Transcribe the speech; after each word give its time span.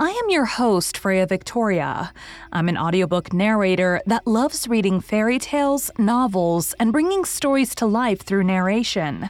I 0.00 0.10
am 0.10 0.30
your 0.30 0.44
host, 0.44 0.96
Freya 0.96 1.26
Victoria. 1.26 2.12
I'm 2.52 2.68
an 2.68 2.78
audiobook 2.78 3.32
narrator 3.32 4.00
that 4.06 4.28
loves 4.28 4.68
reading 4.68 5.00
fairy 5.00 5.40
tales, 5.40 5.90
novels, 5.98 6.72
and 6.78 6.92
bringing 6.92 7.24
stories 7.24 7.74
to 7.74 7.86
life 7.86 8.20
through 8.20 8.44
narration. 8.44 9.28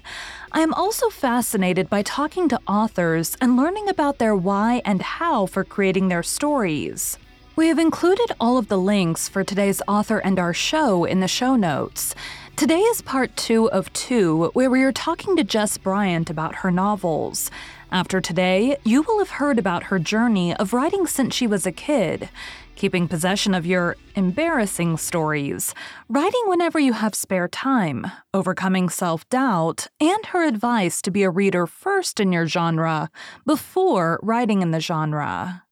I 0.52 0.60
am 0.60 0.74
also 0.74 1.08
fascinated 1.08 1.88
by 1.88 2.02
talking 2.02 2.50
to 2.50 2.60
authors 2.68 3.34
and 3.40 3.56
learning 3.56 3.88
about 3.88 4.18
their 4.18 4.36
why 4.36 4.82
and 4.84 5.00
how 5.00 5.46
for 5.46 5.64
creating 5.64 6.08
their 6.08 6.22
stories. 6.22 7.16
We 7.56 7.68
have 7.68 7.78
included 7.78 8.32
all 8.38 8.58
of 8.58 8.68
the 8.68 8.78
links 8.78 9.26
for 9.26 9.42
today's 9.42 9.80
author 9.88 10.18
and 10.18 10.38
our 10.38 10.52
show 10.52 11.06
in 11.06 11.20
the 11.20 11.28
show 11.28 11.56
notes. 11.56 12.14
Today 12.56 12.80
is 12.80 13.00
part 13.02 13.34
two 13.36 13.70
of 13.70 13.90
two, 13.92 14.50
where 14.52 14.68
we 14.68 14.82
are 14.82 14.92
talking 14.92 15.34
to 15.36 15.44
Jess 15.44 15.78
Bryant 15.78 16.28
about 16.28 16.56
her 16.56 16.70
novels. 16.70 17.50
After 17.90 18.20
today, 18.20 18.76
you 18.84 19.00
will 19.00 19.18
have 19.18 19.30
heard 19.30 19.58
about 19.58 19.84
her 19.84 19.98
journey 19.98 20.54
of 20.56 20.74
writing 20.74 21.06
since 21.06 21.34
she 21.34 21.46
was 21.46 21.64
a 21.64 21.72
kid, 21.72 22.28
keeping 22.76 23.08
possession 23.08 23.54
of 23.54 23.64
your 23.64 23.96
embarrassing 24.14 24.98
stories, 24.98 25.74
writing 26.06 26.42
whenever 26.46 26.78
you 26.78 26.92
have 26.92 27.14
spare 27.14 27.48
time, 27.48 28.06
overcoming 28.34 28.90
self 28.90 29.26
doubt, 29.30 29.86
and 30.00 30.26
her 30.26 30.46
advice 30.46 31.00
to 31.00 31.10
be 31.10 31.22
a 31.22 31.30
reader 31.30 31.66
first 31.66 32.20
in 32.20 32.30
your 32.30 32.46
genre 32.46 33.10
before 33.46 34.20
writing 34.22 34.60
in 34.60 34.70
the 34.70 34.80
genre. 34.80 35.64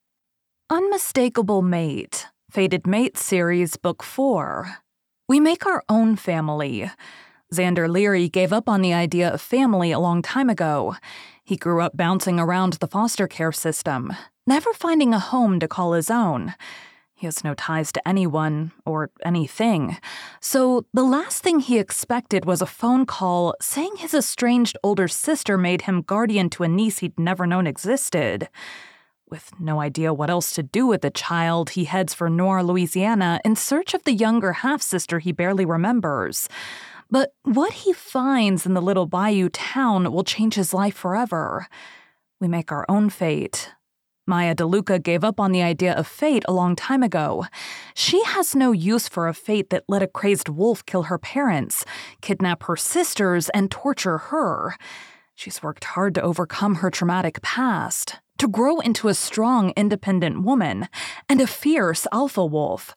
Unmistakable 0.71 1.61
Mate, 1.61 2.29
Fated 2.51 2.87
Mate 2.87 3.19
Series, 3.19 3.77
Book 3.77 4.03
4. 4.03 4.79
We 5.29 5.39
make 5.39 5.67
our 5.67 5.85
own 5.91 6.17
family. 6.17 6.91
Xander 7.53 7.89
Leary 7.89 8.29
gave 8.29 8.53
up 8.53 8.69
on 8.69 8.81
the 8.81 8.95
idea 8.95 9.33
of 9.33 9.41
family 9.41 9.93
a 9.93 10.01
long 10.01 10.23
time 10.23 10.49
ago. 10.49 10.97
He 11.47 11.57
grew 11.57 11.81
up 11.81 11.97
bouncing 11.97 12.41
around 12.41 12.73
the 12.75 12.89
foster 12.89 13.29
care 13.29 13.53
system, 13.53 14.13
never 14.49 14.73
finding 14.73 15.15
a 15.15 15.21
home 15.21 15.61
to 15.61 15.69
call 15.69 15.93
his 15.93 16.11
own. 16.11 16.55
He 17.15 17.25
has 17.25 17.45
no 17.45 17.55
ties 17.55 17.93
to 17.93 18.09
anyone 18.09 18.73
or 18.85 19.11
anything. 19.25 19.97
So 20.41 20.87
the 20.93 21.05
last 21.05 21.45
thing 21.45 21.61
he 21.61 21.79
expected 21.79 22.47
was 22.47 22.61
a 22.61 22.67
phone 22.67 23.07
call 23.07 23.55
saying 23.61 23.93
his 23.99 24.13
estranged 24.13 24.77
older 24.83 25.07
sister 25.07 25.57
made 25.57 25.83
him 25.83 26.03
guardian 26.03 26.51
to 26.51 26.65
a 26.65 26.69
niece 26.69 26.99
he'd 26.99 27.17
never 27.17 27.47
known 27.47 27.69
existed. 27.69 28.49
With 29.31 29.53
no 29.61 29.81
idea 29.81 30.13
what 30.13 30.31
else 30.31 30.53
to 30.57 30.65
do 30.65 30.85
with 30.85 31.03
the 31.03 31.11
child, 31.11 31.71
he 31.71 31.85
heads 31.85 32.13
for 32.13 32.29
Noir, 32.29 32.65
Louisiana 32.65 33.41
in 33.45 33.55
search 33.55 33.95
of 33.95 34.03
the 34.03 34.13
younger 34.13 34.53
half 34.53 34.83
sister 34.83 35.21
he 35.21 35.31
barely 35.31 35.65
remembers. 35.65 36.49
But 37.11 37.33
what 37.43 37.73
he 37.73 37.93
finds 37.93 38.67
in 38.67 38.75
the 38.75 38.83
little 38.83 39.07
bayou 39.07 39.49
town 39.49 40.13
will 40.13 40.25
change 40.25 40.55
his 40.55 40.75
life 40.75 40.97
forever. 40.97 41.69
We 42.41 42.49
make 42.49 42.73
our 42.73 42.85
own 42.89 43.11
fate. 43.11 43.73
Maya 44.27 44.57
DeLuca 44.57 45.01
gave 45.01 45.23
up 45.23 45.39
on 45.39 45.53
the 45.53 45.63
idea 45.63 45.95
of 45.95 46.07
fate 46.07 46.45
a 46.49 46.53
long 46.53 46.75
time 46.75 47.05
ago. 47.05 47.47
She 47.95 48.23
has 48.25 48.57
no 48.57 48.73
use 48.73 49.09
for 49.09 49.29
a 49.29 49.35
fate 49.35 49.71
that 49.71 49.85
let 49.89 50.03
a 50.03 50.09
crazed 50.09 50.49
wolf 50.49 50.85
kill 50.85 51.05
her 51.05 51.19
parents, 51.19 51.85
kidnap 52.21 52.65
her 52.65 52.77
sisters, 52.77 53.49
and 53.51 53.71
torture 53.71 54.19
her. 54.19 54.77
She's 55.37 55.63
worked 55.63 55.85
hard 55.85 56.15
to 56.17 56.23
overcome 56.23 56.77
her 56.77 56.91
traumatic 56.91 57.41
past, 57.43 58.17
to 58.39 58.49
grow 58.49 58.81
into 58.81 59.07
a 59.07 59.15
strong, 59.15 59.73
independent 59.77 60.43
woman 60.43 60.89
and 61.29 61.41
a 61.41 61.47
fierce 61.47 62.09
alpha 62.11 62.45
wolf. 62.45 62.95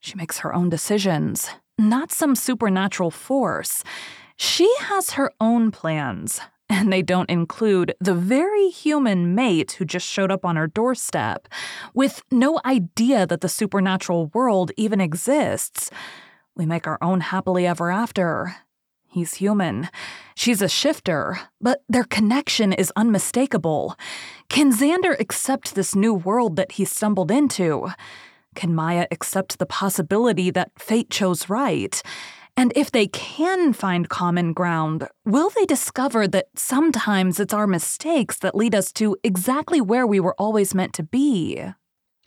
She 0.00 0.14
makes 0.14 0.40
her 0.40 0.54
own 0.54 0.68
decisions, 0.68 1.48
not 1.78 2.10
some 2.10 2.34
supernatural 2.34 3.10
force. 3.10 3.84
She 4.36 4.72
has 4.80 5.10
her 5.10 5.32
own 5.40 5.70
plans, 5.70 6.40
and 6.68 6.92
they 6.92 7.02
don't 7.02 7.30
include 7.30 7.94
the 8.00 8.14
very 8.14 8.68
human 8.68 9.34
mate 9.34 9.72
who 9.72 9.84
just 9.84 10.06
showed 10.06 10.30
up 10.30 10.44
on 10.44 10.56
her 10.56 10.66
doorstep, 10.66 11.48
with 11.94 12.22
no 12.30 12.60
idea 12.64 13.26
that 13.26 13.40
the 13.40 13.48
supernatural 13.48 14.26
world 14.34 14.72
even 14.76 15.00
exists. 15.00 15.90
We 16.54 16.66
make 16.66 16.86
our 16.86 16.98
own 17.02 17.20
happily 17.20 17.66
ever 17.66 17.90
after. 17.90 18.56
He's 19.08 19.34
human. 19.34 19.88
She's 20.34 20.60
a 20.60 20.68
shifter, 20.68 21.38
but 21.60 21.82
their 21.88 22.04
connection 22.04 22.72
is 22.72 22.92
unmistakable. 22.96 23.96
Can 24.50 24.72
Xander 24.72 25.18
accept 25.18 25.74
this 25.74 25.94
new 25.94 26.12
world 26.12 26.56
that 26.56 26.72
he 26.72 26.84
stumbled 26.84 27.30
into? 27.30 27.88
Can 28.56 28.74
Maya 28.74 29.06
accept 29.12 29.58
the 29.58 29.66
possibility 29.66 30.50
that 30.50 30.72
fate 30.78 31.10
chose 31.10 31.48
right? 31.48 32.02
And 32.56 32.72
if 32.74 32.90
they 32.90 33.06
can 33.06 33.74
find 33.74 34.08
common 34.08 34.54
ground, 34.54 35.06
will 35.26 35.50
they 35.50 35.66
discover 35.66 36.26
that 36.28 36.46
sometimes 36.56 37.38
it's 37.38 37.52
our 37.52 37.66
mistakes 37.66 38.38
that 38.38 38.54
lead 38.54 38.74
us 38.74 38.92
to 38.94 39.16
exactly 39.22 39.80
where 39.80 40.06
we 40.06 40.20
were 40.20 40.34
always 40.38 40.74
meant 40.74 40.94
to 40.94 41.02
be? 41.02 41.62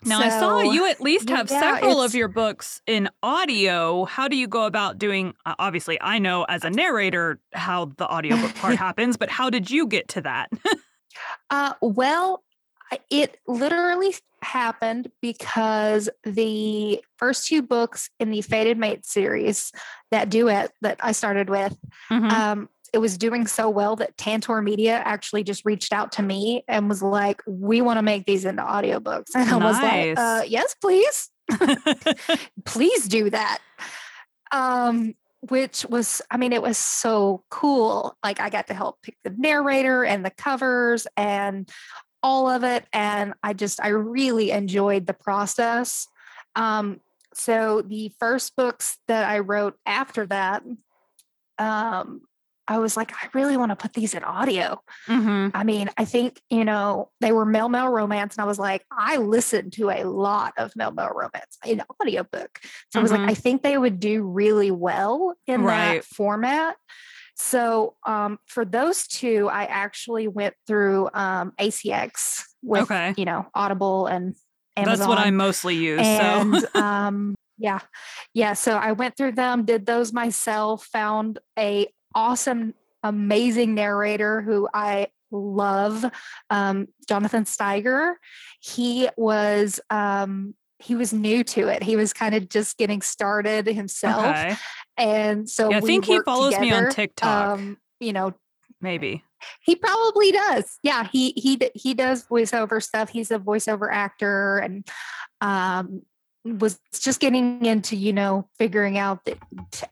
Now, 0.04 0.20
so, 0.20 0.24
I 0.24 0.28
saw 0.30 0.60
you 0.60 0.86
at 0.88 1.00
least 1.00 1.28
have 1.28 1.50
yeah, 1.50 1.60
several 1.60 2.00
of 2.00 2.14
your 2.14 2.28
books 2.28 2.80
in 2.86 3.10
audio. 3.22 4.06
How 4.06 4.28
do 4.28 4.36
you 4.36 4.46
go 4.46 4.64
about 4.64 4.98
doing? 4.98 5.34
Uh, 5.44 5.56
obviously, 5.58 6.00
I 6.00 6.18
know 6.18 6.44
as 6.44 6.64
a 6.64 6.70
narrator 6.70 7.38
how 7.52 7.86
the 7.98 8.08
audiobook 8.08 8.54
part 8.54 8.76
happens, 8.76 9.16
but 9.16 9.28
how 9.28 9.50
did 9.50 9.70
you 9.70 9.88
get 9.88 10.08
to 10.08 10.22
that? 10.22 10.50
uh, 11.50 11.74
well, 11.82 12.42
it 13.10 13.38
literally 13.46 14.14
happened 14.42 15.10
because 15.20 16.08
the 16.24 17.02
first 17.16 17.46
two 17.46 17.62
books 17.62 18.10
in 18.18 18.30
the 18.30 18.42
Fated 18.42 18.78
Mate 18.78 19.04
series, 19.06 19.72
that 20.10 20.30
duet 20.30 20.72
that 20.80 20.98
I 21.00 21.12
started 21.12 21.50
with, 21.50 21.76
mm-hmm. 22.10 22.26
um, 22.26 22.68
it 22.92 22.98
was 22.98 23.16
doing 23.16 23.46
so 23.46 23.70
well 23.70 23.96
that 23.96 24.16
Tantor 24.16 24.62
Media 24.62 25.00
actually 25.04 25.44
just 25.44 25.64
reached 25.64 25.92
out 25.92 26.12
to 26.12 26.22
me 26.22 26.64
and 26.66 26.88
was 26.88 27.02
like, 27.02 27.40
"We 27.46 27.80
want 27.80 27.98
to 27.98 28.02
make 28.02 28.26
these 28.26 28.44
into 28.44 28.62
audiobooks." 28.62 29.30
And 29.34 29.48
I 29.48 29.58
nice. 29.58 29.62
was 29.62 29.82
like, 29.82 30.18
uh, 30.18 30.42
"Yes, 30.48 30.74
please, 30.80 31.30
please 32.64 33.06
do 33.06 33.30
that." 33.30 33.58
Um, 34.52 35.14
which 35.48 35.86
was, 35.88 36.20
I 36.30 36.36
mean, 36.36 36.52
it 36.52 36.60
was 36.60 36.76
so 36.76 37.44
cool. 37.50 38.16
Like 38.22 38.40
I 38.40 38.50
got 38.50 38.66
to 38.66 38.74
help 38.74 39.00
pick 39.02 39.16
the 39.24 39.30
narrator 39.30 40.04
and 40.04 40.24
the 40.24 40.30
covers 40.30 41.06
and 41.16 41.70
all 42.22 42.48
of 42.48 42.64
it, 42.64 42.84
and 42.92 43.34
I 43.42 43.52
just 43.52 43.80
I 43.82 43.88
really 43.88 44.50
enjoyed 44.50 45.06
the 45.06 45.14
process. 45.14 46.06
Um, 46.56 47.00
so 47.34 47.82
the 47.82 48.12
first 48.18 48.56
books 48.56 48.98
that 49.06 49.28
I 49.28 49.38
wrote 49.38 49.76
after 49.86 50.26
that 50.26 50.64
um, 51.60 52.22
I 52.66 52.78
was 52.78 52.96
like, 52.96 53.12
I 53.12 53.28
really 53.34 53.56
want 53.56 53.70
to 53.70 53.76
put 53.76 53.94
these 53.94 54.14
in 54.14 54.22
audio. 54.22 54.80
Mm-hmm. 55.08 55.56
I 55.56 55.64
mean, 55.64 55.90
I 55.98 56.04
think, 56.04 56.40
you 56.50 56.64
know, 56.64 57.10
they 57.20 57.32
were 57.32 57.44
male 57.44 57.68
male 57.68 57.88
Romance. 57.88 58.36
And 58.36 58.42
I 58.42 58.46
was 58.46 58.60
like, 58.60 58.86
I 58.90 59.16
listened 59.16 59.72
to 59.74 59.90
a 59.90 60.04
lot 60.04 60.54
of 60.56 60.74
male 60.76 60.92
male 60.92 61.10
Romance 61.12 61.58
in 61.66 61.82
audiobook. 62.00 62.60
So 62.62 62.68
mm-hmm. 62.68 62.98
I 62.98 63.02
was 63.02 63.10
like, 63.10 63.20
mm-hmm. 63.22 63.30
I 63.30 63.34
think 63.34 63.62
they 63.62 63.76
would 63.76 63.98
do 63.98 64.22
really 64.22 64.70
well 64.70 65.34
in 65.48 65.62
right. 65.62 65.96
that 65.96 66.04
format. 66.04 66.76
So 67.40 67.94
um, 68.06 68.38
for 68.46 68.64
those 68.64 69.06
two, 69.06 69.48
I 69.50 69.64
actually 69.64 70.28
went 70.28 70.54
through 70.66 71.08
um, 71.14 71.52
ACX 71.58 72.42
with, 72.62 72.82
okay. 72.82 73.14
you 73.16 73.24
know, 73.24 73.46
Audible 73.54 74.06
and 74.06 74.36
Amazon. 74.76 74.98
That's 74.98 75.08
what 75.08 75.18
I 75.18 75.30
mostly 75.30 75.74
use. 75.74 76.00
And, 76.02 76.60
so. 76.60 76.68
um, 76.80 77.34
yeah. 77.58 77.80
Yeah. 78.34 78.52
So 78.52 78.76
I 78.76 78.92
went 78.92 79.16
through 79.16 79.32
them, 79.32 79.64
did 79.64 79.86
those 79.86 80.12
myself, 80.12 80.84
found 80.84 81.38
a 81.58 81.88
awesome, 82.14 82.74
amazing 83.02 83.74
narrator 83.74 84.42
who 84.42 84.68
I 84.72 85.08
love, 85.30 86.04
um, 86.50 86.88
Jonathan 87.08 87.44
Steiger. 87.44 88.14
He 88.60 89.08
was 89.16 89.80
um, 89.88 90.54
he 90.80 90.94
was 90.94 91.12
new 91.12 91.44
to 91.44 91.68
it. 91.68 91.82
He 91.82 91.96
was 91.96 92.12
kind 92.12 92.34
of 92.34 92.48
just 92.48 92.78
getting 92.78 93.02
started 93.02 93.66
himself, 93.66 94.24
okay. 94.24 94.56
And 95.00 95.48
so 95.48 95.70
yeah, 95.70 95.78
I 95.78 95.80
think 95.80 96.04
he 96.04 96.20
follows 96.20 96.54
together. 96.54 96.82
me 96.82 96.86
on 96.86 96.92
TikTok. 96.92 97.58
Um, 97.58 97.78
you 97.98 98.12
know, 98.12 98.34
maybe 98.80 99.24
he 99.60 99.74
probably 99.76 100.32
does. 100.32 100.78
Yeah, 100.82 101.08
he 101.10 101.32
he 101.32 101.58
he 101.74 101.94
does 101.94 102.26
voiceover 102.26 102.82
stuff. 102.82 103.08
He's 103.08 103.30
a 103.30 103.38
voiceover 103.38 103.88
actor, 103.90 104.58
and 104.58 104.86
um, 105.40 106.02
was 106.44 106.78
just 106.92 107.20
getting 107.20 107.64
into 107.64 107.96
you 107.96 108.12
know 108.12 108.48
figuring 108.58 108.98
out 108.98 109.24
that 109.24 109.38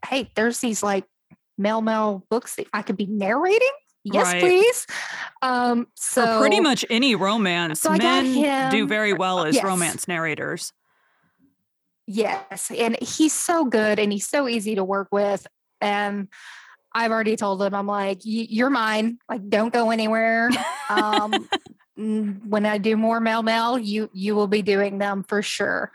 hey, 0.06 0.31
there's 0.34 0.60
these 0.60 0.82
like 0.82 1.05
male 1.56 1.81
male 1.81 2.25
books 2.31 2.56
that 2.56 2.66
I 2.72 2.82
could 2.82 2.96
be 2.96 3.06
narrating? 3.06 3.69
Yes, 4.05 4.26
right. 4.26 4.40
please. 4.40 4.87
Um, 5.43 5.88
so 5.94 6.37
or 6.37 6.40
pretty 6.40 6.60
much 6.60 6.84
any 6.88 7.14
romance. 7.14 7.81
So 7.81 7.93
Men 7.93 8.70
do 8.70 8.87
very 8.87 9.12
well 9.12 9.44
as 9.44 9.56
yes. 9.56 9.64
romance 9.64 10.08
narrators. 10.08 10.72
Yes, 12.10 12.70
and 12.75 12.96
he's 13.02 13.34
so 13.34 13.66
good 13.66 13.99
and 13.99 14.10
he's 14.10 14.26
so 14.26 14.49
easy 14.49 14.76
to 14.76 14.82
work 14.82 15.08
with. 15.12 15.46
And 15.82 16.28
I've 16.94 17.10
already 17.10 17.37
told 17.37 17.62
him, 17.62 17.75
I'm 17.75 17.87
like, 17.87 18.20
you're 18.22 18.70
mine. 18.70 19.19
Like, 19.28 19.46
don't 19.46 19.75
go 19.75 19.90
anywhere. 19.90 20.49
Um, 20.88 21.46
when 21.99 22.64
I 22.64 22.78
do 22.78 22.96
more 22.96 23.20
male 23.20 23.43
male, 23.43 23.78
you 23.78 24.08
you 24.14 24.34
will 24.34 24.46
be 24.46 24.62
doing 24.62 24.96
them 24.96 25.22
for 25.22 25.43
sure. 25.43 25.93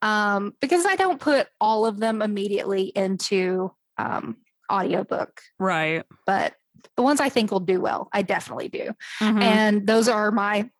Um, 0.00 0.54
because 0.62 0.86
I 0.86 0.96
don't 0.96 1.20
put 1.20 1.46
all 1.60 1.84
of 1.84 2.00
them 2.00 2.22
immediately 2.22 2.84
into 2.84 3.70
um, 3.98 4.38
audiobook. 4.72 5.42
Right. 5.58 6.04
But 6.24 6.54
the 6.96 7.02
ones 7.02 7.20
I 7.20 7.28
think 7.28 7.50
will 7.50 7.60
do 7.60 7.82
well, 7.82 8.08
I 8.14 8.22
definitely 8.22 8.70
do. 8.70 8.94
Mm-hmm. 9.20 9.42
And 9.42 9.86
those 9.86 10.08
are 10.08 10.30
my 10.30 10.70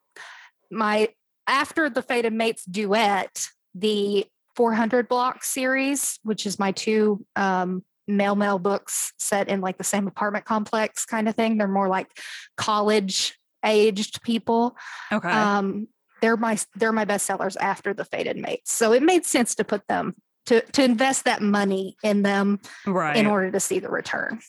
my 0.70 1.08
after 1.46 1.90
the 1.90 2.00
Fated 2.00 2.32
Mates 2.32 2.64
duet, 2.64 3.48
the 3.74 4.26
400 4.60 5.08
block 5.08 5.42
series, 5.42 6.18
which 6.22 6.44
is 6.44 6.58
my 6.58 6.70
two 6.70 7.24
um, 7.34 7.82
male 8.06 8.36
male 8.36 8.58
books 8.58 9.14
set 9.18 9.48
in 9.48 9.62
like 9.62 9.78
the 9.78 9.84
same 9.84 10.06
apartment 10.06 10.44
complex 10.44 11.06
kind 11.06 11.30
of 11.30 11.34
thing. 11.34 11.56
They're 11.56 11.66
more 11.66 11.88
like 11.88 12.08
college 12.58 13.38
aged 13.64 14.22
people. 14.22 14.76
Okay. 15.10 15.30
Um, 15.30 15.88
they're 16.20 16.36
my 16.36 16.58
they're 16.76 16.92
my 16.92 17.06
best 17.06 17.24
sellers 17.24 17.56
after 17.56 17.94
the 17.94 18.04
Fated 18.04 18.36
Mates. 18.36 18.70
So 18.70 18.92
it 18.92 19.02
made 19.02 19.24
sense 19.24 19.54
to 19.54 19.64
put 19.64 19.88
them 19.88 20.14
to 20.44 20.60
to 20.60 20.84
invest 20.84 21.24
that 21.24 21.40
money 21.40 21.96
in 22.02 22.20
them 22.20 22.60
right. 22.86 23.16
in 23.16 23.26
order 23.26 23.50
to 23.50 23.60
see 23.60 23.78
the 23.78 23.88
return. 23.88 24.40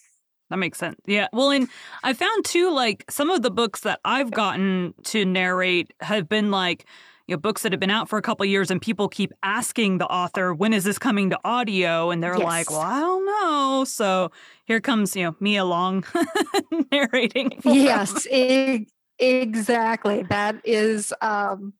That 0.49 0.57
makes 0.57 0.77
sense. 0.77 0.99
Yeah. 1.05 1.29
Well, 1.31 1.51
and 1.51 1.69
I 2.03 2.11
found 2.11 2.43
too, 2.43 2.69
like 2.73 3.05
some 3.09 3.29
of 3.29 3.43
the 3.43 3.51
books 3.51 3.79
that 3.81 4.01
I've 4.03 4.31
gotten 4.31 4.93
to 5.05 5.23
narrate 5.23 5.93
have 6.01 6.27
been 6.27 6.51
like, 6.51 6.85
you 7.31 7.37
know, 7.37 7.39
books 7.39 7.61
that 7.61 7.71
have 7.71 7.79
been 7.79 7.89
out 7.89 8.09
for 8.09 8.19
a 8.19 8.21
couple 8.21 8.45
years 8.45 8.69
and 8.69 8.81
people 8.81 9.07
keep 9.07 9.31
asking 9.41 9.99
the 9.99 10.05
author, 10.05 10.53
when 10.53 10.73
is 10.73 10.83
this 10.83 10.99
coming 10.99 11.29
to 11.29 11.39
audio? 11.45 12.11
And 12.11 12.21
they're 12.21 12.35
yes. 12.35 12.43
like, 12.43 12.69
well, 12.69 12.81
I 12.81 12.99
don't 12.99 13.25
know. 13.25 13.85
So 13.85 14.31
here 14.65 14.81
comes, 14.81 15.15
you 15.15 15.23
know, 15.23 15.35
me 15.39 15.55
along 15.55 16.03
narrating. 16.91 17.61
yes, 17.63 18.27
e- 18.27 18.85
exactly. 19.17 20.23
That 20.23 20.57
is, 20.65 21.13
um, 21.21 21.71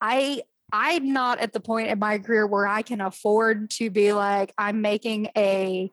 I, 0.00 0.42
I'm 0.72 1.12
not 1.12 1.38
at 1.38 1.52
the 1.52 1.60
point 1.60 1.86
in 1.86 2.00
my 2.00 2.18
career 2.18 2.44
where 2.44 2.66
I 2.66 2.82
can 2.82 3.00
afford 3.00 3.70
to 3.72 3.88
be 3.88 4.12
like, 4.12 4.52
I'm 4.58 4.80
making 4.80 5.28
a 5.36 5.92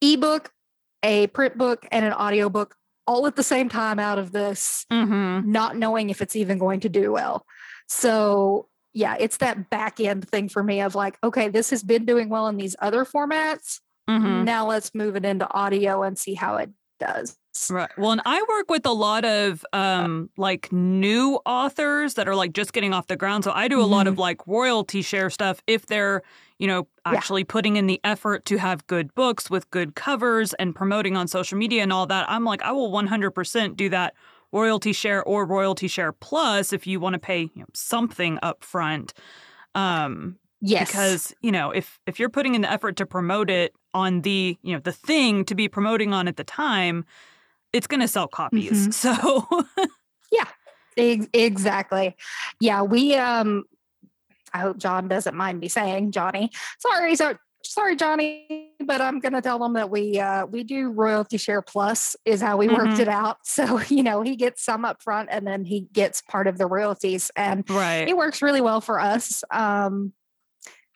ebook, 0.00 0.50
a 1.02 1.26
print 1.26 1.58
book, 1.58 1.86
and 1.92 2.06
an 2.06 2.14
audiobook 2.14 2.76
all 3.06 3.26
at 3.26 3.36
the 3.36 3.42
same 3.42 3.68
time 3.68 3.98
out 3.98 4.18
of 4.18 4.32
this, 4.32 4.86
mm-hmm. 4.90 5.52
not 5.52 5.76
knowing 5.76 6.08
if 6.08 6.22
it's 6.22 6.34
even 6.34 6.56
going 6.56 6.80
to 6.80 6.88
do 6.88 7.12
well. 7.12 7.44
So 7.92 8.68
yeah, 8.94 9.16
it's 9.18 9.38
that 9.38 9.70
back 9.70 10.00
end 10.00 10.28
thing 10.28 10.48
for 10.48 10.62
me 10.62 10.80
of 10.80 10.94
like, 10.94 11.18
okay, 11.22 11.48
this 11.48 11.70
has 11.70 11.82
been 11.82 12.04
doing 12.04 12.28
well 12.28 12.48
in 12.48 12.56
these 12.56 12.74
other 12.78 13.04
formats. 13.04 13.80
Mm-hmm. 14.08 14.44
Now 14.44 14.66
let's 14.66 14.94
move 14.94 15.14
it 15.16 15.24
into 15.24 15.50
audio 15.50 16.02
and 16.02 16.18
see 16.18 16.34
how 16.34 16.56
it 16.56 16.70
does. 16.98 17.36
Right. 17.70 17.90
Well, 17.98 18.12
and 18.12 18.22
I 18.24 18.42
work 18.48 18.70
with 18.70 18.86
a 18.86 18.92
lot 18.92 19.24
of 19.24 19.64
um 19.74 20.30
like 20.38 20.72
new 20.72 21.38
authors 21.44 22.14
that 22.14 22.26
are 22.28 22.34
like 22.34 22.54
just 22.54 22.72
getting 22.72 22.94
off 22.94 23.08
the 23.08 23.16
ground. 23.16 23.44
So 23.44 23.52
I 23.52 23.68
do 23.68 23.80
a 23.80 23.82
mm-hmm. 23.82 23.92
lot 23.92 24.06
of 24.06 24.14
mm-hmm. 24.14 24.22
like 24.22 24.46
royalty 24.46 25.02
share 25.02 25.28
stuff 25.28 25.62
if 25.66 25.84
they're, 25.86 26.22
you 26.58 26.66
know, 26.66 26.88
actually 27.04 27.42
yeah. 27.42 27.46
putting 27.50 27.76
in 27.76 27.86
the 27.86 28.00
effort 28.04 28.46
to 28.46 28.56
have 28.56 28.86
good 28.86 29.14
books 29.14 29.50
with 29.50 29.70
good 29.70 29.94
covers 29.94 30.54
and 30.54 30.74
promoting 30.74 31.16
on 31.16 31.28
social 31.28 31.58
media 31.58 31.82
and 31.82 31.92
all 31.92 32.06
that. 32.06 32.28
I'm 32.30 32.44
like 32.44 32.62
I 32.62 32.72
will 32.72 32.90
100% 32.90 33.76
do 33.76 33.90
that 33.90 34.14
royalty 34.52 34.92
share 34.92 35.22
or 35.24 35.44
royalty 35.44 35.88
share 35.88 36.12
plus 36.12 36.72
if 36.72 36.86
you 36.86 37.00
want 37.00 37.14
to 37.14 37.18
pay 37.18 37.42
you 37.42 37.60
know, 37.62 37.66
something 37.74 38.38
up 38.42 38.62
front. 38.62 39.12
Um, 39.74 40.38
yes. 40.60 40.88
Because, 40.88 41.34
you 41.42 41.52
know, 41.52 41.70
if 41.70 41.98
if 42.06 42.20
you're 42.20 42.28
putting 42.28 42.54
in 42.54 42.62
the 42.62 42.70
effort 42.70 42.96
to 42.96 43.06
promote 43.06 43.50
it 43.50 43.74
on 43.94 44.22
the, 44.22 44.58
you 44.62 44.74
know, 44.74 44.80
the 44.80 44.92
thing 44.92 45.44
to 45.46 45.54
be 45.54 45.68
promoting 45.68 46.12
on 46.12 46.28
at 46.28 46.36
the 46.36 46.44
time, 46.44 47.04
it's 47.72 47.86
going 47.86 48.00
to 48.00 48.08
sell 48.08 48.28
copies. 48.28 48.88
Mm-hmm. 48.88 48.90
So 48.90 49.64
Yeah. 50.32 50.46
exactly. 50.96 52.16
Yeah, 52.60 52.82
we 52.82 53.14
um 53.14 53.64
I 54.54 54.58
hope 54.58 54.76
John 54.76 55.08
doesn't 55.08 55.34
mind 55.34 55.60
me 55.60 55.68
saying, 55.68 56.12
Johnny. 56.12 56.50
Sorry, 56.78 57.16
so 57.16 57.36
sorry, 57.64 57.96
Johnny, 57.96 58.71
but 58.86 59.00
I'm 59.00 59.20
going 59.20 59.32
to 59.32 59.42
tell 59.42 59.58
them 59.58 59.74
that 59.74 59.90
we 59.90 60.18
uh, 60.18 60.46
we 60.46 60.64
do 60.64 60.90
royalty 60.90 61.36
share 61.36 61.62
plus 61.62 62.16
is 62.24 62.40
how 62.40 62.56
we 62.56 62.68
mm-hmm. 62.68 62.76
worked 62.76 63.00
it 63.00 63.08
out. 63.08 63.38
So 63.52 63.80
you 63.88 64.02
know 64.02 64.22
he 64.22 64.36
gets 64.36 64.64
some 64.64 64.84
up 64.84 65.02
front 65.02 65.28
and 65.30 65.46
then 65.46 65.64
he 65.64 65.82
gets 65.92 66.22
part 66.22 66.46
of 66.46 66.56
the 66.58 66.66
royalties, 66.66 67.30
and 67.36 67.68
right. 67.68 68.08
it 68.08 68.16
works 68.16 68.40
really 68.40 68.60
well 68.60 68.80
for 68.80 68.98
us. 68.98 69.44
Um, 69.50 70.12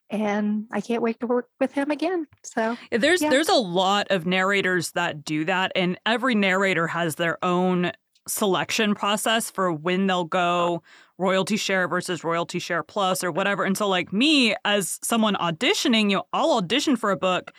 and 0.09 0.67
I 0.73 0.81
can't 0.81 1.03
wait 1.03 1.21
to 1.21 1.27
work 1.27 1.49
with 1.61 1.73
him 1.73 1.91
again. 1.91 2.27
So 2.45 2.77
there's 2.91 3.23
yeah. 3.23 3.31
there's 3.31 3.49
a 3.49 3.55
lot 3.55 4.09
of 4.11 4.27
narrators 4.27 4.93
that 4.93 5.25
do 5.25 5.45
that, 5.45 5.73
and 5.75 5.99
every 6.07 6.35
narrator 6.35 6.87
has 6.87 7.17
their 7.17 7.43
own 7.45 7.93
selection 8.29 8.95
process 8.95 9.51
for 9.51 9.73
when 9.73 10.07
they'll 10.07 10.25
go 10.25 10.83
royalty 11.19 11.57
share 11.57 11.89
versus 11.89 12.25
royalty 12.25 12.59
share 12.59 12.83
plus 12.83 13.25
or 13.25 13.31
whatever. 13.33 13.65
And 13.65 13.77
so 13.77 13.89
like 13.89 14.13
me 14.13 14.55
as 14.65 14.99
someone 15.03 15.35
auditioning, 15.35 16.11
you 16.11 16.17
know, 16.17 16.27
I'll 16.33 16.53
audition 16.53 16.97
for 16.97 17.11
a 17.11 17.17
book 17.17 17.53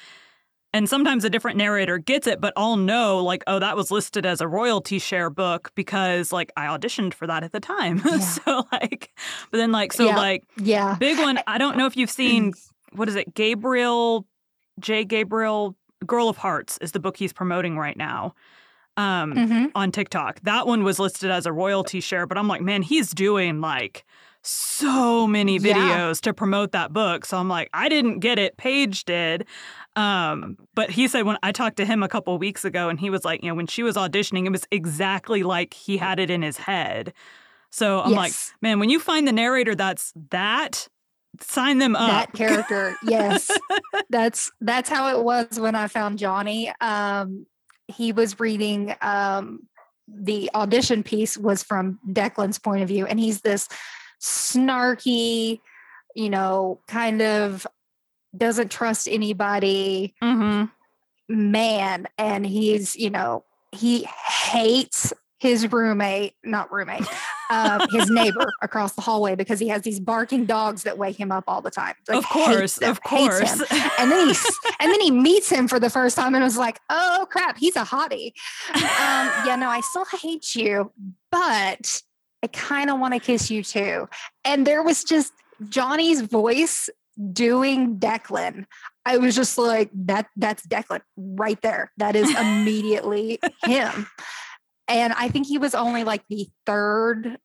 and 0.74 0.88
sometimes 0.88 1.24
a 1.24 1.30
different 1.30 1.58
narrator 1.58 1.98
gets 1.98 2.28
it, 2.28 2.42
but 2.42 2.54
I'll 2.56 2.76
know 2.76 3.24
like, 3.24 3.44
oh, 3.48 3.60
that 3.60 3.76
was 3.76 3.90
listed 3.90 4.26
as 4.26 4.42
a 4.42 4.48
royalty 4.48 5.00
share 5.00 5.30
book 5.30 5.72
because 5.76 6.32
like 6.32 6.52
I 6.56 6.68
auditioned 6.68 7.14
for 7.14 7.26
that 7.28 7.44
at 7.44 7.52
the 7.52 7.60
time. 7.60 8.02
Yeah. 8.06 8.20
so 8.20 8.64
like 8.72 9.12
but 9.52 9.58
then 9.58 9.72
like 9.72 9.94
so 9.94 10.06
yeah. 10.06 10.18
like 10.18 10.44
yeah. 10.58 10.96
Big 11.00 11.18
one, 11.18 11.40
I 11.48 11.58
don't 11.58 11.78
know 11.78 11.88
if 11.88 11.98
you've 11.98 12.12
seen 12.12 12.54
what 12.94 13.10
is 13.10 13.16
it, 13.16 13.34
Gabriel 13.34 14.26
J. 14.80 15.04
Gabriel 15.06 15.76
Girl 16.06 16.30
of 16.30 16.38
Hearts 16.38 16.78
is 16.80 16.92
the 16.92 17.00
book 17.00 17.18
he's 17.18 17.34
promoting 17.34 17.78
right 17.78 17.98
now 17.98 18.36
um, 18.98 19.34
mm-hmm. 19.34 19.66
on 19.76 19.92
TikTok. 19.92 20.42
That 20.42 20.68
one 20.68 20.84
was 20.84 21.00
listed 21.00 21.32
as 21.32 21.46
a 21.46 21.54
royalty 21.54 22.02
share, 22.02 22.26
but 22.26 22.38
I'm 22.38 22.48
like, 22.48 22.62
man, 22.62 22.82
he's 22.82 23.12
doing 23.12 23.62
like 23.62 24.04
so 24.42 25.28
many 25.28 25.60
videos 25.60 25.76
yeah. 25.76 26.14
to 26.24 26.34
promote 26.34 26.72
that 26.72 26.94
book. 26.94 27.26
So 27.26 27.38
I'm 27.38 27.48
like, 27.48 27.70
I 27.74 27.90
didn't 27.90 28.20
get 28.20 28.40
it. 28.40 28.58
Paige 28.58 29.06
did. 29.06 29.46
Um, 29.96 30.58
but 30.74 30.90
he 30.90 31.08
said 31.08 31.26
when 31.26 31.38
I 31.44 31.52
talked 31.52 31.78
to 31.78 31.86
him 31.86 32.04
a 32.04 32.08
couple 32.08 32.38
weeks 32.38 32.66
ago, 32.66 32.90
and 32.90 33.00
he 33.00 33.10
was 33.10 33.26
like, 33.26 33.44
you 33.44 33.50
know, 33.50 33.56
when 33.56 33.68
she 33.68 33.84
was 33.84 33.96
auditioning, 33.96 34.46
it 34.46 34.52
was 34.52 34.68
exactly 34.72 35.44
like 35.44 35.74
he 35.74 35.98
had 35.98 36.20
it 36.20 36.30
in 36.30 36.42
his 36.42 36.58
head. 36.58 37.14
So 37.70 38.02
I'm 38.02 38.12
yes. 38.12 38.18
like, 38.18 38.34
man, 38.62 38.80
when 38.80 38.90
you 38.90 39.00
find 39.00 39.28
the 39.28 39.32
narrator 39.32 39.76
that's 39.76 40.14
that, 40.30 40.88
sign 41.42 41.80
them 41.80 41.96
up. 41.96 42.10
That 42.10 42.34
character, 42.34 42.96
yes. 43.04 43.52
that's 44.10 44.52
that's 44.62 44.90
how 44.90 45.18
it 45.18 45.24
was 45.24 45.60
when 45.60 45.76
I 45.76 45.88
found 45.88 46.20
Johnny. 46.20 46.72
Um, 46.80 47.46
he 47.88 48.12
was 48.12 48.40
reading 48.40 48.96
um, 49.02 49.68
the 50.08 50.50
audition 50.54 51.04
piece 51.04 51.38
was 51.38 51.64
from 51.64 52.00
Declan's 52.10 52.60
point 52.60 52.82
of 52.82 52.88
view, 52.88 53.06
and 53.06 53.20
he's 53.20 53.42
this 53.42 53.68
snarky, 54.22 55.60
you 56.16 56.30
know, 56.30 56.80
kind 56.88 57.22
of 57.22 57.68
doesn't 58.36 58.72
trust 58.72 59.08
anybody 59.10 60.16
mm-hmm. 60.22 60.66
man, 61.30 62.08
and 62.18 62.46
he's 62.46 62.96
you 62.96 63.10
know 63.10 63.44
he 63.72 64.04
hates 64.04 65.14
his 65.40 65.72
roommate, 65.72 66.34
not 66.44 66.72
roommate, 66.72 67.06
uh, 67.50 67.86
his 67.92 68.10
neighbor 68.10 68.52
across 68.62 68.94
the 68.94 69.02
hallway 69.02 69.36
because 69.36 69.60
he 69.60 69.68
has 69.68 69.82
these 69.82 70.00
barking 70.00 70.46
dogs 70.46 70.84
that 70.84 70.98
wake 70.98 71.20
him 71.20 71.32
up 71.32 71.44
all 71.48 71.62
the 71.62 71.72
time. 71.72 71.96
Like, 72.08 72.18
of 72.18 72.30
course, 72.30 72.78
of 72.80 73.02
course. 73.04 73.62
and 74.00 74.12
then 74.12 74.30
he 74.30 74.36
and 74.80 74.92
then 74.92 75.02
he 75.02 75.12
meets 75.12 75.50
him 75.50 75.68
for 75.68 75.80
the 75.80 75.90
first 75.90 76.16
time 76.16 76.36
and 76.36 76.44
was 76.44 76.58
like, 76.58 76.80
"Oh 76.90 77.28
crap, 77.30 77.58
he's 77.58 77.76
a 77.76 77.84
hottie." 77.84 78.34
Um, 78.74 79.32
yeah, 79.46 79.58
no, 79.60 79.70
I 79.70 79.82
still 79.82 80.06
hate 80.22 80.56
you, 80.56 80.92
but 81.32 82.02
I 82.44 82.48
kind 82.48 82.90
of 82.90 83.00
want 83.00 83.14
to 83.14 83.20
kiss 83.20 83.50
you 83.50 83.64
too. 83.64 84.08
And 84.46 84.66
there 84.66 84.84
was 84.84 85.04
just 85.04 85.34
Johnny's 85.70 86.22
voice 86.22 86.90
doing 87.34 87.98
Declan. 87.98 88.66
I 89.06 89.18
was 89.18 89.36
just 89.36 89.58
like, 89.58 89.90
that 89.94 90.28
that's 90.36 90.66
Declan 90.68 91.02
right 91.16 91.60
there. 91.62 91.92
That 91.98 92.16
is 92.16 92.30
immediately 92.40 93.40
him 93.64 94.08
and 94.88 95.14
I 95.14 95.30
think 95.30 95.48
he 95.48 95.58
was 95.58 95.76
only 95.76 96.04
like 96.04 96.24
the 96.30 96.48
third 96.66 97.38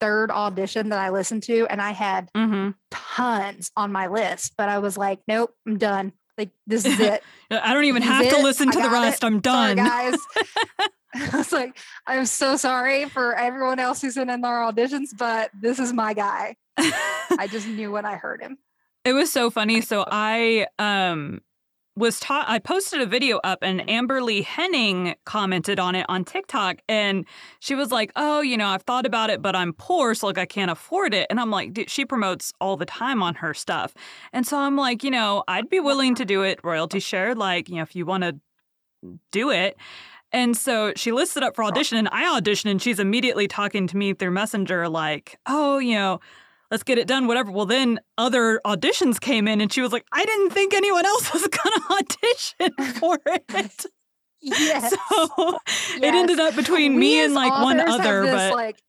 third 0.00 0.30
audition 0.30 0.90
that 0.90 0.98
I 0.98 1.10
listened 1.10 1.44
to, 1.44 1.66
and 1.66 1.80
I 1.80 1.92
had 1.92 2.30
mm-hmm. 2.34 2.70
tons 2.90 3.70
on 3.76 3.92
my 3.92 4.08
list, 4.08 4.54
but 4.58 4.68
I 4.68 4.78
was 4.78 4.98
like, 4.98 5.20
nope, 5.26 5.54
I'm 5.66 5.78
done. 5.78 6.12
Like 6.36 6.50
this 6.66 6.84
is 6.84 7.00
it. 7.00 7.22
I 7.50 7.72
don't 7.74 7.84
even 7.84 8.02
this 8.02 8.10
have 8.10 8.28
to 8.30 8.42
listen 8.42 8.70
to 8.70 8.80
the 8.80 8.90
rest. 8.90 9.22
It. 9.22 9.26
I'm 9.26 9.40
done, 9.40 9.76
sorry, 9.76 9.88
guys. 9.88 10.18
I 11.32 11.36
was 11.36 11.52
like, 11.52 11.78
I'm 12.06 12.26
so 12.26 12.56
sorry 12.56 13.08
for 13.08 13.34
everyone 13.34 13.78
else 13.78 14.02
who's 14.02 14.16
in 14.16 14.28
our 14.28 14.72
auditions, 14.72 15.16
but 15.16 15.50
this 15.58 15.78
is 15.78 15.92
my 15.92 16.12
guy. 16.12 16.56
I 16.76 17.46
just 17.48 17.68
knew 17.68 17.92
when 17.92 18.04
I 18.04 18.16
heard 18.16 18.42
him. 18.42 18.58
It 19.04 19.12
was 19.12 19.30
so 19.30 19.50
funny. 19.50 19.80
So 19.80 20.04
I 20.10 20.66
um 20.78 21.40
was 21.96 22.18
taught 22.18 22.48
I 22.48 22.58
posted 22.58 23.00
a 23.00 23.06
video 23.06 23.38
up 23.44 23.60
and 23.62 23.80
mm-hmm. 23.80 23.88
Amberly 23.88 24.44
Henning 24.44 25.14
commented 25.24 25.78
on 25.78 25.94
it 25.94 26.06
on 26.08 26.24
TikTok 26.24 26.78
and 26.88 27.24
she 27.60 27.74
was 27.74 27.92
like, 27.92 28.10
"Oh, 28.16 28.40
you 28.40 28.56
know, 28.56 28.68
I've 28.68 28.82
thought 28.82 29.06
about 29.06 29.30
it, 29.30 29.40
but 29.40 29.54
I'm 29.54 29.72
poor, 29.72 30.14
so 30.14 30.26
like 30.26 30.38
I 30.38 30.46
can't 30.46 30.70
afford 30.70 31.14
it." 31.14 31.26
And 31.30 31.38
I'm 31.38 31.50
like, 31.50 31.84
she 31.88 32.04
promotes 32.04 32.52
all 32.60 32.76
the 32.76 32.86
time 32.86 33.22
on 33.22 33.36
her 33.36 33.54
stuff. 33.54 33.94
And 34.32 34.46
so 34.46 34.58
I'm 34.58 34.76
like, 34.76 35.04
you 35.04 35.10
know, 35.10 35.44
I'd 35.46 35.68
be 35.68 35.80
willing 35.80 36.14
to 36.16 36.24
do 36.24 36.42
it 36.42 36.60
royalty 36.64 37.00
share 37.00 37.34
like, 37.34 37.68
you 37.68 37.76
know, 37.76 37.82
if 37.82 37.94
you 37.94 38.06
want 38.06 38.24
to 38.24 38.36
do 39.30 39.50
it. 39.50 39.76
And 40.32 40.56
so 40.56 40.92
she 40.96 41.12
listed 41.12 41.44
up 41.44 41.54
for 41.54 41.62
audition 41.62 41.96
and 41.96 42.08
I 42.10 42.24
auditioned 42.40 42.72
and 42.72 42.82
she's 42.82 42.98
immediately 42.98 43.46
talking 43.46 43.86
to 43.86 43.96
me 43.96 44.14
through 44.14 44.32
Messenger 44.32 44.88
like, 44.88 45.38
"Oh, 45.46 45.78
you 45.78 45.94
know, 45.94 46.20
let's 46.74 46.82
get 46.82 46.98
it 46.98 47.06
done, 47.06 47.28
whatever. 47.28 47.52
Well, 47.52 47.66
then 47.66 48.00
other 48.18 48.60
auditions 48.66 49.20
came 49.20 49.46
in 49.46 49.60
and 49.60 49.72
she 49.72 49.80
was 49.80 49.92
like, 49.92 50.04
I 50.12 50.24
didn't 50.24 50.50
think 50.50 50.74
anyone 50.74 51.06
else 51.06 51.32
was 51.32 51.42
going 51.46 51.52
to 51.52 51.82
audition 51.92 52.94
for 52.98 53.20
it. 53.26 53.86
Yes. 54.42 54.90
So 54.90 55.28
yes. 55.38 55.98
it 55.98 56.14
ended 56.14 56.40
up 56.40 56.56
between 56.56 56.94
we 56.94 57.00
me 57.00 57.24
and 57.24 57.32
like 57.32 57.52
one 57.62 57.78
other, 57.78 58.22
this, 58.22 58.32
but 58.32 58.54
like, 58.54 58.82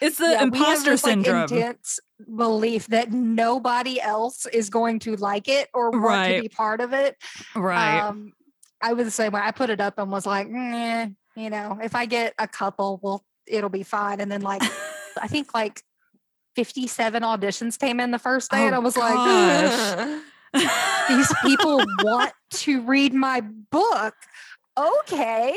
it's 0.00 0.16
the 0.16 0.30
yeah, 0.30 0.42
imposter 0.42 0.92
this, 0.92 1.04
like, 1.04 1.12
syndrome. 1.12 1.42
intense 1.42 2.00
belief 2.34 2.86
that 2.86 3.12
nobody 3.12 4.00
else 4.00 4.46
is 4.46 4.70
going 4.70 4.98
to 5.00 5.14
like 5.16 5.46
it 5.46 5.68
or 5.74 5.90
want 5.90 6.04
Right. 6.04 6.36
to 6.36 6.42
be 6.42 6.48
part 6.48 6.80
of 6.80 6.94
it. 6.94 7.16
right. 7.54 8.00
Um, 8.00 8.32
I 8.80 8.94
was 8.94 9.04
the 9.04 9.10
same 9.10 9.32
way. 9.32 9.42
I 9.44 9.50
put 9.50 9.68
it 9.68 9.80
up 9.80 9.98
and 9.98 10.10
was 10.10 10.24
like, 10.24 10.48
you 10.48 11.50
know, 11.50 11.78
if 11.82 11.94
I 11.94 12.06
get 12.06 12.32
a 12.38 12.48
couple, 12.48 12.98
well, 13.02 13.22
it'll 13.46 13.68
be 13.68 13.82
fine. 13.82 14.20
And 14.20 14.32
then 14.32 14.40
like, 14.40 14.62
I 15.20 15.26
think 15.28 15.54
like 15.54 15.82
57 16.56 17.22
auditions 17.22 17.78
came 17.78 17.98
in 18.00 18.10
the 18.10 18.18
first 18.18 18.50
day, 18.50 18.66
and 18.66 18.74
Oh, 18.74 18.78
I 18.78 18.80
was 18.80 18.94
gosh. 18.96 19.96
like, 19.96 20.20
these 21.08 21.32
people 21.42 21.82
want 22.02 22.32
to 22.50 22.80
read 22.82 23.14
my 23.14 23.40
book. 23.40 24.14
Okay. 24.76 25.54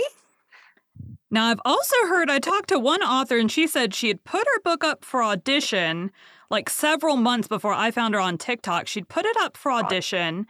Now, 1.31 1.47
I've 1.47 1.59
also 1.65 1.95
heard 2.07 2.29
I 2.29 2.39
talked 2.39 2.69
to 2.69 2.79
one 2.79 3.01
author 3.01 3.37
and 3.37 3.51
she 3.51 3.67
said 3.67 3.93
she 3.93 4.07
had 4.07 4.23
put 4.23 4.45
her 4.47 4.61
book 4.63 4.83
up 4.83 5.03
for 5.03 5.21
audition 5.23 6.11
like 6.49 6.69
several 6.69 7.17
months 7.17 7.47
before 7.47 7.73
I 7.73 7.91
found 7.91 8.13
her 8.13 8.19
on 8.21 8.37
TikTok. 8.37 8.87
She'd 8.87 9.09
put 9.09 9.25
it 9.25 9.35
up 9.41 9.57
for 9.57 9.71
audition 9.71 10.47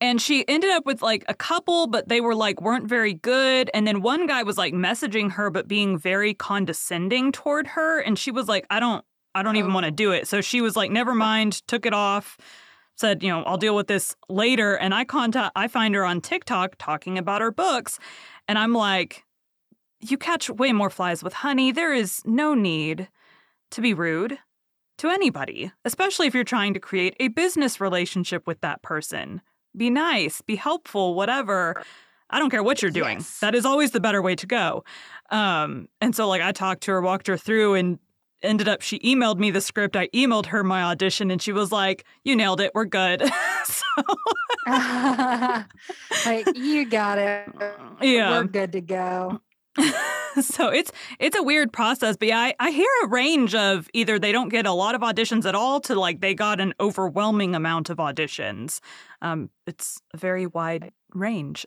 and 0.00 0.20
she 0.20 0.46
ended 0.48 0.70
up 0.70 0.84
with 0.86 1.02
like 1.02 1.24
a 1.28 1.34
couple, 1.34 1.86
but 1.86 2.08
they 2.08 2.20
were 2.20 2.34
like 2.34 2.60
weren't 2.60 2.88
very 2.88 3.14
good. 3.14 3.70
And 3.72 3.86
then 3.86 4.02
one 4.02 4.26
guy 4.26 4.42
was 4.42 4.58
like 4.58 4.74
messaging 4.74 5.32
her, 5.32 5.50
but 5.50 5.68
being 5.68 5.98
very 5.98 6.34
condescending 6.34 7.32
toward 7.32 7.68
her. 7.68 8.00
And 8.00 8.18
she 8.18 8.30
was 8.30 8.48
like, 8.48 8.66
I 8.70 8.80
don't, 8.80 9.04
I 9.34 9.42
don't 9.42 9.56
even 9.56 9.70
Oh. 9.70 9.74
want 9.74 9.86
to 9.86 9.90
do 9.92 10.12
it. 10.12 10.28
So 10.28 10.40
she 10.40 10.60
was 10.60 10.76
like, 10.76 10.90
never 10.90 11.14
mind, 11.14 11.66
took 11.66 11.86
it 11.86 11.94
off. 11.94 12.36
Said, 12.96 13.22
you 13.22 13.28
know, 13.28 13.42
I'll 13.42 13.56
deal 13.56 13.74
with 13.74 13.88
this 13.88 14.14
later. 14.28 14.74
And 14.76 14.94
I 14.94 15.04
contact, 15.04 15.52
I 15.56 15.66
find 15.68 15.94
her 15.94 16.04
on 16.04 16.20
TikTok 16.20 16.76
talking 16.78 17.18
about 17.18 17.40
her 17.40 17.50
books. 17.50 17.98
And 18.46 18.58
I'm 18.58 18.72
like, 18.72 19.24
you 20.00 20.18
catch 20.18 20.50
way 20.50 20.72
more 20.72 20.90
flies 20.90 21.22
with 21.24 21.32
honey. 21.32 21.72
There 21.72 21.92
is 21.94 22.20
no 22.24 22.54
need 22.54 23.08
to 23.70 23.80
be 23.80 23.94
rude 23.94 24.38
to 24.98 25.08
anybody, 25.08 25.72
especially 25.84 26.28
if 26.28 26.34
you're 26.34 26.44
trying 26.44 26.74
to 26.74 26.78
create 26.80 27.16
a 27.18 27.28
business 27.28 27.80
relationship 27.80 28.46
with 28.46 28.60
that 28.60 28.82
person. 28.82 29.40
Be 29.76 29.90
nice, 29.90 30.40
be 30.40 30.56
helpful, 30.56 31.14
whatever. 31.14 31.82
I 32.30 32.38
don't 32.38 32.50
care 32.50 32.62
what 32.62 32.82
you're 32.82 32.90
doing. 32.90 33.18
Yes. 33.18 33.40
That 33.40 33.54
is 33.54 33.64
always 33.64 33.90
the 33.90 34.00
better 34.00 34.22
way 34.22 34.34
to 34.36 34.46
go. 34.46 34.84
Um, 35.30 35.88
and 36.00 36.14
so, 36.14 36.28
like, 36.28 36.42
I 36.42 36.52
talked 36.52 36.82
to 36.84 36.92
her, 36.92 37.00
walked 37.00 37.26
her 37.26 37.36
through, 37.36 37.74
and 37.74 37.98
ended 38.42 38.68
up 38.68 38.82
she 38.82 38.98
emailed 39.00 39.38
me 39.38 39.50
the 39.50 39.60
script. 39.60 39.96
I 39.96 40.08
emailed 40.08 40.46
her 40.46 40.62
my 40.62 40.82
audition, 40.82 41.30
and 41.30 41.40
she 41.40 41.52
was 41.52 41.72
like, 41.72 42.04
"You 42.24 42.36
nailed 42.36 42.60
it. 42.60 42.72
We're 42.74 42.84
good." 42.84 43.22
so, 43.64 43.84
like, 44.66 46.46
you 46.54 46.86
got 46.88 47.18
it. 47.18 47.48
yeah. 48.00 48.30
We're 48.30 48.44
good 48.44 48.72
to 48.72 48.80
go. 48.80 49.40
so 50.40 50.68
it's 50.68 50.92
it's 51.18 51.36
a 51.36 51.42
weird 51.42 51.72
process 51.72 52.16
but 52.16 52.28
yeah 52.28 52.38
I, 52.38 52.54
I 52.58 52.70
hear 52.70 52.88
a 53.04 53.08
range 53.08 53.54
of 53.54 53.88
either 53.92 54.18
they 54.18 54.32
don't 54.32 54.48
get 54.48 54.66
a 54.66 54.72
lot 54.72 54.94
of 54.94 55.00
auditions 55.00 55.44
at 55.46 55.54
all 55.54 55.80
to 55.82 55.94
like 55.94 56.20
they 56.20 56.34
got 56.34 56.60
an 56.60 56.74
overwhelming 56.80 57.54
amount 57.54 57.90
of 57.90 57.98
auditions 57.98 58.80
um 59.22 59.50
it's 59.66 60.00
a 60.12 60.16
very 60.16 60.46
wide 60.46 60.92
range 61.12 61.66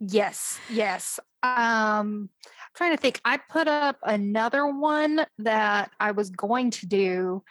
Yes, 0.00 0.58
yes. 0.70 1.18
Um, 1.42 1.48
I'm 1.52 2.30
trying 2.74 2.94
to 2.94 3.00
think. 3.00 3.20
I 3.24 3.38
put 3.38 3.66
up 3.66 3.96
another 4.02 4.66
one 4.66 5.24
that 5.38 5.90
I 5.98 6.10
was 6.10 6.30
going 6.30 6.70
to 6.72 6.86
do 6.86 7.42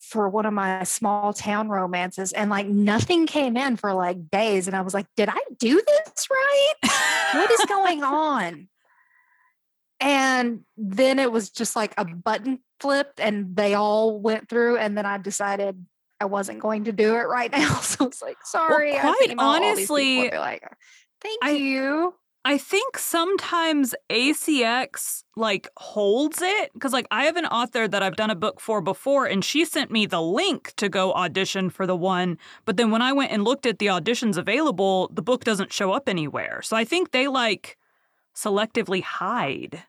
for 0.00 0.28
one 0.28 0.46
of 0.46 0.52
my 0.52 0.84
small 0.84 1.32
town 1.32 1.68
romances, 1.68 2.32
and 2.32 2.50
like 2.50 2.66
nothing 2.66 3.26
came 3.26 3.56
in 3.56 3.76
for 3.76 3.92
like 3.92 4.30
days. 4.30 4.66
And 4.66 4.76
I 4.76 4.80
was 4.80 4.94
like, 4.94 5.06
did 5.16 5.28
I 5.28 5.38
do 5.58 5.82
this 5.86 6.28
right? 6.30 7.34
What 7.34 7.50
is 7.50 7.64
going 7.66 8.02
on? 8.02 8.68
And 10.04 10.60
then 10.76 11.18
it 11.18 11.32
was 11.32 11.48
just 11.48 11.74
like 11.74 11.94
a 11.96 12.04
button 12.04 12.58
flipped 12.78 13.20
and 13.20 13.56
they 13.56 13.72
all 13.72 14.20
went 14.20 14.50
through. 14.50 14.76
And 14.76 14.98
then 14.98 15.06
I 15.06 15.16
decided 15.16 15.82
I 16.20 16.26
wasn't 16.26 16.60
going 16.60 16.84
to 16.84 16.92
do 16.92 17.14
it 17.16 17.22
right 17.26 17.50
now. 17.56 17.76
So 17.80 18.06
it's 18.06 18.20
like, 18.20 18.36
sorry. 18.44 18.98
I 18.98 19.00
quite 19.00 19.30
email 19.30 19.40
all 19.40 19.60
these 19.74 19.88
people 19.88 19.96
and 19.96 20.20
honestly, 20.20 20.38
like, 20.38 20.62
thank 21.22 21.38
I- 21.42 21.50
you. 21.52 22.14
I 22.46 22.58
think 22.58 22.98
sometimes 22.98 23.94
ACX 24.10 25.22
like 25.34 25.66
holds 25.78 26.42
it 26.42 26.70
because 26.74 26.92
like 26.92 27.06
I 27.10 27.24
have 27.24 27.36
an 27.36 27.46
author 27.46 27.88
that 27.88 28.02
I've 28.02 28.16
done 28.16 28.28
a 28.28 28.34
book 28.34 28.60
for 28.60 28.82
before 28.82 29.24
and 29.24 29.42
she 29.42 29.64
sent 29.64 29.90
me 29.90 30.04
the 30.04 30.20
link 30.20 30.74
to 30.76 30.90
go 30.90 31.14
audition 31.14 31.70
for 31.70 31.86
the 31.86 31.96
one 31.96 32.36
but 32.66 32.76
then 32.76 32.90
when 32.90 33.00
I 33.00 33.14
went 33.14 33.32
and 33.32 33.44
looked 33.44 33.64
at 33.64 33.78
the 33.78 33.86
auditions 33.86 34.36
available 34.36 35.08
the 35.14 35.22
book 35.22 35.44
doesn't 35.44 35.72
show 35.72 35.92
up 35.92 36.06
anywhere. 36.06 36.60
So 36.60 36.76
I 36.76 36.84
think 36.84 37.12
they 37.12 37.28
like 37.28 37.78
selectively 38.36 39.02
hide 39.02 39.82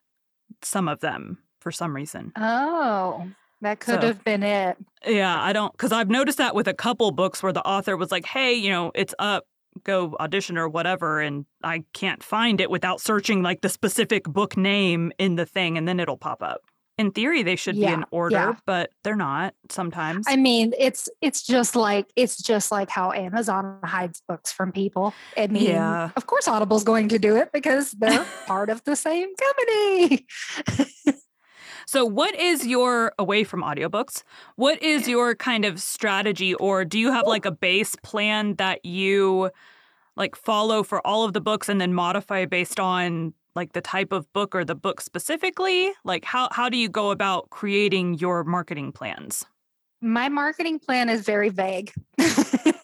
some 0.62 0.88
of 0.88 1.00
them 1.00 1.40
for 1.60 1.72
some 1.72 1.96
reason. 1.96 2.32
Oh, 2.36 3.28
that 3.62 3.80
could 3.80 4.02
So- 4.02 4.08
have 4.08 4.24
been 4.24 4.44
it. 4.44 4.78
Yeah, 5.06 5.42
I 5.42 5.54
don't 5.54 5.72
because 5.72 5.92
I've 5.92 6.10
noticed 6.10 6.38
that 6.40 6.56
with 6.56 6.68
a 6.68 6.74
couple 6.74 7.12
books 7.12 7.42
where 7.44 7.54
the 7.54 7.66
author 7.66 7.96
was 7.98 8.12
like, 8.12 8.26
"Hey, 8.26 8.54
you 8.54 8.70
know, 8.70 8.92
it's 8.96 9.14
up, 9.20 9.46
go 9.84 10.16
audition 10.20 10.58
or 10.58 10.68
whatever," 10.70 11.20
and 11.22 11.46
I 11.64 11.84
can't 11.94 12.22
find 12.24 12.60
it 12.62 12.70
without 12.70 13.02
searching 13.02 13.42
like 13.44 13.62
the 13.62 13.70
specific 13.70 14.24
book 14.26 14.58
name 14.58 15.12
in 15.18 15.36
the 15.36 15.46
thing, 15.46 15.78
and 15.78 15.88
then 15.88 16.00
it'll 16.00 16.18
pop 16.18 16.42
up. 16.44 16.62
In 16.98 17.12
theory, 17.12 17.44
they 17.44 17.58
should 17.58 17.76
be 17.76 17.86
in 17.86 18.06
order, 18.12 18.36
yeah. 18.36 18.54
but 18.66 18.90
they're 19.04 19.18
not 19.18 19.54
sometimes. 19.70 20.26
I 20.30 20.38
mean, 20.38 20.74
it's 20.80 21.10
it's 21.22 21.44
just 21.44 21.76
like 21.76 22.08
it's 22.16 22.42
just 22.42 22.72
like 22.72 22.90
how 22.90 23.12
Amazon 23.12 23.80
hides 23.84 24.22
books 24.28 24.54
from 24.54 24.72
people. 24.72 25.14
I 25.36 25.48
mean, 25.48 25.66
Yeah. 25.66 26.12
of 26.16 26.26
course 26.28 26.48
Audible's 26.48 26.86
going 26.86 27.10
to 27.10 27.20
do 27.20 27.36
it 27.36 27.52
because 27.52 27.92
they're 27.92 28.26
part 28.48 28.70
of 28.70 28.84
the 28.86 28.96
same 28.96 29.30
company. 29.36 30.26
So, 31.88 32.04
what 32.04 32.36
is 32.36 32.66
your 32.66 33.14
away 33.20 33.44
from 33.44 33.62
audiobooks? 33.62 34.24
What 34.56 34.82
is 34.82 35.08
your 35.08 35.36
kind 35.36 35.66
of 35.66 35.80
strategy, 35.80 36.56
or 36.56 36.84
do 36.84 36.98
you 36.98 37.12
have 37.12 37.28
like 37.28 37.46
a 37.46 37.52
base 37.52 37.96
plan 38.02 38.56
that 38.56 38.84
you 38.84 39.52
like 40.16 40.36
follow 40.36 40.82
for 40.82 41.06
all 41.06 41.26
of 41.26 41.34
the 41.34 41.42
books 41.42 41.70
and 41.70 41.80
then 41.80 41.94
modify 41.94 42.46
based 42.46 42.80
on 42.80 43.34
like 43.56 43.74
the 43.74 43.82
type 43.82 44.12
of 44.12 44.32
book 44.34 44.54
or 44.54 44.66
the 44.66 44.76
book 44.76 45.02
specifically? 45.02 45.92
Like, 46.04 46.26
how 46.26 46.50
how 46.52 46.70
do 46.70 46.78
you 46.78 46.90
go 46.90 47.12
about 47.12 47.50
creating 47.50 48.16
your 48.16 48.44
marketing 48.44 48.92
plans? 48.92 49.46
My 50.02 50.30
marketing 50.30 50.80
plan 50.80 51.10
is 51.10 51.22
very 51.22 51.50
vague. 51.50 51.94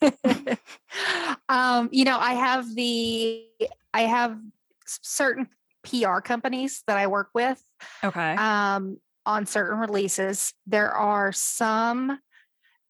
um, 1.50 1.90
you 1.92 2.06
know, 2.06 2.18
I 2.18 2.34
have 2.34 2.74
the 2.74 3.46
I 3.94 4.02
have 4.04 4.38
certain 4.86 5.48
PR 5.84 6.20
companies 6.20 6.84
that 6.88 6.98
I 6.98 7.08
work 7.08 7.30
with 7.34 7.64
Okay. 8.04 8.36
um, 8.36 8.98
on 9.26 9.46
certain 9.46 9.80
releases. 9.80 10.54
There 10.68 10.92
are 10.92 11.32
some 11.32 12.20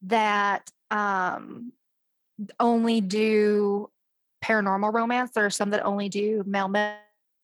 that 0.03 0.69
um, 0.89 1.73
only 2.59 3.01
do 3.01 3.89
paranormal 4.43 4.93
romance. 4.93 5.31
There 5.31 5.45
are 5.45 5.51
some 5.51 5.71
that 5.71 5.85
only 5.85 6.09
do 6.09 6.43
male 6.45 6.67
male 6.67 6.95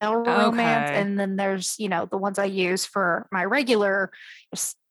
romance, 0.02 0.90
Okay. 0.90 1.02
and 1.02 1.20
then 1.20 1.36
there's 1.36 1.76
you 1.80 1.90
know 1.90 2.06
the 2.06 2.18
ones 2.18 2.40
I 2.40 2.46
use 2.46 2.86
for 2.86 3.28
my 3.32 3.44
regular 3.46 4.12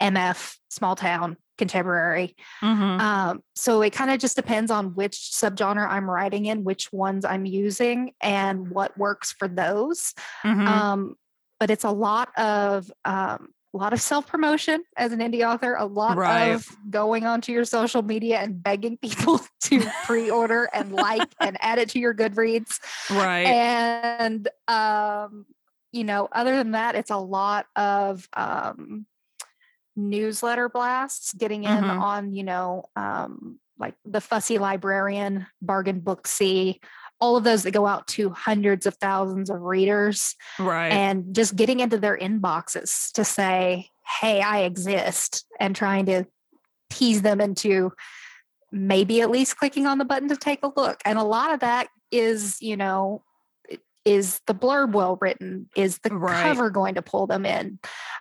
MF 0.03 0.57
small 0.69 0.97
town 0.97 1.37
contemporary. 1.59 2.37
Mhm. 2.63 3.01
Um, 3.01 3.41
so 3.55 3.81
it 3.83 3.93
kind 3.93 4.11
of 4.11 4.19
just 4.19 4.37
depends 4.37 4.71
on 4.71 4.95
which 4.95 5.15
subgenre 5.15 5.89
I'm 5.89 6.09
writing 6.11 6.47
in, 6.47 6.65
which 6.65 6.93
ones 6.93 7.25
I'm 7.25 7.47
using, 7.47 8.13
and 8.21 8.69
what 8.69 8.97
works 8.99 9.33
for 9.33 9.49
those. 9.49 10.13
Mhm. 10.45 10.67
Um, 10.67 11.15
but 11.59 11.71
it's 11.71 11.85
a 11.85 11.91
lot 11.91 12.37
of 12.39 12.91
um, 13.05 13.49
a 13.77 13.79
lot 13.79 13.93
of 13.93 14.01
self 14.01 14.27
promotion 14.27 14.83
as 14.97 15.13
an 15.13 15.21
indie 15.21 15.47
author, 15.47 15.75
a 15.75 15.85
lot 15.85 16.17
Right. 16.17 16.53
of 16.53 16.67
going 16.89 17.27
onto 17.27 17.53
your 17.53 17.67
social 17.67 18.01
media 18.03 18.39
and 18.39 18.63
begging 18.63 18.97
people 18.97 19.41
to 19.65 19.87
pre 20.05 20.31
order 20.31 20.69
and 20.73 20.93
like 20.93 21.29
and 21.41 21.59
add 21.61 21.79
it 21.79 21.91
to 21.91 21.99
your 21.99 22.15
Goodreads. 22.15 22.81
right. 23.13 23.47
And 23.47 24.49
um, 24.67 25.45
you 25.93 26.05
know, 26.05 26.29
other 26.33 26.57
than 26.57 26.71
that, 26.73 26.95
it's 26.95 27.11
a 27.11 27.19
lot 27.19 27.67
of 27.77 28.27
um, 28.33 29.05
newsletter 29.95 30.69
blasts, 30.71 31.35
getting 31.35 31.65
in 31.65 31.85
Mhm. 31.85 32.01
on 32.01 32.33
you 32.33 32.45
know 32.45 32.85
um, 32.97 33.59
like 33.79 33.95
the 34.07 34.23
Fussy 34.23 34.57
Librarian, 34.59 35.47
Bargain 35.61 36.01
Booksy, 36.01 36.81
all 37.21 37.37
of 37.37 37.45
those 37.45 37.63
that 37.63 37.71
go 37.71 37.87
out 37.87 38.07
to 38.07 38.31
hundreds 38.31 38.87
of 38.87 38.95
thousands 38.97 39.51
of 39.51 39.63
readers. 39.63 40.35
Right. 40.59 40.93
And 40.93 41.35
just 41.35 41.57
getting 41.57 41.81
into 41.81 41.99
their 41.99 42.17
inboxes 42.17 43.13
to 43.13 43.25
say, 43.25 43.89
hey, 44.21 44.41
I 44.41 44.61
exist, 44.61 45.47
and 45.59 45.75
trying 45.75 46.07
to 46.07 46.25
tease 46.91 47.23
them 47.23 47.41
into 47.41 47.93
maybe 48.71 49.21
at 49.21 49.31
least 49.31 49.57
clicking 49.57 49.87
on 49.87 49.99
the 49.99 50.05
button 50.05 50.29
to 50.29 50.37
take 50.37 50.61
a 50.63 50.73
look. 50.77 51.01
And 51.05 51.19
a 51.19 51.25
lot 51.25 51.53
of 51.53 51.61
that 51.61 51.89
is, 52.11 52.61
you 52.61 52.77
know, 52.77 53.23
is 54.05 54.41
the 54.47 54.55
blurb 54.55 54.93
well 54.93 55.19
written? 55.21 55.69
Is 55.75 55.99
the 55.99 56.11
Right. 56.11 56.43
cover 56.43 56.71
going 56.71 56.95
to 56.95 57.03
pull 57.03 57.27
them 57.27 57.45
in? 57.45 57.81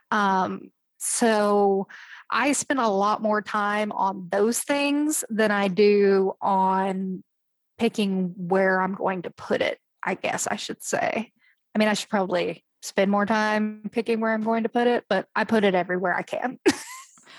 Um, 0.09 0.71
so 0.97 1.87
I 2.31 2.53
spend 2.53 2.79
a 2.79 2.87
lot 2.87 3.21
more 3.21 3.41
time 3.41 3.91
on 3.91 4.29
those 4.31 4.59
things 4.59 5.23
than 5.29 5.51
I 5.51 5.67
do 5.67 6.33
on 6.41 7.23
picking 7.77 8.33
where 8.37 8.81
I'm 8.81 8.95
going 8.95 9.23
to 9.23 9.29
put 9.31 9.61
it, 9.61 9.79
I 10.03 10.15
guess 10.15 10.47
I 10.47 10.55
should 10.55 10.83
say. 10.83 11.31
I 11.73 11.79
mean, 11.79 11.87
I 11.87 11.93
should 11.93 12.09
probably 12.09 12.63
spend 12.81 13.11
more 13.11 13.25
time 13.25 13.89
picking 13.91 14.19
where 14.19 14.33
I'm 14.33 14.43
going 14.43 14.63
to 14.63 14.69
put 14.69 14.87
it, 14.87 15.05
but 15.09 15.27
I 15.35 15.43
put 15.43 15.63
it 15.63 15.75
everywhere 15.75 16.15
I 16.15 16.21
can. 16.21 16.59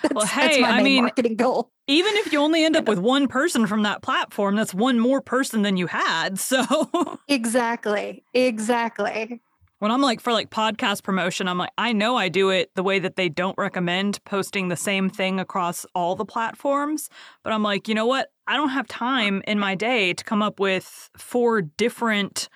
that's, 0.03 0.15
Well, 0.15 0.27
hey, 0.27 0.61
my 0.61 0.71
I 0.71 0.77
main 0.77 0.85
mean, 0.85 1.03
marketing 1.05 1.37
goal. 1.37 1.71
Even 1.87 2.15
if 2.17 2.33
you 2.33 2.41
only 2.41 2.65
end 2.65 2.77
up 2.77 2.87
with 2.87 2.99
one 2.99 3.29
person 3.29 3.67
from 3.67 3.85
that 3.85 4.03
platform, 4.03 4.57
that's 4.57 4.75
one 4.75 4.99
more 4.99 5.21
person 5.21 5.63
than 5.63 5.77
you 5.77 5.87
had. 5.87 6.39
So 6.39 7.19
Exactly. 7.29 8.25
Exactly. 8.35 9.41
When 9.79 9.91
I'm 9.91 10.01
like 10.01 10.21
for 10.21 10.33
like 10.33 10.51
podcast 10.51 11.03
promotion, 11.03 11.49
I'm 11.49 11.59
like, 11.59 11.73
I 11.77 11.93
know 11.93 12.17
I 12.17 12.29
do 12.29 12.51
it 12.51 12.71
the 12.75 12.83
way 12.83 12.99
that 12.99 13.17
they 13.17 13.29
don't 13.29 13.57
recommend 13.59 14.23
posting 14.25 14.69
the 14.69 14.77
same 14.77 15.11
thing 15.11 15.39
across 15.39 15.85
all 15.95 16.17
the 16.17 16.25
platforms. 16.25 17.11
But 17.43 17.53
I'm 17.53 17.63
like, 17.63 17.89
you 17.89 17.95
know 17.95 18.07
what? 18.07 18.31
I 18.47 18.57
don't 18.57 18.71
have 18.71 18.87
time 18.87 19.43
in 19.47 19.59
my 19.59 19.75
day 19.75 20.15
to 20.15 20.25
come 20.25 20.43
up 20.43 20.61
with 20.61 21.11
four 21.17 21.63
different 21.63 22.49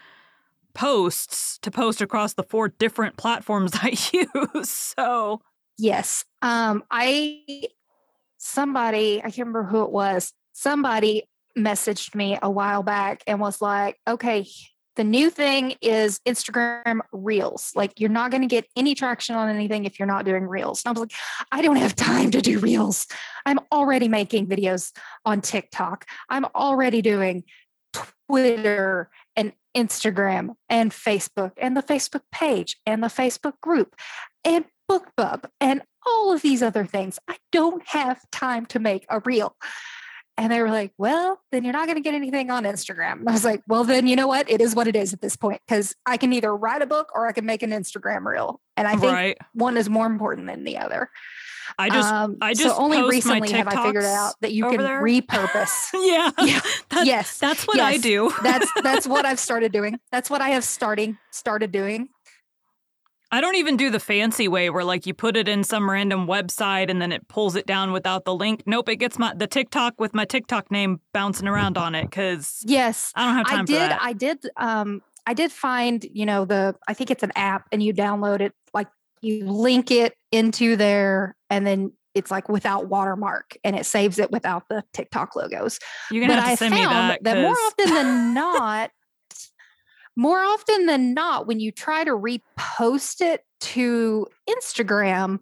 posts 0.72 1.58
to 1.58 1.70
post 1.70 2.00
across 2.00 2.34
the 2.34 2.44
four 2.44 2.68
different 2.68 3.16
platforms 3.16 3.72
I 3.82 3.96
use. 4.12 4.70
So 4.70 5.40
Yes. 5.80 6.26
Um, 6.42 6.84
I 6.90 7.68
somebody, 8.36 9.18
I 9.20 9.30
can't 9.30 9.38
remember 9.38 9.64
who 9.64 9.82
it 9.82 9.90
was, 9.90 10.32
somebody 10.52 11.24
messaged 11.56 12.14
me 12.14 12.38
a 12.40 12.50
while 12.50 12.82
back 12.82 13.22
and 13.26 13.40
was 13.40 13.62
like, 13.62 13.98
okay, 14.06 14.46
the 15.00 15.04
new 15.04 15.30
thing 15.30 15.76
is 15.80 16.20
Instagram 16.28 17.00
Reels. 17.10 17.72
Like 17.74 17.98
you're 17.98 18.10
not 18.10 18.30
going 18.30 18.42
to 18.42 18.46
get 18.46 18.66
any 18.76 18.94
traction 18.94 19.34
on 19.34 19.48
anything 19.48 19.86
if 19.86 19.98
you're 19.98 20.04
not 20.04 20.26
doing 20.26 20.46
Reels. 20.46 20.82
And 20.84 20.90
I 20.90 20.92
was 20.92 21.00
like, 21.00 21.18
I 21.50 21.62
don't 21.62 21.76
have 21.76 21.96
time 21.96 22.30
to 22.32 22.42
do 22.42 22.58
Reels. 22.58 23.06
I'm 23.46 23.60
already 23.72 24.08
making 24.08 24.48
videos 24.48 24.92
on 25.24 25.40
TikTok. 25.40 26.04
I'm 26.28 26.44
already 26.54 27.00
doing 27.00 27.44
Twitter 28.28 29.08
and 29.36 29.54
Instagram 29.74 30.56
and 30.68 30.90
Facebook 30.90 31.52
and 31.56 31.74
the 31.74 31.82
Facebook 31.82 32.24
page 32.30 32.76
and 32.84 33.02
the 33.02 33.08
Facebook 33.08 33.58
group 33.62 33.96
and 34.44 34.66
BookBub 34.90 35.44
and 35.62 35.80
all 36.06 36.30
of 36.30 36.42
these 36.42 36.62
other 36.62 36.84
things. 36.84 37.18
I 37.26 37.38
don't 37.52 37.86
have 37.88 38.20
time 38.30 38.66
to 38.66 38.78
make 38.78 39.06
a 39.08 39.20
reel. 39.20 39.56
And 40.40 40.50
they 40.50 40.62
were 40.62 40.70
like, 40.70 40.94
well, 40.96 41.38
then 41.52 41.64
you're 41.64 41.74
not 41.74 41.84
going 41.84 41.96
to 41.96 42.02
get 42.02 42.14
anything 42.14 42.50
on 42.50 42.64
Instagram. 42.64 43.18
And 43.20 43.28
I 43.28 43.32
was 43.32 43.44
like, 43.44 43.62
well, 43.68 43.84
then 43.84 44.06
you 44.06 44.16
know 44.16 44.26
what? 44.26 44.50
It 44.50 44.62
is 44.62 44.74
what 44.74 44.88
it 44.88 44.96
is 44.96 45.12
at 45.12 45.20
this 45.20 45.36
point 45.36 45.60
because 45.68 45.94
I 46.06 46.16
can 46.16 46.32
either 46.32 46.56
write 46.56 46.80
a 46.80 46.86
book 46.86 47.10
or 47.14 47.28
I 47.28 47.32
can 47.32 47.44
make 47.44 47.62
an 47.62 47.72
Instagram 47.72 48.24
reel. 48.24 48.58
And 48.74 48.88
I 48.88 48.92
think 48.92 49.12
right. 49.12 49.38
one 49.52 49.76
is 49.76 49.90
more 49.90 50.06
important 50.06 50.46
than 50.46 50.64
the 50.64 50.78
other. 50.78 51.10
I 51.78 51.90
just 51.90 52.10
Um, 52.10 52.38
I 52.40 52.54
so 52.54 52.64
just 52.64 52.80
only 52.80 53.02
recently 53.02 53.52
have 53.52 53.68
I 53.68 53.84
figured 53.84 54.04
out 54.04 54.34
that 54.40 54.52
you 54.52 54.68
can 54.70 54.78
there. 54.78 55.02
repurpose. 55.02 55.90
yeah. 55.94 56.30
Yeah. 56.40 56.60
That's, 56.88 57.06
yes. 57.06 57.38
That's 57.38 57.66
what 57.66 57.78
I 57.78 57.98
do. 57.98 58.32
That's 58.42 58.66
that's 58.82 59.06
what 59.06 59.26
I've 59.26 59.38
started 59.38 59.72
doing. 59.72 60.00
That's 60.10 60.30
what 60.30 60.40
I 60.40 60.48
have 60.50 60.64
starting 60.64 61.18
started 61.30 61.70
doing. 61.70 62.08
I 63.32 63.40
don't 63.40 63.54
even 63.56 63.76
do 63.76 63.90
the 63.90 64.00
fancy 64.00 64.48
way 64.48 64.70
where 64.70 64.84
like 64.84 65.06
you 65.06 65.14
put 65.14 65.36
it 65.36 65.48
in 65.48 65.62
some 65.64 65.88
random 65.88 66.26
website 66.26 66.90
and 66.90 67.00
then 67.00 67.12
it 67.12 67.28
pulls 67.28 67.54
it 67.56 67.66
down 67.66 67.92
without 67.92 68.24
the 68.24 68.34
link. 68.34 68.62
Nope, 68.66 68.88
it 68.88 68.96
gets 68.96 69.18
my 69.18 69.32
the 69.34 69.46
TikTok 69.46 70.00
with 70.00 70.14
my 70.14 70.24
TikTok 70.24 70.70
name 70.70 71.00
bouncing 71.12 71.46
around 71.46 71.78
on 71.78 71.94
it 71.94 72.04
because 72.04 72.62
Yes. 72.66 73.12
I 73.14 73.26
don't 73.26 73.36
have 73.36 73.46
time 73.46 73.56
I 73.56 73.60
for 73.60 73.66
did 73.66 73.80
that. 73.80 74.02
I 74.02 74.12
did 74.12 74.38
um 74.56 75.02
I 75.26 75.34
did 75.34 75.52
find, 75.52 76.04
you 76.12 76.26
know, 76.26 76.44
the 76.44 76.74
I 76.88 76.94
think 76.94 77.10
it's 77.10 77.22
an 77.22 77.32
app 77.36 77.66
and 77.70 77.82
you 77.82 77.92
download 77.94 78.40
it 78.40 78.52
like 78.74 78.88
you 79.20 79.44
link 79.44 79.90
it 79.90 80.14
into 80.32 80.76
there 80.76 81.36
and 81.50 81.66
then 81.66 81.92
it's 82.14 82.30
like 82.30 82.48
without 82.48 82.88
watermark 82.88 83.56
and 83.62 83.76
it 83.76 83.86
saves 83.86 84.18
it 84.18 84.32
without 84.32 84.68
the 84.68 84.82
TikTok 84.92 85.36
logos. 85.36 85.78
You're 86.10 86.26
gonna 86.26 86.40
but 86.40 86.42
have 86.48 86.58
to 86.58 86.64
I 86.64 86.68
send 86.68 86.74
me 86.74 86.84
that. 86.84 87.22
that 87.22 87.40
more 87.42 87.52
often 87.52 87.90
than 87.94 88.34
not, 88.34 88.90
more 90.20 90.40
often 90.40 90.84
than 90.84 91.14
not, 91.14 91.46
when 91.46 91.60
you 91.60 91.72
try 91.72 92.04
to 92.04 92.10
repost 92.10 93.22
it 93.22 93.42
to 93.60 94.26
Instagram, 94.46 95.38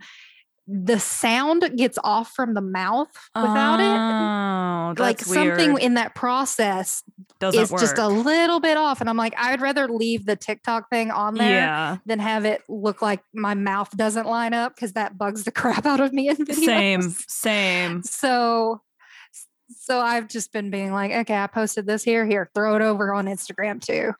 the 0.69 1.01
sound 1.01 1.69
gets 1.77 1.99
off 2.05 2.31
from 2.31 2.55
the 2.55 2.61
mouth 2.61 3.09
without 3.35 3.81
it. 3.81 4.99
Oh, 5.01 5.03
Like 5.03 5.19
something 5.19 5.73
weird. 5.73 5.83
in 5.83 5.95
that 5.95 6.15
process 6.15 7.03
doesn't 7.41 7.61
is 7.61 7.73
work. 7.73 7.81
just 7.81 7.99
a 7.99 8.07
little 8.07 8.61
bit 8.61 8.77
off. 8.77 9.01
And 9.01 9.11
I'm 9.11 9.17
like, 9.17 9.35
I'd 9.37 9.61
rather 9.61 9.89
leave 9.89 10.27
the 10.27 10.37
TikTok 10.37 10.91
thing 10.91 11.11
on 11.11 11.35
there 11.35 11.59
yeah, 11.61 11.97
than 12.07 12.21
have 12.21 12.45
it 12.45 12.63
look 12.69 13.03
like 13.03 13.21
my 13.35 13.55
mouth 13.55 13.91
doesn't 13.97 14.27
line 14.27 14.55
up 14.55 14.77
because 14.77 14.93
that 14.93 15.19
bugs 15.19 15.43
the 15.43 15.51
crap 15.61 15.87
out 15.87 15.99
of 15.99 16.13
me 16.13 16.29
in 16.29 16.37
videos. 16.37 16.65
same, 16.65 17.03
same. 17.27 18.03
So 18.05 18.81
so 19.89 20.01
I've 20.01 20.29
just 20.29 20.53
been 20.53 20.71
being 20.71 20.93
like, 20.93 21.11
okay, 21.13 21.37
I 21.37 21.47
posted 21.47 21.87
this 21.87 22.05
here, 22.05 22.27
here, 22.27 22.51
throw 22.55 22.77
it 22.77 22.83
over 22.83 23.15
on 23.15 23.27
Instagram 23.27 23.81
too. 23.81 24.13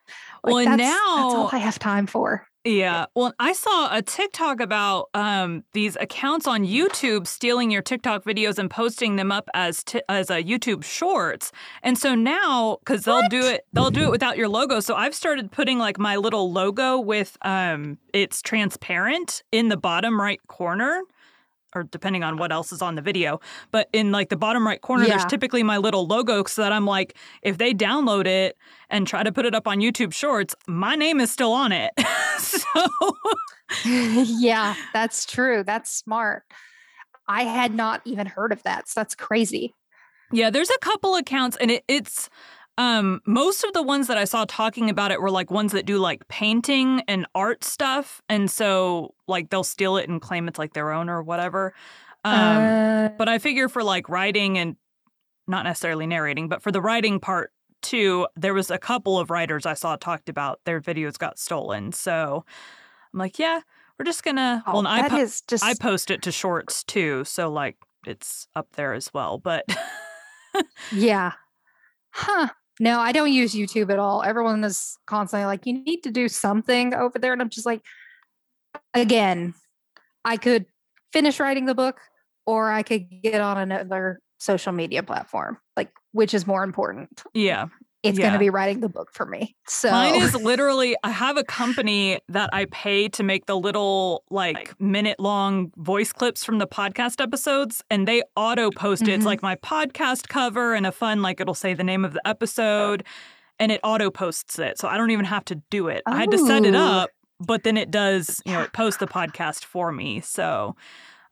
Like, 0.43 0.55
Well, 0.55 0.65
that's, 0.65 0.79
now 0.79 1.17
that's 1.17 1.35
all 1.35 1.51
I 1.53 1.59
have 1.59 1.79
time 1.79 2.07
for. 2.07 2.49
Yeah. 2.65 3.07
Well, 3.15 3.33
I 3.39 3.53
saw 3.53 3.95
a 3.95 4.03
TikTok 4.03 4.61
about 4.61 5.09
um, 5.15 5.65
these 5.73 5.97
accounts 5.97 6.47
on 6.47 6.65
YouTube 6.65 7.27
stealing 7.27 7.71
your 7.71 7.83
TikTok 7.83 8.25
videos 8.25 8.59
and 8.59 8.71
posting 8.71 9.17
them 9.17 9.31
up 9.31 9.49
as 9.55 9.85
t- 9.85 10.03
as 10.09 10.29
a 10.29 10.43
YouTube 10.43 10.85
Shorts. 10.85 11.53
And 11.83 11.97
so 11.97 12.15
now, 12.15 12.79
because 12.81 13.05
they'll 13.05 13.29
do 13.29 13.41
it, 13.41 13.65
they'll 13.73 13.91
do 13.91 14.05
it 14.05 14.11
without 14.11 14.37
your 14.37 14.49
logo. 14.49 14.81
So 14.81 14.95
I've 14.95 15.15
started 15.15 15.51
putting 15.51 15.79
like 15.79 15.99
my 15.99 16.17
little 16.17 16.53
logo 16.53 16.99
with 16.99 17.39
um, 17.43 17.99
it's 18.13 18.43
transparent 18.43 19.43
in 19.53 19.69
the 19.69 19.77
bottom 19.77 20.21
right 20.21 20.41
corner. 20.49 21.03
Or 21.75 21.83
depending 21.83 22.23
on 22.25 22.39
what 22.39 22.51
else 22.51 22.73
is 22.73 22.81
on 22.81 22.95
the 22.95 23.03
video, 23.03 23.41
but 23.71 23.89
in 23.93 24.11
like 24.11 24.31
the 24.31 24.37
bottom 24.37 24.67
right 24.67 24.81
corner, 24.81 25.05
there's 25.07 25.25
typically 25.27 25.63
my 25.63 25.77
little 25.77 26.07
logo 26.07 26.43
so 26.45 26.63
that 26.63 26.73
I'm 26.73 26.87
like, 26.87 27.15
if 27.43 27.59
they 27.59 27.75
download 27.75 28.27
it 28.27 28.57
and 28.89 29.07
try 29.07 29.23
to 29.23 29.31
put 29.31 29.45
it 29.45 29.55
up 29.55 29.69
on 29.69 29.79
YouTube 29.81 30.15
Shorts, 30.15 30.55
my 30.67 30.95
name 30.95 31.21
is 31.21 31.31
still 31.31 31.53
on 31.53 31.73
it. 31.73 31.93
so 32.39 32.87
yeah, 33.85 34.75
that's 34.95 35.27
true. 35.27 35.63
That's 35.63 35.91
smart. 35.91 36.45
I 37.29 37.43
had 37.43 37.75
not 37.75 38.01
even 38.07 38.27
heard 38.27 38.53
of 38.53 38.63
that. 38.63 38.89
So 38.89 39.01
that's 39.01 39.15
crazy. 39.15 39.75
yeah, 40.33 40.49
there's 40.51 40.71
a 40.71 40.79
couple 40.79 41.17
accounts, 41.17 41.57
and 41.61 41.71
it, 41.71 41.85
it's 41.87 42.31
um 42.79 43.21
most 43.27 43.65
of 43.65 43.73
the 43.75 43.83
ones 43.83 44.07
that 44.07 44.17
I 44.17 44.25
saw 44.25 44.47
talking 44.49 44.89
about 44.89 45.11
it 45.11 45.21
were 45.21 45.31
like 45.31 45.51
ones 45.51 45.73
that 45.73 45.85
do 45.85 45.99
like 45.99 46.27
painting 46.29 47.03
and 47.07 47.27
art 47.35 47.65
stuff, 47.65 48.23
and 48.31 48.51
so 48.51 49.15
like 49.27 49.51
they'll 49.51 49.65
steal 49.65 49.99
it 49.99 50.09
and 50.09 50.23
claim 50.23 50.49
it's 50.49 50.59
like 50.59 50.73
their 50.73 50.91
own 50.93 51.11
or 51.11 51.23
whatever. 51.23 51.75
Um, 52.25 52.35
Uh, 52.35 53.09
but 53.19 53.29
I 53.29 53.39
figure 53.39 53.69
for 53.69 53.83
like 53.83 54.09
writing 54.09 54.57
and 54.59 54.77
not 55.47 55.65
necessarily 55.65 56.07
narrating, 56.07 56.49
but 56.49 56.63
for 56.63 56.73
the 56.73 56.81
writing 56.81 57.21
part 57.21 57.53
too, 57.83 58.27
there 58.37 58.55
was 58.55 58.71
a 58.71 58.79
couple 58.79 59.19
of 59.19 59.31
writers 59.31 59.67
I 59.67 59.75
saw 59.75 59.97
talked 59.97 60.29
about 60.29 60.61
their 60.65 60.81
videos 60.81 61.17
got 61.19 61.39
stolen. 61.39 61.93
So 61.93 62.45
I'm 63.13 63.19
like, 63.19 63.39
yeah, 63.39 63.61
we're 63.99 64.05
just 64.05 64.23
gonna. 64.25 64.63
oh, 64.67 64.73
well, 64.73 64.79
and 64.81 64.89
I 64.89 65.09
po- 65.09 65.17
is 65.19 65.41
just 65.43 65.65
I 65.65 65.75
post 65.75 66.11
it 66.11 66.23
to 66.23 66.33
shorts 66.33 66.85
too, 66.85 67.25
so 67.25 67.51
like 67.51 67.77
it's 68.07 68.47
up 68.55 68.69
there 68.77 68.95
as 68.95 69.13
well. 69.15 69.39
But 69.39 69.65
yeah. 70.93 71.33
Huh. 72.11 72.49
No, 72.81 73.01
I 73.01 73.13
don't 73.13 73.33
use 73.33 73.55
YouTube 73.55 73.93
at 73.93 73.99
all. 73.99 74.23
Everyone 74.23 74.63
is 74.65 74.97
constantly 75.07 75.47
like, 75.47 75.67
you 75.67 75.73
need 75.73 76.03
to 76.03 76.11
do 76.11 76.29
something 76.29 76.95
over 76.95 77.19
there. 77.19 77.33
And 77.33 77.43
I'm 77.43 77.51
just 77.51 77.67
like, 77.67 77.83
again, 78.95 79.55
I 80.25 80.37
could 80.37 80.67
finish 81.13 81.41
writing 81.41 81.67
the 81.67 81.75
book 81.75 82.01
or 82.47 82.71
I 82.71 82.83
could 82.83 83.09
get 83.23 83.41
on 83.41 83.59
another 83.59 84.21
social 84.39 84.73
media 84.73 85.03
platform. 85.03 85.59
Like, 85.77 85.91
which 86.13 86.35
is 86.35 86.47
more 86.47 86.63
important? 86.63 87.23
yeah, 87.35 87.67
It's 88.09 88.19
going 88.19 88.33
to 88.33 88.39
be 88.39 88.51
writing 88.51 88.81
the 88.81 88.89
book 88.89 89.11
for 89.13 89.25
me. 89.27 89.57
So 89.67 89.91
mine 89.91 90.15
is 90.17 90.35
literally. 90.35 90.97
I 91.05 91.11
have 91.11 91.37
a 91.37 91.45
company 91.45 92.19
that 92.29 92.51
I 92.53 92.67
pay 92.67 93.09
to 93.11 93.23
make 93.23 93.47
the 93.47 93.57
little 93.57 94.25
like 94.31 94.75
minute 94.81 95.19
long 95.21 95.73
voice 95.77 96.13
clips 96.13 96.45
from 96.45 96.59
the 96.59 96.67
podcast 96.67 97.21
episodes, 97.23 97.83
and 97.91 98.07
they 98.09 98.23
auto 98.37 98.71
post 98.71 99.03
it. 99.03 99.09
It's 99.11 99.23
Mhm. 99.23 99.27
like 99.27 99.43
my 99.43 99.57
podcast 99.57 100.29
cover 100.29 100.75
and 100.75 100.87
a 100.87 100.93
fun 100.93 101.23
like 101.23 101.41
it'll 101.41 101.55
say 101.55 101.75
the 101.75 101.85
name 101.85 102.05
of 102.05 102.13
the 102.13 102.27
episode, 102.27 103.05
and 103.59 103.73
it 103.73 103.81
auto 103.85 104.11
posts 104.11 104.59
it, 104.59 104.79
so 104.79 104.89
I 104.89 104.97
don't 104.97 105.11
even 105.11 105.25
have 105.25 105.45
to 105.47 105.57
do 105.71 105.89
it. 105.89 106.03
I 106.07 106.17
had 106.17 106.31
to 106.31 106.39
set 106.39 106.65
it 106.65 106.75
up, 106.75 107.11
but 107.41 107.63
then 107.65 107.77
it 107.77 107.91
does. 107.91 108.41
You 108.45 108.53
know, 108.53 108.63
it 108.63 108.73
posts 108.73 108.99
the 109.01 109.07
podcast 109.07 109.65
for 109.65 109.93
me. 109.93 110.21
So. 110.21 110.77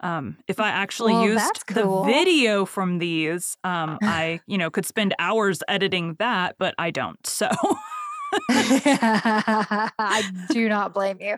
Um, 0.07 0.37
if 0.47 0.61
I 0.61 0.69
actually 0.69 1.14
Well, 1.14 1.25
used 1.25 1.38
that's 1.45 1.64
the 1.64 2.03
video 2.07 2.64
from 2.64 2.99
these, 2.99 3.57
um, 3.64 3.99
I 4.03 4.40
you 4.47 4.57
know 4.59 4.71
could 4.71 4.87
spend 4.87 5.14
hours 5.19 5.62
editing 5.69 6.14
that, 6.19 6.57
but 6.59 6.75
I 6.79 6.90
don't. 6.90 7.25
So 7.27 7.49
I 8.51 10.23
do 10.51 10.69
not 10.69 10.92
blame 10.95 11.19
you. 11.21 11.37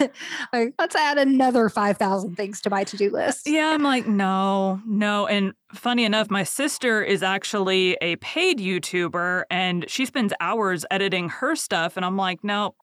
like, 0.52 0.74
let's 0.78 0.94
add 0.94 1.18
another 1.18 1.68
5,000 1.68 2.36
things 2.36 2.60
to 2.62 2.70
my 2.70 2.84
to 2.84 2.96
do 2.96 3.10
list. 3.10 3.48
yeah, 3.48 3.70
I'm 3.74 3.82
like 3.82 4.06
no, 4.06 4.80
no. 4.86 5.26
And 5.26 5.54
funny 5.74 6.04
enough, 6.04 6.30
my 6.30 6.44
sister 6.44 7.02
is 7.02 7.22
actually 7.22 7.96
a 8.00 8.16
paid 8.16 8.58
YouTuber, 8.58 9.44
and 9.50 9.84
she 9.88 10.06
spends 10.06 10.32
hours 10.40 10.84
editing 10.90 11.28
her 11.28 11.56
stuff, 11.56 11.96
and 11.96 12.04
I'm 12.04 12.16
like, 12.16 12.42
nope, 12.44 12.76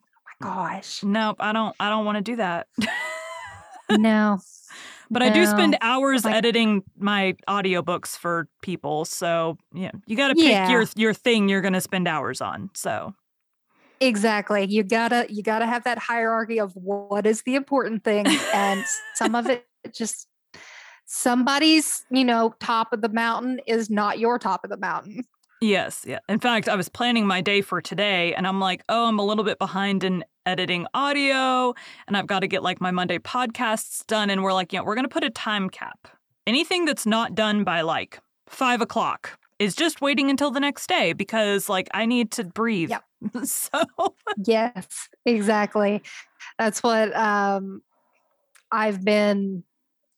Oh 0.43 0.47
my 0.47 0.47
Gosh. 0.75 1.03
nope, 1.03 1.37
I 1.39 1.53
don't, 1.53 1.75
I 1.79 1.89
don't 1.89 2.05
want 2.05 2.17
to 2.17 2.21
do 2.21 2.35
that. 2.37 2.67
No. 3.91 4.39
But 5.11 5.21
I 5.21 5.29
do 5.29 5.45
spend 5.45 5.77
hours 5.81 6.23
Like- 6.25 6.35
editing 6.35 6.83
my 6.97 7.35
audiobooks 7.47 8.17
for 8.17 8.47
people. 8.61 9.03
So 9.05 9.57
yeah, 9.73 9.91
you 10.07 10.15
got 10.15 10.29
to 10.29 10.35
pick 10.35 10.45
Yeah. 10.45 10.69
your 10.69 10.85
your 10.95 11.13
thing 11.13 11.49
you're 11.49 11.61
going 11.61 11.73
to 11.73 11.81
spend 11.81 12.07
hours 12.07 12.39
on. 12.41 12.69
So 12.73 13.13
Exactly. 13.99 14.65
You 14.65 14.81
gotta 14.83 15.27
you 15.29 15.43
gotta 15.43 15.67
have 15.67 15.83
that 15.83 15.99
hierarchy 15.99 16.59
of 16.59 16.71
what 16.75 17.27
is 17.27 17.43
the 17.43 17.53
important 17.55 18.03
thing. 18.03 18.25
And 18.51 18.83
some 19.15 19.35
of 19.35 19.47
it 19.47 19.67
just 19.93 20.27
somebody's, 21.05 22.03
you 22.09 22.23
know, 22.25 22.55
top 22.59 22.93
of 22.93 23.01
the 23.01 23.09
mountain 23.09 23.59
is 23.67 23.89
not 23.89 24.17
your 24.17 24.39
top 24.39 24.63
of 24.63 24.69
the 24.69 24.77
mountain. 24.77 25.23
yes, 25.61 26.03
yeah. 26.07 26.19
In 26.29 26.39
fact, 26.39 26.67
I 26.69 26.75
was 26.75 26.89
planning 26.89 27.27
my 27.27 27.41
day 27.41 27.61
for 27.61 27.81
today, 27.81 28.33
and 28.33 28.47
I'm 28.47 28.59
like, 28.59 28.81
oh, 28.89 29.05
I'm 29.07 29.19
a 29.19 29.25
little 29.25 29.43
bit 29.43 29.59
behind 29.59 30.03
in 30.03 30.23
editing 30.45 30.87
audio, 30.93 31.73
and 32.07 32.17
I've 32.17 32.27
got 32.27 32.39
to 32.39 32.47
get 32.47 32.63
like 32.63 32.81
my 32.81 32.91
Monday 32.91 33.19
podcasts 33.19 34.05
done. 34.07 34.29
And 34.29 34.43
we're 34.43 34.53
like, 34.53 34.73
yeah, 34.73 34.81
we're 34.81 34.95
going 34.95 35.05
to 35.05 35.09
put 35.09 35.23
a 35.23 35.29
time 35.29 35.69
cap. 35.69 36.07
Anything 36.47 36.85
that's 36.85 37.05
not 37.05 37.35
done 37.35 37.63
by 37.63 37.81
like 37.81 38.19
five 38.47 38.81
o'clock 38.81 39.37
is 39.59 39.75
just 39.75 40.01
waiting 40.01 40.29
until 40.29 40.49
the 40.49 40.59
next 40.59 40.87
day 40.87 41.13
because 41.13 41.69
like 41.69 41.87
I 41.93 42.05
need 42.05 42.31
to 42.31 42.43
breathe. 42.43 42.89
Yep. 42.89 43.03
so 43.45 43.69
Yes, 44.43 45.09
exactly. 45.25 46.01
That's 46.57 46.81
what 46.81 47.15
um 47.15 47.81
I've 48.71 49.03
been 49.03 49.63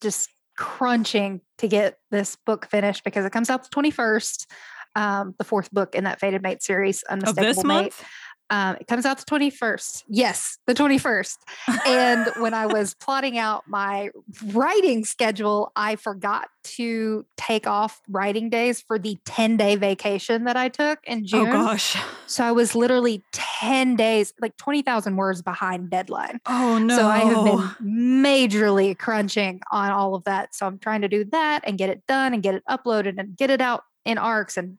just 0.01 0.29
crunching 0.57 1.41
to 1.57 1.67
get 1.67 1.97
this 2.11 2.37
book 2.45 2.67
finished 2.69 3.03
because 3.03 3.25
it 3.25 3.31
comes 3.31 3.49
out 3.49 3.63
the 3.63 3.69
21st. 3.69 4.45
Um, 4.95 5.33
the 5.39 5.43
fourth 5.43 5.71
book 5.71 5.95
in 5.95 6.03
that 6.03 6.19
Fated 6.19 6.43
Mate 6.43 6.61
series, 6.61 7.01
of 7.03 7.13
Unmistakable 7.13 7.47
this 7.47 7.63
Mate. 7.63 7.73
month. 7.73 8.03
Um, 8.53 8.77
it 8.79 8.85
comes 8.85 9.03
out 9.03 9.17
the 9.17 9.25
21st. 9.25 10.03
Yes, 10.07 10.59
the 10.67 10.75
21st. 10.75 11.37
And 11.87 12.29
when 12.37 12.53
I 12.53 12.67
was 12.67 12.93
plotting 12.93 13.39
out 13.39 13.63
my 13.67 14.11
writing 14.45 15.05
schedule, 15.05 15.71
I 15.75 15.95
forgot 15.95 16.49
to 16.75 17.25
take 17.35 17.65
off 17.65 17.99
writing 18.07 18.51
days 18.51 18.79
for 18.79 18.99
the 18.99 19.17
10 19.25 19.57
day 19.57 19.75
vacation 19.75 20.43
that 20.43 20.55
I 20.55 20.69
took 20.69 20.99
in 21.05 21.25
June. 21.25 21.47
Oh 21.47 21.51
gosh. 21.51 21.97
So 22.27 22.43
I 22.43 22.51
was 22.51 22.75
literally 22.75 23.23
10 23.31 23.95
days, 23.95 24.35
like 24.39 24.55
20,000 24.57 25.15
words 25.15 25.41
behind 25.41 25.89
deadline. 25.89 26.39
Oh 26.45 26.77
no. 26.77 26.95
So 26.95 27.07
I 27.07 27.17
have 27.17 27.45
been 27.45 28.21
majorly 28.23 28.95
crunching 28.95 29.61
on 29.71 29.89
all 29.89 30.13
of 30.13 30.25
that. 30.25 30.53
So 30.53 30.67
I'm 30.67 30.77
trying 30.77 31.01
to 31.01 31.09
do 31.09 31.23
that 31.31 31.61
and 31.63 31.75
get 31.75 31.89
it 31.89 32.03
done 32.07 32.35
and 32.35 32.43
get 32.43 32.53
it 32.53 32.63
uploaded 32.69 33.17
and 33.17 33.35
get 33.35 33.49
it 33.49 33.61
out 33.61 33.83
in 34.05 34.19
ARCs 34.19 34.57
and 34.57 34.77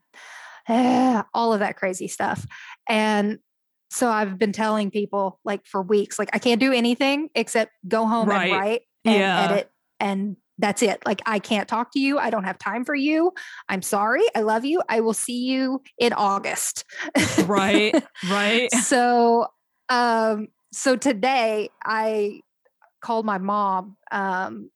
eh, 0.69 1.23
all 1.35 1.53
of 1.53 1.59
that 1.59 1.77
crazy 1.77 2.07
stuff. 2.07 2.47
And 2.89 3.41
so 3.95 4.09
I've 4.11 4.39
been 4.39 4.53
telling 4.53 4.91
people 4.91 5.39
like 5.45 5.65
for 5.67 5.81
weeks, 5.83 6.19
like 6.19 6.31
I 6.33 6.39
can't 6.39 6.61
do 6.61 6.73
anything 6.73 7.29
except 7.35 7.73
go 7.87 8.07
home 8.07 8.29
Right. 8.29 8.43
and 8.45 8.53
write 8.53 8.83
and 9.05 9.15
Yeah. 9.15 9.45
edit 9.45 9.71
and 10.01 10.37
that's 10.59 10.83
it. 10.83 11.03
Like 11.07 11.23
I 11.27 11.39
can't 11.39 11.69
talk 11.69 11.93
to 11.93 12.01
you. 12.01 12.19
I 12.19 12.31
don't 12.31 12.45
have 12.45 12.59
time 12.59 12.85
for 12.85 12.95
you. 12.95 13.33
I'm 13.69 13.83
sorry. 13.83 14.23
I 14.37 14.41
love 14.41 14.65
you. 14.65 14.83
I 14.89 15.01
will 15.01 15.15
see 15.15 15.39
you 15.45 15.81
in 15.99 16.13
August. 16.13 16.85
right, 17.47 17.95
right. 18.31 18.71
so 18.73 19.47
um 19.91 20.49
so 20.73 20.97
today 20.97 21.69
i 21.85 22.41
called 23.03 23.27
my 23.27 23.37
mom 23.39 23.97
um 24.11 24.71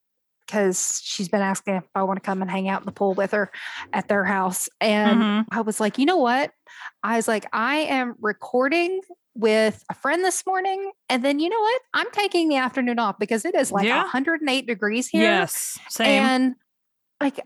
because 0.49 1.01
she's 1.05 1.29
been 1.29 1.43
asking 1.43 1.77
if 1.77 1.85
i 1.95 2.03
want 2.03 2.17
to 2.17 2.27
come 2.27 2.41
and 2.43 2.51
hang 2.51 2.69
out 2.69 2.81
in 2.81 2.87
the 2.87 2.93
pool 2.93 3.13
with 3.15 3.31
her 3.33 3.51
at 3.93 4.09
their 4.09 4.25
house 4.25 4.69
and 4.81 5.21
Mhm. 5.21 5.45
i 5.53 5.61
was 5.61 5.79
like 5.79 5.99
you 5.99 6.07
know 6.07 6.17
what 6.17 6.51
i 7.03 7.17
was 7.17 7.29
like 7.29 7.47
i 7.53 7.77
am 7.77 8.15
recording 8.21 9.01
with 9.35 9.85
a 9.91 9.95
friend 9.95 10.25
this 10.25 10.45
morning 10.47 10.91
and 11.09 11.25
then 11.25 11.39
you 11.39 11.49
know 11.49 11.61
what 11.61 11.83
i'm 11.95 12.11
taking 12.13 12.49
the 12.49 12.57
afternoon 12.57 12.99
off 12.99 13.19
because 13.21 13.45
it 13.45 13.55
is 13.55 13.71
like 13.71 13.87
Yeah. 13.87 13.99
108 14.03 14.67
degrees 14.67 15.07
here 15.09 15.23
Yes, 15.23 15.79
same. 15.91 16.25
and 16.25 16.55
like 17.21 17.41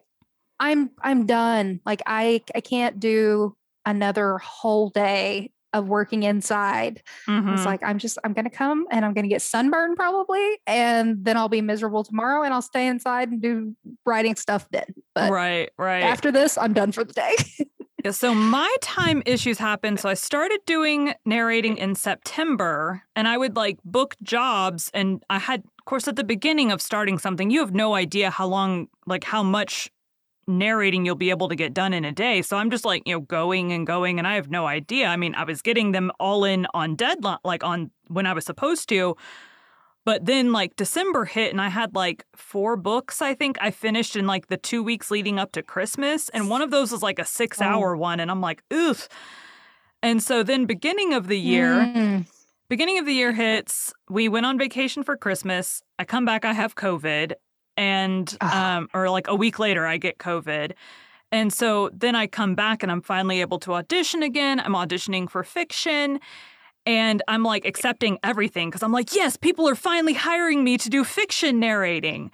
i'm 0.61 0.91
i'm 1.03 1.27
done 1.27 1.81
like 1.85 2.03
i 2.07 2.41
i 2.55 2.61
can't 2.61 3.01
do 3.01 3.57
another 3.85 4.39
whole 4.39 4.91
day 4.91 5.51
of 5.73 5.89
working 5.89 6.23
inside 6.23 7.03
Mhm. 7.29 7.53
it's 7.55 7.65
like 7.65 7.83
i'm 7.83 7.99
just 7.99 8.19
i'm 8.25 8.33
gonna 8.33 8.51
come 8.51 8.87
and 8.91 9.05
i'm 9.05 9.15
gonna 9.15 9.29
get 9.29 9.43
sunburned 9.43 9.97
probably 9.97 10.59
and 10.67 11.25
then 11.25 11.37
i'll 11.37 11.49
be 11.49 11.61
miserable 11.61 12.05
tomorrow 12.05 12.43
and 12.43 12.53
i'll 12.55 12.63
stay 12.63 12.87
inside 12.87 13.31
and 13.31 13.41
do 13.43 13.75
writing 14.05 14.37
stuff 14.37 14.69
then 14.71 14.87
but 15.15 15.31
right, 15.31 15.71
right. 15.79 16.03
after 16.03 16.31
this 16.33 16.57
i'm 16.59 16.73
done 16.73 16.93
for 16.93 17.05
the 17.05 17.13
day 17.13 17.35
Yeah, 18.05 18.11
so 18.11 18.35
my 18.35 18.75
time 18.81 19.23
issues 19.27 19.59
happened. 19.59 20.01
So 20.01 20.09
I 20.09 20.15
started 20.15 20.59
doing 20.67 21.15
narrating 21.25 21.77
in 21.77 21.95
September 21.95 23.03
and 23.15 23.29
I 23.29 23.37
would 23.39 23.55
like 23.55 23.79
book 23.85 24.17
jobs. 24.25 24.91
And 24.93 25.23
I 25.31 25.39
had, 25.39 25.61
of 25.79 25.85
course, 25.85 26.09
at 26.09 26.17
the 26.17 26.25
beginning 26.25 26.73
of 26.73 26.83
starting 26.83 27.17
something, 27.21 27.49
you 27.51 27.61
have 27.61 27.73
no 27.75 27.95
idea 27.95 28.29
how 28.31 28.47
long, 28.49 28.89
like 29.07 29.23
how 29.23 29.45
much 29.45 29.89
narrating 30.47 31.07
you'll 31.07 31.15
be 31.15 31.31
able 31.31 31.49
to 31.49 31.55
get 31.57 31.73
done 31.75 31.93
in 31.93 32.05
a 32.05 32.13
day. 32.13 32.43
So 32.43 32.57
I'm 32.57 32.71
just 32.71 32.85
like, 32.85 33.03
you 33.07 33.15
know, 33.15 33.21
going 33.21 33.73
and 33.73 33.87
going 33.87 34.19
and 34.19 34.27
I 34.27 34.35
have 34.35 34.51
no 34.51 34.67
idea. 34.67 35.07
I 35.07 35.17
mean, 35.17 35.35
I 35.35 35.45
was 35.45 35.63
getting 35.63 35.93
them 35.93 36.11
all 36.19 36.45
in 36.45 36.67
on 36.75 36.97
deadline, 36.97 37.39
like 37.45 37.63
on 37.65 37.91
when 38.09 38.27
I 38.27 38.33
was 38.33 38.45
supposed 38.45 38.89
to. 38.91 39.17
But 40.05 40.27
then 40.27 40.51
like 40.51 40.75
December 40.75 41.25
hit 41.27 41.53
and 41.53 41.61
I 41.61 41.69
had 41.69 41.95
like 41.95 42.25
four 42.35 42.77
books, 42.77 43.23
I 43.23 43.35
think 43.35 43.57
I 43.61 43.71
finished 43.71 44.17
in 44.17 44.27
like 44.27 44.49
the 44.49 44.57
two 44.57 44.83
weeks 44.83 45.13
leading 45.13 45.39
up 45.39 45.53
to 45.53 45.63
Christmas. 45.63 46.29
And 46.31 46.51
one 46.51 46.61
of 46.61 46.73
those 46.73 46.91
was 46.91 47.03
like 47.03 47.21
a 47.21 47.25
six 47.25 47.61
hour 47.61 47.97
one. 47.97 48.19
And 48.19 48.29
I'm 48.31 48.41
like, 48.41 48.65
oof. 48.73 49.09
And 50.03 50.21
so 50.21 50.43
then 50.43 50.67
beginning 50.67 51.15
of 51.15 51.29
the 51.29 51.39
year, 51.39 51.69
Mm. 51.75 52.27
beginning 52.69 52.99
of 52.99 53.07
the 53.07 53.15
year 53.15 53.33
hits, 53.33 53.93
we 54.11 54.29
went 54.29 54.45
on 54.47 54.59
vacation 54.59 55.05
for 55.05 55.17
Christmas. 55.17 55.83
I 56.01 56.05
come 56.05 56.25
back, 56.25 56.45
I 56.45 56.53
have 56.53 56.75
COVID. 56.75 57.35
And 57.77 58.37
um, 58.41 58.89
or 58.93 59.09
like 59.11 59.29
a 59.29 59.35
week 59.35 59.59
later 59.59 59.87
I 59.87 59.97
get 59.97 60.19
COVID. 60.19 60.73
And 61.31 61.51
so 61.53 61.89
then 61.95 62.15
I 62.15 62.27
come 62.27 62.55
back 62.55 62.83
and 62.83 62.93
I'm 62.93 63.01
finally 63.01 63.41
able 63.41 63.59
to 63.61 63.73
audition 63.73 64.23
again. 64.23 64.61
I'm 64.61 64.75
auditioning 64.75 65.31
for 65.31 65.43
fiction 65.43 66.21
and 66.85 67.23
I'm 67.29 67.43
like 67.43 67.65
accepting 67.65 68.19
everything 68.23 68.69
because 68.69 68.83
I'm 68.83 68.93
like, 68.93 69.15
yes, 69.15 69.37
people 69.37 69.69
are 69.69 69.75
finally 69.75 70.15
hiring 70.15 70.65
me 70.65 70.77
to 70.79 70.91
do 70.91 71.05
fiction 71.05 71.61
narrating. 71.61 72.31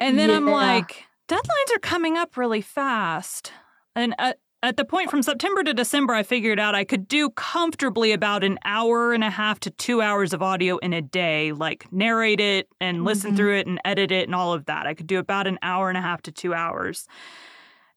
And 0.00 0.18
then 0.18 0.30
I'm 0.30 0.46
like, 0.50 1.04
deadlines 1.28 1.76
are 1.76 1.80
coming 1.80 2.16
up 2.16 2.36
really 2.36 2.62
fast. 2.62 3.52
And 3.94 4.14
at, 4.18 4.38
at 4.64 4.76
the 4.76 4.84
point 4.84 5.10
from 5.10 5.22
September 5.22 5.62
to 5.62 5.74
December, 5.74 6.14
I 6.14 6.22
figured 6.22 6.58
out 6.58 6.74
I 6.74 6.84
could 6.84 7.06
do 7.06 7.28
comfortably 7.30 8.12
about 8.12 8.42
an 8.42 8.58
hour 8.64 9.12
and 9.12 9.22
a 9.22 9.30
half 9.30 9.60
to 9.60 9.70
two 9.70 10.00
hours 10.00 10.32
of 10.32 10.42
audio 10.42 10.78
in 10.78 10.92
a 10.92 11.02
day, 11.02 11.52
like 11.52 11.90
narrate 11.92 12.40
it 12.40 12.68
and 12.80 13.04
listen 13.04 13.32
Mhm. 13.32 13.36
through 13.36 13.56
it 13.58 13.66
and 13.66 13.80
edit 13.84 14.10
it 14.10 14.26
and 14.26 14.34
all 14.34 14.52
of 14.52 14.64
that. 14.64 14.86
I 14.86 14.94
could 14.94 15.06
do 15.06 15.18
about 15.18 15.46
an 15.46 15.58
hour 15.62 15.88
and 15.88 15.98
a 15.98 16.00
half 16.00 16.22
to 16.22 16.32
two 16.32 16.54
hours. 16.54 17.06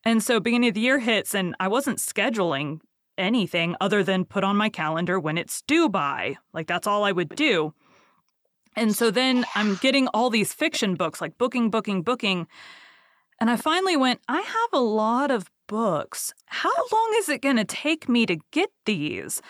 And 0.04 0.22
so 0.22 0.40
beginning 0.40 0.70
of 0.70 0.76
the 0.76 0.82
year 0.82 1.00
hits 1.00 1.34
and 1.34 1.56
I 1.60 1.68
wasn't 1.68 2.00
scheduling 2.00 2.82
anything 3.18 3.76
other 3.80 4.04
than 4.04 4.26
put 4.26 4.44
on 4.44 4.56
my 4.58 4.70
calendar 4.70 5.20
when 5.20 5.38
it's 5.38 5.62
due 5.62 5.88
by. 5.90 6.38
Like 6.54 6.68
that's 6.68 6.86
all 6.88 7.04
I 7.04 7.12
would 7.12 7.30
do. 7.30 7.74
And 8.76 8.96
so 8.96 9.10
then 9.10 9.46
I'm 9.56 9.76
getting 9.76 10.08
all 10.10 10.30
these 10.30 10.54
fiction 10.54 10.96
books, 10.96 11.20
like 11.20 11.38
booking, 11.38 11.70
booking, 11.70 12.04
booking. 12.04 12.48
And 13.40 13.50
I 13.50 13.56
finally 13.56 13.98
went, 13.98 14.22
I 14.28 14.42
have 14.42 14.70
a 14.74 14.80
lot 14.80 15.32
of 15.32 15.50
books. 15.68 16.34
How 16.48 16.72
long 16.92 17.16
is 17.18 17.30
it 17.30 17.42
going 17.42 17.58
to 17.58 17.66
take 17.66 18.08
me 18.10 18.26
to 18.26 18.38
get 18.52 18.70
these? 18.86 19.42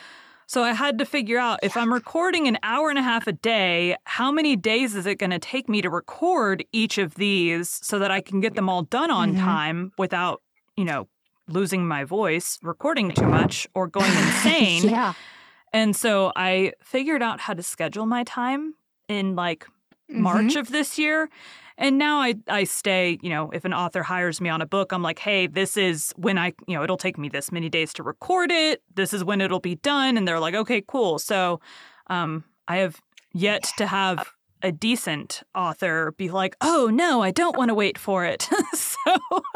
So 0.47 0.63
I 0.63 0.71
had 0.73 0.97
to 0.99 1.06
figure 1.06 1.38
out 1.39 1.60
if 1.62 1.75
I'm 1.75 1.91
recording 1.93 2.47
an 2.47 2.58
hour 2.63 2.89
and 2.89 2.97
a 2.97 3.01
half 3.03 3.27
a 3.27 3.34
day, 3.34 3.97
how 4.06 4.32
many 4.32 4.56
days 4.56 4.95
is 4.95 5.06
it 5.06 5.15
going 5.19 5.32
to 5.32 5.39
take 5.39 5.67
me 5.67 5.82
to 5.82 5.89
record 5.89 6.63
each 6.71 6.97
of 6.97 7.15
these 7.15 7.69
so 7.84 7.99
that 7.99 8.12
I 8.12 8.21
can 8.21 8.39
get 8.39 8.56
them 8.56 8.69
all 8.69 8.84
done 8.84 9.12
on 9.12 9.36
Mhm. 9.36 9.39
time 9.43 9.91
without, 9.97 10.41
you 10.77 10.86
know, 10.86 11.08
losing 11.49 11.86
my 11.88 12.03
voice, 12.06 12.58
recording 12.62 13.12
too 13.12 13.27
much, 13.27 13.67
or 13.73 13.88
going 13.88 14.12
insane. 14.12 14.84
yeah 14.89 15.13
And 15.73 15.95
so 15.95 16.32
I 16.36 16.71
figured 16.82 17.21
out 17.21 17.41
how 17.41 17.53
to 17.53 17.62
schedule 17.62 18.06
my 18.06 18.23
time 18.23 18.75
in 19.10 19.36
like 19.36 19.67
March 20.10 20.53
Mhm. 20.56 20.60
of 20.62 20.69
this 20.69 20.97
year. 20.97 21.30
And 21.77 21.97
now 21.97 22.19
I, 22.19 22.35
I 22.47 22.63
stay, 22.63 23.19
you 23.21 23.29
know, 23.29 23.51
if 23.51 23.63
an 23.65 23.73
author 23.73 24.03
hires 24.03 24.41
me 24.41 24.49
on 24.49 24.61
a 24.61 24.65
book, 24.65 24.91
I'm 24.91 25.03
like, 25.03 25.19
hey, 25.19 25.47
this 25.47 25.77
is 25.77 26.11
when 26.17 26.37
I, 26.37 26.53
you 26.67 26.75
know, 26.75 26.83
it'll 26.83 26.97
take 26.97 27.17
me 27.17 27.29
this 27.29 27.51
many 27.51 27.69
days 27.69 27.93
to 27.93 28.03
record 28.03 28.51
it. 28.51 28.81
This 28.95 29.13
is 29.13 29.23
when 29.23 29.41
it'll 29.41 29.59
be 29.59 29.75
done. 29.75 30.17
And 30.17 30.27
they're 30.27 30.39
like, 30.39 30.55
okay, 30.55 30.83
cool. 30.87 31.19
So 31.19 31.59
um, 32.07 32.43
I 32.67 32.77
have 32.77 32.99
yet 33.33 33.63
to 33.77 33.87
have 33.87 34.33
a 34.63 34.71
decent 34.71 35.43
author 35.53 36.13
be 36.17 36.29
like, 36.31 36.55
"Oh 36.61 36.89
no, 36.91 37.21
I 37.21 37.29
don't 37.29 37.55
want 37.55 37.69
to 37.69 37.75
wait 37.75 37.95
for 37.95 38.25
it." 38.25 38.49
so 38.73 38.97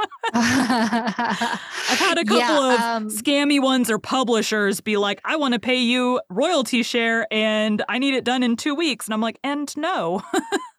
I've 0.33 1.99
had 1.99 2.17
a 2.19 2.23
couple 2.25 2.55
Yeah, 2.59 2.75
of 2.75 2.79
um, 2.79 3.07
scammy 3.09 3.61
ones 3.61 3.89
or 3.89 3.97
publishers 3.97 4.79
be 4.79 4.97
like, 4.97 5.19
"I 5.25 5.37
want 5.37 5.55
to 5.55 5.59
pay 5.59 5.77
you 5.81 6.21
royalty 6.29 6.83
share 6.83 7.27
and 7.31 7.83
I 7.89 7.97
need 7.97 8.13
it 8.13 8.23
done 8.23 8.43
in 8.43 8.55
2 8.57 8.75
weeks." 8.75 9.07
And 9.07 9.13
I'm 9.13 9.21
like, 9.21 9.39
"And 9.43 9.75
no." 9.75 10.21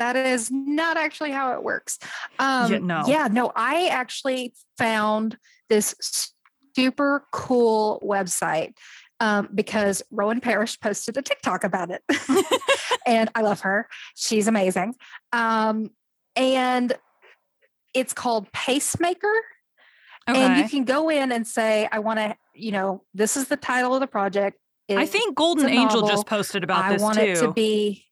That 0.00 0.16
is 0.16 0.50
not 0.50 0.96
actually 0.96 1.30
how 1.30 1.52
it 1.52 1.62
works. 1.62 1.98
Um, 2.38 2.72
Yeah, 2.72 2.78
no. 2.78 3.02
Yeah, 3.06 3.28
no, 3.30 3.52
I 3.54 3.88
actually 3.88 4.54
found 4.78 5.36
this 5.68 6.32
super 6.74 7.26
cool 7.32 8.02
website 8.02 8.72
um, 9.20 9.50
because 9.54 10.02
Rowan 10.10 10.40
Parrish 10.40 10.80
posted 10.80 11.18
a 11.18 11.22
TikTok 11.22 11.64
about 11.64 11.90
it. 11.90 12.02
and 13.06 13.28
I 13.34 13.42
love 13.42 13.60
her. 13.60 13.88
She's 14.16 14.48
amazing. 14.48 14.94
Um, 15.34 15.90
and 16.34 16.94
it's 17.92 18.14
called 18.14 18.50
Pacemaker. 18.52 19.34
And 20.26 20.62
you 20.62 20.68
can 20.68 20.84
go 20.84 21.10
in 21.10 21.30
and 21.30 21.46
say, 21.46 21.88
I 21.92 21.98
want 21.98 22.20
to, 22.20 22.36
you 22.54 22.72
know, 22.72 23.02
this 23.12 23.36
is 23.36 23.48
the 23.48 23.56
title 23.58 23.94
of 23.94 24.00
the 24.00 24.06
project. 24.06 24.56
I 24.88 25.04
think 25.04 25.36
Golden 25.36 25.68
Angel 25.68 26.00
novel. 26.00 26.08
just 26.08 26.26
posted 26.26 26.64
about 26.64 26.84
I 26.84 26.92
this 26.94 27.02
I 27.02 27.04
want 27.04 27.18
too. 27.18 27.24
it 27.24 27.36
to 27.40 27.52
be 27.52 28.06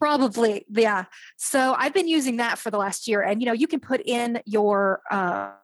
probably 0.00 0.64
yeah. 0.70 1.04
So 1.36 1.74
I've 1.78 1.94
been 1.94 2.08
using 2.08 2.38
that 2.38 2.58
for 2.58 2.70
the 2.70 2.78
last 2.78 3.06
year, 3.06 3.22
and 3.22 3.40
you 3.40 3.46
know 3.46 3.52
you 3.52 3.66
can 3.66 3.80
put 3.80 4.00
in 4.04 4.40
your 4.46 5.02
um, 5.10 5.54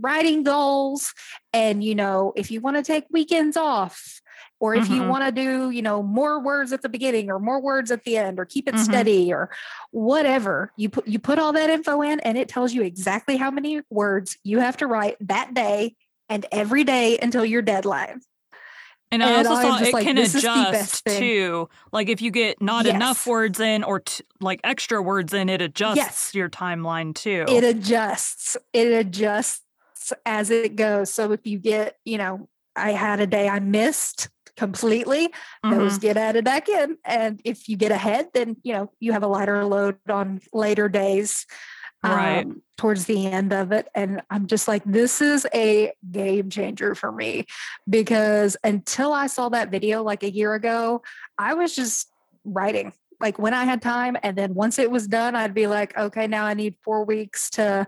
writing 0.00 0.42
goals, 0.42 1.12
and 1.52 1.84
you 1.84 1.94
know 1.94 2.32
if 2.34 2.50
you 2.50 2.60
want 2.60 2.76
to 2.76 2.82
take 2.82 3.04
weekends 3.10 3.56
off, 3.56 4.20
or 4.60 4.74
if 4.74 4.88
you 4.90 5.02
Mhm. 5.02 5.08
want 5.08 5.24
to 5.26 5.32
do 5.32 5.70
you 5.70 5.82
know 5.82 6.02
more 6.02 6.40
words 6.40 6.72
at 6.72 6.82
the 6.82 6.88
beginning 6.88 7.30
or 7.30 7.38
more 7.38 7.60
words 7.60 7.90
at 7.90 8.04
the 8.04 8.16
end, 8.16 8.40
or 8.40 8.46
keep 8.46 8.66
it 8.68 8.74
Mhm. 8.74 8.84
steady 8.84 9.32
or 9.32 9.50
whatever. 9.92 10.72
You 10.76 10.88
put 10.88 11.06
you 11.06 11.18
put 11.18 11.38
all 11.38 11.52
that 11.52 11.70
info 11.70 12.02
in, 12.02 12.20
and 12.20 12.38
it 12.38 12.48
tells 12.48 12.72
you 12.72 12.82
exactly 12.82 13.36
how 13.36 13.50
many 13.50 13.82
words 13.90 14.38
you 14.42 14.58
have 14.60 14.78
to 14.78 14.86
write 14.86 15.16
that 15.20 15.54
day 15.54 15.94
and 16.28 16.46
every 16.50 16.84
day 16.84 17.18
until 17.18 17.44
your 17.44 17.60
deadline. 17.62 18.22
And 19.22 19.30
I 19.30 19.38
And 19.38 19.46
also 19.48 19.60
I'm 19.68 19.78
saw 19.78 19.84
it 19.84 19.92
like, 19.92 20.04
can 20.04 20.16
this 20.16 20.34
is 20.34 20.42
the 20.42 20.48
adjust 20.50 21.04
too. 21.06 21.68
Like 21.92 22.08
if 22.08 22.20
you 22.22 22.30
get 22.30 22.60
not 22.60 22.86
enough 22.86 23.26
words 23.26 23.60
in 23.60 23.82
or 23.84 24.00
t- 24.00 24.24
like 24.40 24.60
extra 24.64 25.00
words 25.02 25.32
in, 25.32 25.48
it 25.48 25.60
adjusts 25.62 25.96
Yes. 25.96 26.34
your 26.34 26.48
timeline 26.48 27.14
too. 27.14 27.44
it 27.48 27.64
adjusts 27.64 28.56
it 28.72 28.88
adjusts 28.88 29.62
as 30.26 30.50
it 30.50 30.76
goes 30.76 31.08
so 31.10 31.32
if 31.32 31.46
you 31.46 31.58
get 31.58 31.96
you 32.04 32.18
know 32.18 32.46
i 32.76 32.90
had 32.92 33.20
a 33.20 33.26
day 33.26 33.48
i 33.48 33.58
missed 33.58 34.28
completely 34.56 35.30
those 35.62 35.98
Mhm. 35.98 36.00
get 36.02 36.16
added 36.18 36.44
back 36.44 36.68
in 36.68 36.98
and 37.06 37.40
if 37.44 37.68
you 37.70 37.76
get 37.78 37.90
ahead 37.90 38.28
then 38.34 38.56
you 38.62 38.72
know 38.74 38.90
you 39.00 39.12
have 39.12 39.22
a 39.22 39.26
lighter 39.26 39.64
load 39.64 39.96
on 40.10 40.40
later 40.52 40.88
days 40.90 41.46
Right. 42.04 42.44
um, 42.44 42.62
towards 42.76 43.04
the 43.06 43.26
end 43.26 43.52
of 43.52 43.72
it 43.72 43.88
and 43.94 44.20
i'm 44.30 44.46
just 44.46 44.66
like 44.66 44.82
this 44.84 45.22
is 45.22 45.46
a 45.54 45.92
game 46.10 46.50
changer 46.50 46.94
for 46.94 47.12
me 47.12 47.46
because 47.88 48.56
until 48.64 49.12
i 49.12 49.26
saw 49.26 49.48
that 49.48 49.70
video 49.70 50.02
like 50.02 50.22
a 50.22 50.30
year 50.30 50.54
ago 50.54 51.02
i 51.38 51.54
was 51.54 51.74
just 51.74 52.10
writing 52.44 52.92
like 53.20 53.38
when 53.38 53.54
i 53.54 53.64
had 53.64 53.80
time 53.80 54.16
and 54.22 54.36
then 54.36 54.54
once 54.54 54.78
it 54.78 54.90
was 54.90 55.06
done 55.06 55.36
i'd 55.36 55.54
be 55.54 55.66
like 55.66 55.96
okay 55.96 56.26
now 56.26 56.44
i 56.44 56.52
need 56.52 56.74
four 56.82 57.04
weeks 57.04 57.48
to 57.48 57.86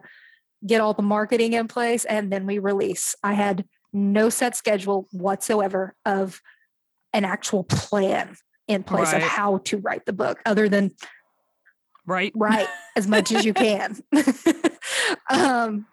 get 0.64 0.80
all 0.80 0.94
the 0.94 1.02
marketing 1.02 1.52
in 1.52 1.66
place 1.66 2.04
and 2.04 2.32
then 2.32 2.46
we 2.46 2.58
release 2.58 3.16
i 3.24 3.34
had 3.34 3.64
no 3.92 4.28
set 4.28 4.56
schedule 4.56 5.08
whatsoever 5.10 5.94
of 6.04 6.40
an 7.12 7.24
actual 7.24 7.64
plan 7.64 8.36
in 8.68 8.82
place 8.82 9.12
of 9.12 9.22
how 9.22 9.58
to 9.58 9.78
write 9.78 10.04
the 10.06 10.12
book 10.12 10.40
other 10.44 10.68
than 10.68 10.90
right? 12.06 12.32
Right, 12.34 12.68
as 12.96 13.06
much 13.06 13.32
as 13.32 13.44
you 13.44 13.54
can. 13.54 13.96
um, 15.30 15.86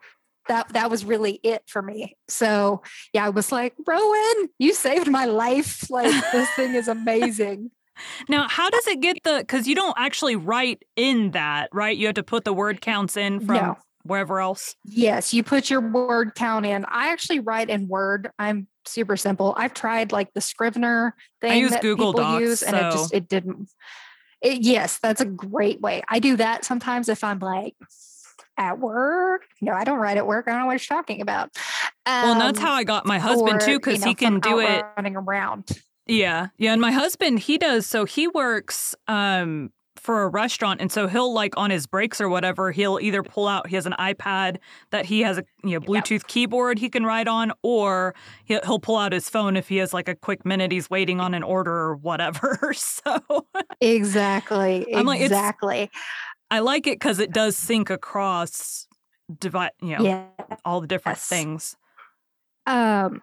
that 0.48 0.70
that 0.74 0.90
was 0.90 1.06
really 1.06 1.40
it 1.44 1.64
for 1.68 1.82
me. 1.82 2.18
So 2.28 2.82
yeah, 3.14 3.26
I 3.26 3.30
was 3.30 3.52
like, 3.52 3.74
Rowan, 3.86 4.50
you 4.60 4.74
saved 4.74 5.10
my 5.10 5.26
life. 5.26 5.90
Like 5.90 6.14
this 6.32 6.50
thing 6.52 6.76
is 6.76 6.88
amazing. 6.88 7.72
Now, 8.28 8.48
how 8.50 8.72
does 8.72 8.88
it 8.88 9.02
get 9.02 9.18
the? 9.24 9.38
Because 9.38 9.68
you 9.68 9.76
don't 9.76 9.94
actually 9.96 10.36
write 10.36 10.82
in 10.96 11.30
that, 11.32 11.70
right? 11.72 11.96
You 11.96 12.08
have 12.08 12.16
to 12.16 12.24
put 12.24 12.44
the 12.44 12.52
word 12.52 12.82
counts 12.82 13.16
in 13.16 13.40
from 13.40 13.56
No. 13.56 13.78
wherever 14.04 14.40
else. 14.40 14.76
Yes, 14.84 15.32
you 15.32 15.44
put 15.44 15.70
your 15.70 15.80
word 15.80 16.34
count 16.34 16.66
in. 16.66 16.86
I 16.86 17.10
actually 17.10 17.40
write 17.40 17.70
in 17.70 17.88
Word. 17.88 18.32
I'm 18.40 18.68
super 18.86 19.16
simple. 19.16 19.54
I've 19.56 19.76
tried 19.76 20.12
like 20.12 20.34
the 20.34 20.42
Scrivener 20.42 21.16
thing 21.40 21.52
I 21.52 21.56
use 21.56 21.70
that 21.70 21.84
Google 21.84 22.14
people 22.14 22.24
Docs, 22.24 22.42
use, 22.42 22.64
and 22.64 22.76
it 22.76 22.92
just 22.94 23.14
it 23.14 23.30
didn't. 23.30 23.70
It, 24.44 24.62
yes, 24.62 25.00
that's 25.02 25.22
a 25.22 25.26
great 25.26 25.82
way. 25.82 26.04
I 26.10 26.20
do 26.20 26.36
that 26.36 26.66
sometimes 26.66 27.10
if 27.10 27.24
I'm 27.24 27.40
like 27.40 27.76
at 28.58 28.78
work. 28.78 29.44
No, 29.62 29.72
I 29.74 29.84
don't 29.84 29.98
write 30.00 30.18
at 30.18 30.28
work. 30.28 30.48
I 30.48 30.52
don't 30.52 30.60
know 30.62 30.66
what 30.68 30.74
you're 30.74 30.98
talking 30.98 31.22
about. 31.22 31.50
well, 32.06 32.34
and 32.34 32.42
that's 32.42 32.60
Um, 32.60 32.66
how 32.66 32.74
I 32.74 32.84
got 32.84 33.06
my 33.06 33.18
husband 33.20 33.56
or, 33.62 33.66
too, 33.66 33.72
you 33.72 33.80
because 33.80 34.02
know, 34.02 34.08
he 34.08 34.16
can 34.16 34.40
do 34.40 34.60
it. 34.60 34.86
running 34.98 35.16
around. 35.16 35.70
Yeah. 36.06 36.48
Yeah. 36.58 36.74
And 36.74 36.82
my 36.82 36.92
husband, 36.92 37.40
he 37.40 37.58
does. 37.58 37.88
So 37.88 38.04
he 38.06 38.28
works 38.28 38.94
um, 39.08 39.72
for 40.04 40.24
a 40.24 40.28
restaurant. 40.28 40.82
And 40.82 40.92
so 40.92 41.08
he'll, 41.08 41.34
like, 41.34 41.56
on 41.58 41.72
his 41.72 41.88
breaks 41.88 42.20
or 42.20 42.28
whatever, 42.28 42.72
he'll 42.72 43.00
either 43.02 43.24
pull 43.24 43.48
out, 43.48 43.68
he 43.68 43.76
has 43.76 43.86
an 43.86 43.96
iPad 43.98 44.58
that 44.92 45.06
he 45.06 45.22
has 45.22 45.38
a 45.38 45.46
you 45.64 45.72
know, 45.72 45.80
Bluetooth 45.80 46.28
keyboard 46.28 46.78
he 46.78 46.90
can 46.90 47.06
write 47.06 47.30
on, 47.30 47.54
or 47.64 48.14
he'll, 48.44 48.60
he'll 48.66 48.80
pull 48.80 48.98
out 48.98 49.14
his 49.14 49.30
phone 49.30 49.56
if 49.56 49.70
he 49.70 49.78
has, 49.78 49.94
like, 49.94 50.10
a 50.10 50.16
quick 50.16 50.46
minute 50.46 50.74
he's 50.74 50.90
waiting 50.90 51.22
on 51.22 51.34
an 51.34 51.42
order 51.42 51.72
or 51.74 51.96
whatever. 51.96 52.74
so 52.76 53.48
Exactly. 53.80 54.94
I'm 54.94 55.06
like, 55.06 55.22
exactly. 55.22 55.90
I 56.52 56.60
like 56.60 56.86
it 56.86 56.96
because 57.00 57.20
it 57.20 57.32
does 57.32 57.56
sync 57.56 57.90
across, 57.90 58.88
divide, 59.40 59.72
you 59.82 59.98
know, 59.98 60.04
yeah. 60.04 60.26
all 60.66 60.82
the 60.82 60.88
different 60.88 61.18
Yes. 61.18 61.28
things. 61.28 61.78
Um 62.68 63.22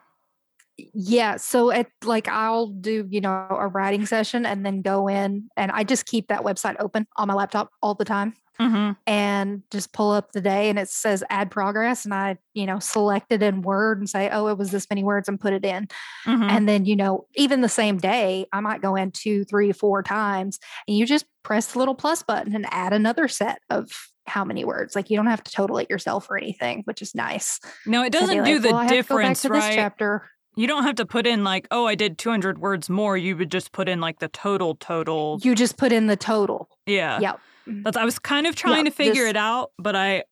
yeah, 0.95 1.37
so 1.37 1.71
it 1.71 1.89
like 2.05 2.29
I'll 2.29 2.69
do, 2.69 3.07
you 3.11 3.21
know, 3.21 3.47
a 3.51 3.69
writing 3.69 4.07
session 4.07 4.47
and 4.47 4.65
then 4.65 4.83
go 4.83 5.09
in 5.09 5.49
and 5.57 5.71
I 5.71 5.85
just 5.85 6.07
keep 6.07 6.29
that 6.29 6.43
website 6.43 6.77
open 6.81 7.07
on 7.17 7.29
my 7.29 7.35
laptop 7.35 7.71
all 7.83 7.95
the 7.95 8.05
time 8.05 8.35
hmm 8.59 8.91
and 9.07 9.63
just 9.71 9.93
pull 9.95 10.11
up 10.11 10.33
the 10.33 10.41
day 10.41 10.69
and 10.69 10.79
it 10.79 10.89
says 10.89 11.25
add 11.31 11.51
progress 11.51 12.05
and 12.05 12.13
I, 12.13 12.37
you 12.53 12.67
know, 12.67 12.79
select 12.79 13.33
it 13.33 13.43
in 13.43 13.63
Word 13.63 13.99
and 13.99 14.09
say, 14.09 14.29
"Oh, 14.31 14.49
it 14.49 14.59
was 14.59 14.71
this 14.71 14.87
many 14.91 15.03
words" 15.03 15.29
and 15.29 15.41
put 15.41 15.53
it 15.55 15.65
in. 15.65 15.89
hmm 16.25 16.43
And 16.43 16.69
then, 16.69 16.85
you 16.85 16.97
know, 16.97 17.27
even 17.35 17.63
the 17.63 17.69
same 17.69 17.97
day, 17.99 18.47
I 18.53 18.61
might 18.61 18.83
go 18.83 18.97
in 18.97 19.13
two, 19.13 19.45
three, 19.45 19.73
four 19.73 20.03
times 20.03 20.59
and 20.87 20.97
you 20.97 21.07
just 21.07 21.25
press 21.43 21.73
the 21.73 21.79
little 21.79 21.95
plus 21.95 22.23
button 22.23 22.55
and 22.55 22.67
add 22.71 22.93
another 22.93 23.29
set 23.29 23.61
of 23.71 23.91
how 24.27 24.45
many 24.45 24.65
words. 24.65 24.95
Like 24.95 25.11
you 25.11 25.17
don't 25.17 25.27
have 25.27 25.43
to 25.45 25.51
total 25.53 25.79
it 25.79 25.91
yourself 25.91 26.31
or 26.31 26.39
anything, 26.39 26.83
which 26.85 27.03
is 27.03 27.15
nice. 27.15 27.59
No, 27.87 28.03
it 28.03 28.13
doesn't 28.13 28.39
like, 28.39 28.47
do 28.47 28.59
the 28.59 28.73
"Well, 28.73 28.89
difference, 28.89 29.43
to 29.43 29.49
this 29.49 29.65
right? 29.65 29.75
chapter. 29.75 30.31
You 30.57 30.67
don't 30.67 30.83
have 30.83 30.97
to 30.97 31.07
put 31.07 31.27
in 31.27 31.45
like, 31.45 31.67
oh, 31.71 31.87
I 31.87 31.95
did 31.95 32.19
200 32.19 32.59
words 32.59 32.91
more. 32.91 33.17
You 33.17 33.37
would 33.37 33.51
just 33.51 33.73
put 33.73 33.89
in 33.89 34.01
like 34.01 34.19
the 34.19 34.29
total 34.29 34.75
total. 34.75 35.39
You 35.43 35.55
just 35.55 35.77
put 35.77 35.93
in 35.93 36.07
the 36.07 36.17
total. 36.17 36.69
Yeah. 36.87 37.21
Yep. 37.21 37.41
Mm-hmm. 37.69 37.83
That's 37.83 37.97
I 37.97 38.05
was 38.05 38.19
kind 38.19 38.47
of 38.47 38.57
trying 38.57 38.85
Yeah, 38.85 38.91
to 38.91 38.97
figure 38.97 39.23
just- 39.25 39.31
it 39.31 39.37
out, 39.37 39.71
but 39.79 39.95
I 39.97 40.25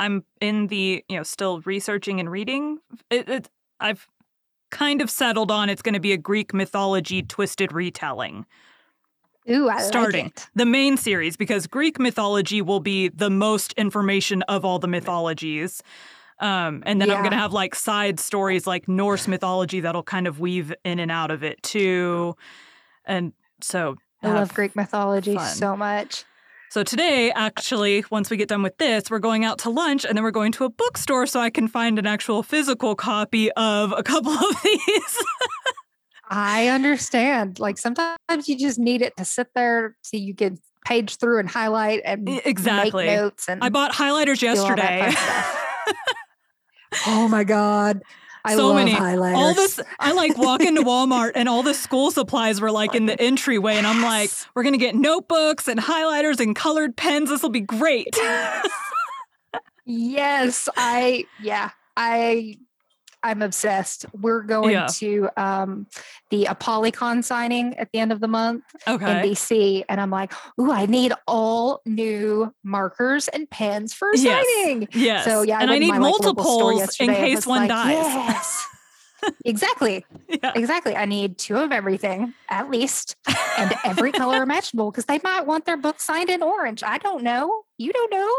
I'm 0.00 0.24
in 0.40 0.68
the, 0.68 1.04
you 1.08 1.16
know, 1.16 1.22
still 1.22 1.60
researching 1.60 2.20
and 2.20 2.30
reading. 2.30 2.78
It, 3.10 3.28
it 3.28 3.48
I've 3.78 4.06
kind 4.70 5.02
of 5.02 5.10
settled 5.10 5.50
on 5.50 5.68
it's 5.68 5.82
going 5.82 5.94
to 5.94 6.00
be 6.00 6.12
a 6.12 6.16
Greek 6.16 6.54
mythology 6.54 7.22
twisted 7.22 7.72
retelling. 7.72 8.46
Ooh, 9.50 9.68
I 9.68 9.80
Starting. 9.82 10.24
like 10.26 10.36
it. 10.36 10.48
The 10.54 10.66
main 10.66 10.96
series 10.96 11.36
because 11.36 11.66
Greek 11.66 11.98
mythology 11.98 12.62
will 12.62 12.80
be 12.80 13.08
the 13.08 13.30
most 13.30 13.72
information 13.74 14.42
of 14.42 14.64
all 14.64 14.78
the 14.78 14.86
mythologies. 14.88 15.82
Um, 16.40 16.82
and 16.86 17.00
then 17.00 17.10
I'm 17.10 17.18
going 17.18 17.32
to 17.32 17.36
have 17.36 17.52
like 17.52 17.74
side 17.74 18.18
stories 18.18 18.66
like 18.66 18.88
Norse 18.88 19.28
mythology 19.28 19.80
that'll 19.80 20.02
kind 20.02 20.26
of 20.26 20.40
weave 20.40 20.72
in 20.84 20.98
and 20.98 21.10
out 21.10 21.30
of 21.30 21.44
it 21.44 21.62
too. 21.62 22.34
And 23.04 23.34
so 23.60 23.96
I 24.22 24.32
love 24.32 24.54
Greek 24.54 24.74
mythology 24.74 25.34
fun. 25.34 25.54
so 25.54 25.76
much. 25.76 26.24
So 26.70 26.84
today, 26.84 27.32
actually, 27.32 28.04
once 28.10 28.30
we 28.30 28.36
get 28.36 28.48
done 28.48 28.62
with 28.62 28.78
this, 28.78 29.10
we're 29.10 29.18
going 29.18 29.44
out 29.44 29.58
to 29.60 29.70
lunch 29.70 30.04
and 30.04 30.16
then 30.16 30.22
we're 30.22 30.30
going 30.30 30.52
to 30.52 30.64
a 30.64 30.70
bookstore 30.70 31.26
so 31.26 31.40
I 31.40 31.50
can 31.50 31.66
find 31.66 31.98
an 31.98 32.06
actual 32.06 32.42
physical 32.42 32.94
copy 32.94 33.50
of 33.52 33.92
a 33.92 34.02
couple 34.02 34.32
of 34.32 34.62
these. 34.64 35.18
I 36.28 36.68
understand. 36.68 37.58
Like 37.58 37.76
sometimes 37.76 38.18
you 38.46 38.56
just 38.56 38.78
need 38.78 39.02
it 39.02 39.16
to 39.16 39.24
sit 39.24 39.48
there 39.54 39.96
so 40.02 40.16
you 40.16 40.34
can 40.34 40.58
page 40.86 41.16
through 41.16 41.40
and 41.40 41.50
highlight 41.50 42.02
and 42.04 42.28
exactly. 42.44 43.06
make 43.06 43.16
notes 43.16 43.48
and 43.48 43.62
I 43.62 43.68
bought 43.68 43.92
highlighters 43.92 44.38
Do 44.38 44.48
all 44.48 44.76
that 44.76 44.78
yesterday. 44.78 45.12
oh 47.06 47.28
my 47.28 47.44
god. 47.44 48.02
I 48.42 48.54
So 48.56 48.68
love 48.68 48.76
many. 48.76 48.92
highlighters. 48.92 49.36
all 49.36 49.52
this, 49.54 49.80
I 49.98 50.12
like 50.12 50.38
walk 50.38 50.62
into 50.62 50.80
Walmart 50.82 51.32
and 51.34 51.46
all 51.46 51.62
the 51.62 51.74
school 51.74 52.10
supplies 52.10 52.58
were 52.60 52.70
like 52.70 52.94
in 52.94 53.04
the 53.04 53.20
entryway, 53.20 53.74
and 53.76 53.86
I'm 53.86 54.00
like, 54.02 54.30
we're 54.54 54.62
gonna 54.62 54.78
get 54.78 54.94
notebooks 54.94 55.68
and 55.68 55.78
highlighters 55.78 56.40
and 56.40 56.56
colored 56.56 56.96
pens. 56.96 57.28
This 57.28 57.42
will 57.42 57.50
be 57.50 57.60
great. 57.60 58.16
Yes, 59.84 60.68
I 60.76 61.26
yeah, 61.42 61.70
I 61.96 62.56
I'm 63.22 63.42
obsessed. 63.42 64.06
We're 64.18 64.42
going 64.42 64.72
Yeah. 64.72 64.86
to 64.92 65.28
um, 65.36 65.86
the 66.30 66.44
ApollyCon 66.44 67.22
signing 67.24 67.76
at 67.78 67.90
the 67.92 67.98
end 67.98 68.12
of 68.12 68.20
the 68.20 68.28
month 68.28 68.64
in 68.86 68.94
Okay. 68.94 69.22
DC, 69.22 69.84
and 69.88 70.00
I'm 70.00 70.10
like, 70.10 70.32
ooh, 70.60 70.70
I 70.72 70.86
need 70.86 71.12
all 71.26 71.80
new 71.84 72.54
markers 72.64 73.28
and 73.28 73.48
pens 73.50 73.92
for 73.92 74.10
Yes. 74.14 74.46
signing. 74.56 74.88
Yes. 74.92 75.24
So 75.24 75.42
yeah, 75.42 75.58
and 75.60 75.70
I 75.70 75.74
to 75.74 75.80
need 75.80 75.88
my, 75.88 75.98
like, 75.98 76.00
multiples 76.00 76.96
in 77.00 77.08
case 77.08 77.46
one 77.46 77.60
like, 77.62 77.68
dies. 77.68 77.94
Yes. 77.94 78.66
exactly. 79.44 80.06
Yeah. 80.28 80.52
Exactly. 80.54 80.96
I 80.96 81.04
need 81.04 81.36
two 81.36 81.56
of 81.56 81.72
everything 81.72 82.32
at 82.48 82.70
least, 82.70 83.16
and 83.58 83.74
every 83.84 84.12
color 84.12 84.42
imaginable 84.42 84.90
because 84.90 85.04
they 85.04 85.20
might 85.22 85.42
want 85.46 85.66
their 85.66 85.76
book 85.76 86.00
signed 86.00 86.30
in 86.30 86.42
orange. 86.42 86.82
I 86.82 86.96
don't 86.98 87.22
know. 87.22 87.62
You 87.76 87.92
don't 87.92 88.10
know. 88.10 88.32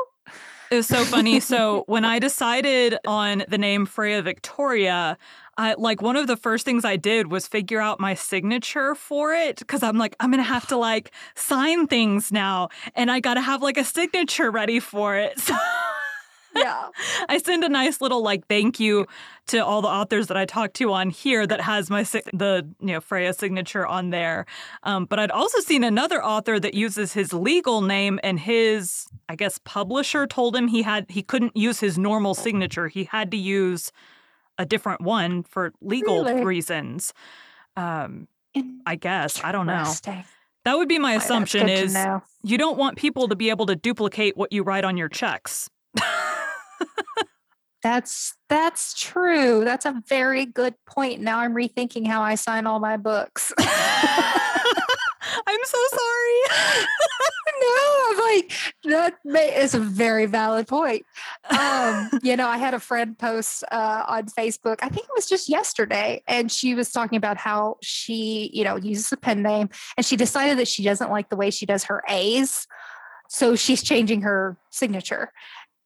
It 0.72 0.76
was 0.76 0.88
so 0.88 1.04
funny. 1.04 1.42
So 1.42 1.84
when 1.88 2.06
I 2.06 2.18
decided 2.18 2.98
on 3.06 3.44
the 3.50 3.58
name 3.58 3.86
Freya 3.86 4.22
Victoria, 4.22 5.18
I 5.58 5.76
like 5.78 6.02
one 6.02 6.16
of 6.16 6.28
the 6.28 6.38
first 6.38 6.64
things 6.64 6.86
I 6.86 6.96
did 6.96 7.30
was 7.30 7.46
figure 7.46 7.82
out 7.82 8.00
my 8.00 8.14
signature 8.14 8.96
for 8.96 9.34
it 9.34 9.60
because 9.60 9.84
I'm 9.84 9.98
like, 9.98 10.16
I'm 10.22 10.32
gonna 10.32 10.44
have 10.44 10.68
to 10.70 10.78
like 10.78 11.12
sign 11.36 11.88
things 11.88 12.32
now, 12.32 12.70
and 12.96 13.12
I 13.12 13.20
gotta 13.20 13.42
have 13.42 13.62
like 13.62 13.78
a 13.78 13.84
signature 13.84 14.50
ready 14.50 14.80
for 14.80 15.18
it. 15.18 15.40
So 15.42 15.58
Yeah. 16.56 16.90
I 17.30 17.38
send 17.38 17.64
a 17.64 17.70
nice 17.70 18.02
little 18.02 18.22
like 18.22 18.48
thank 18.48 18.80
you 18.80 19.08
to 19.48 19.60
all 19.66 19.82
the 19.82 19.88
authors 19.88 20.28
that 20.28 20.38
I 20.38 20.46
talked 20.46 20.76
to 20.76 20.92
on 20.92 21.10
here 21.10 21.48
that 21.48 21.62
has 21.62 21.90
my 21.90 22.04
the 22.04 22.68
you 22.80 22.88
know 22.88 23.02
Freya 23.02 23.34
signature 23.34 23.86
on 23.86 24.10
there. 24.10 24.46
Um, 24.84 25.06
but 25.06 25.20
I'd 25.20 25.32
also 25.32 25.60
seen 25.60 25.84
another 25.84 26.24
author 26.24 26.60
that 26.60 26.74
uses 26.74 27.14
his 27.14 27.34
legal 27.34 27.82
name 27.82 28.20
and 28.24 28.40
his 28.40 29.08
I 29.30 29.36
guess 29.36 29.60
publisher 29.64 30.28
told 30.28 30.56
him 30.56 30.68
he 30.68 30.82
had 30.82 31.06
he 31.10 31.22
couldn't 31.24 31.56
use 31.56 31.80
his 31.80 31.98
normal 31.98 32.34
signature. 32.34 32.88
He 32.88 33.06
had 33.06 33.32
to 33.32 33.38
use 33.38 33.92
a 34.58 34.66
different 34.66 35.02
one 35.02 35.44
for 35.44 35.74
legal 35.82 36.24
Really? 36.26 36.44
reasons. 36.44 37.14
Um, 37.76 38.28
I 38.86 38.96
guess 38.96 39.42
I 39.44 39.52
don't 39.52 39.66
know. 39.66 39.92
That 40.64 40.78
would 40.78 40.88
be 40.90 41.00
my 41.00 41.14
assumption 41.14 41.70
is 41.70 41.98
you 42.44 42.58
don't 42.58 42.78
want 42.78 42.98
people 42.98 43.28
to 43.30 43.36
be 43.36 43.50
able 43.50 43.66
to 43.68 43.76
duplicate 43.76 44.38
what 44.38 44.52
you 44.52 44.62
write 44.64 44.84
on 44.84 44.98
your 44.98 45.10
checks. 45.10 45.70
That's 47.84 48.36
that's 48.48 49.00
true. 49.00 49.64
That's 49.66 49.86
a 49.86 50.02
very 50.08 50.46
good 50.46 50.76
point. 50.86 51.22
Now 51.22 51.40
I'm 51.40 51.54
rethinking 51.54 52.06
how 52.06 52.22
I 52.22 52.36
sign 52.36 52.68
all 52.68 52.80
my 52.80 52.98
books. 52.98 53.52
I'm 53.60 53.68
so 55.64 55.78
sorry. 55.90 56.42
no, 57.62 58.04
I'm 58.10 58.18
like 58.20 58.54
that 58.84 59.16
ma- 59.26 59.40
is 59.40 59.74
a 59.74 59.80
very 59.80 60.28
valid 60.28 60.68
point. 60.68 61.06
Um, 61.50 62.10
you 62.22 62.36
know, 62.36 62.48
I 62.48 62.58
had 62.58 62.74
a 62.74 62.80
friend 62.80 63.18
post 63.18 63.64
uh, 63.72 64.04
on 64.08 64.28
Facebook. 64.28 64.78
I 64.82 64.90
think 64.90 65.08
it 65.08 65.16
was 65.16 65.28
just 65.28 65.50
yesterday, 65.50 66.22
and 66.28 66.52
she 66.52 66.76
was 66.76 66.92
talking 66.92 67.18
about 67.18 67.38
how 67.38 67.78
she, 67.82 68.52
you 68.54 68.64
know, 68.64 68.76
uses 68.76 69.12
a 69.12 69.18
pen 69.18 69.42
name, 69.42 69.70
and 69.98 70.06
she 70.06 70.16
decided 70.16 70.60
that 70.60 70.68
she 70.68 70.84
doesn't 70.84 71.10
like 71.10 71.30
the 71.30 71.36
way 71.36 71.50
she 71.50 71.66
does 71.66 71.86
her 71.86 72.04
A's, 72.08 72.68
so 73.30 73.56
she's 73.56 73.82
changing 73.82 74.22
her 74.22 74.58
signature. 74.70 75.32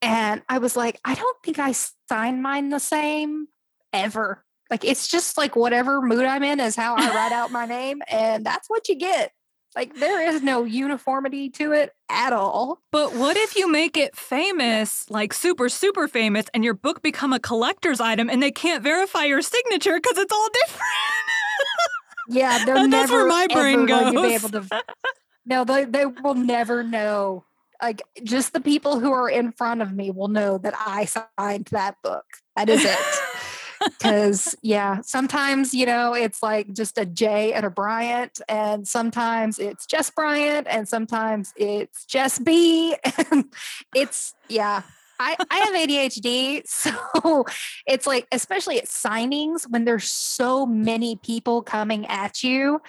And 0.02 0.44
I 0.48 0.60
was 0.60 0.76
like, 0.76 1.00
I 1.04 1.16
don't 1.16 1.38
think 1.44 1.60
I 1.60 1.74
sign 2.10 2.42
mine 2.42 2.70
the 2.70 2.80
same 2.80 3.48
ever. 3.94 4.44
Like 4.70 4.84
it's 4.84 5.08
just 5.08 5.38
like 5.38 5.56
whatever 5.56 6.02
mood 6.02 6.26
I'm 6.26 6.44
in 6.44 6.60
is 6.60 6.76
how 6.76 6.96
I 6.96 7.14
write 7.14 7.32
out 7.32 7.52
my 7.52 7.66
name, 7.78 8.02
and 8.10 8.46
that's 8.46 8.70
what 8.70 8.90
you 8.90 8.96
get. 8.96 9.32
Like 9.76 9.96
there 9.96 10.22
is 10.30 10.42
no 10.42 10.64
uniformity 10.64 11.50
to 11.52 11.74
it 11.74 11.92
at 12.10 12.32
all. 12.34 12.82
But 12.92 13.14
what 13.14 13.36
if 13.36 13.56
you 13.58 13.70
make 13.70 13.98
it 13.98 14.16
famous, 14.16 15.10
like 15.10 15.34
super, 15.34 15.68
super 15.70 16.08
famous, 16.08 16.46
and 16.54 16.64
your 16.64 16.74
book 16.74 17.02
become 17.02 17.34
a 17.34 17.40
collector's 17.40 18.00
item 18.00 18.30
and 18.30 18.42
they 18.42 18.52
can't 18.52 18.82
verify 18.82 19.26
your 19.26 19.42
signature 19.42 20.00
because 20.02 20.18
it's 20.18 20.32
all 20.32 20.48
different? 20.66 20.84
Yeah, 22.30 22.66
they're 22.66 22.76
That's 22.76 22.88
never 22.88 23.26
where 23.26 23.28
my 23.28 23.48
brain 23.52 23.80
to 23.80 23.86
be 23.86 24.14
goes. 24.14 24.32
able 24.32 24.50
to. 24.50 24.84
No, 25.46 25.64
they 25.64 25.86
they 25.86 26.06
will 26.06 26.36
never 26.36 26.82
know. 26.82 27.46
Like 27.86 28.02
just 28.24 28.52
the 28.52 28.62
people 28.62 29.00
who 29.00 29.12
are 29.12 29.30
in 29.30 29.52
front 29.52 29.84
of 29.84 29.94
me 29.94 30.10
will 30.10 30.28
know 30.28 30.58
that 30.58 30.74
I 30.76 31.06
signed 31.06 31.68
that 31.70 31.98
book. 32.02 32.26
That 32.56 32.68
is 32.68 32.84
it. 32.84 32.98
Because 34.00 34.56
yeah, 34.64 35.02
sometimes 35.02 35.74
you 35.74 35.86
know 35.86 36.14
it's 36.14 36.42
like 36.42 36.74
just 36.74 36.98
a 36.98 37.06
J 37.06 37.54
and 37.54 37.66
a 37.66 37.70
Bryant, 37.70 38.42
and 38.50 38.88
sometimes 38.88 39.60
it's 39.60 39.86
just 39.86 40.16
Bryant, 40.16 40.66
and 40.68 40.88
sometimes 40.88 41.54
it's 41.58 42.06
just 42.06 42.44
B. 42.44 42.96
It's 43.96 44.34
yeah. 44.50 44.82
I, 45.20 45.36
I 45.50 45.58
have 45.60 45.76
ADHD, 45.76 46.64
so 46.68 47.46
it's 47.86 48.08
like, 48.08 48.28
especially 48.32 48.80
at 48.80 48.86
signings, 48.86 49.70
when 49.70 49.86
there's 49.86 50.12
so 50.12 50.66
many 50.66 51.16
people 51.16 51.62
coming 51.62 52.06
at 52.08 52.44
you 52.44 52.82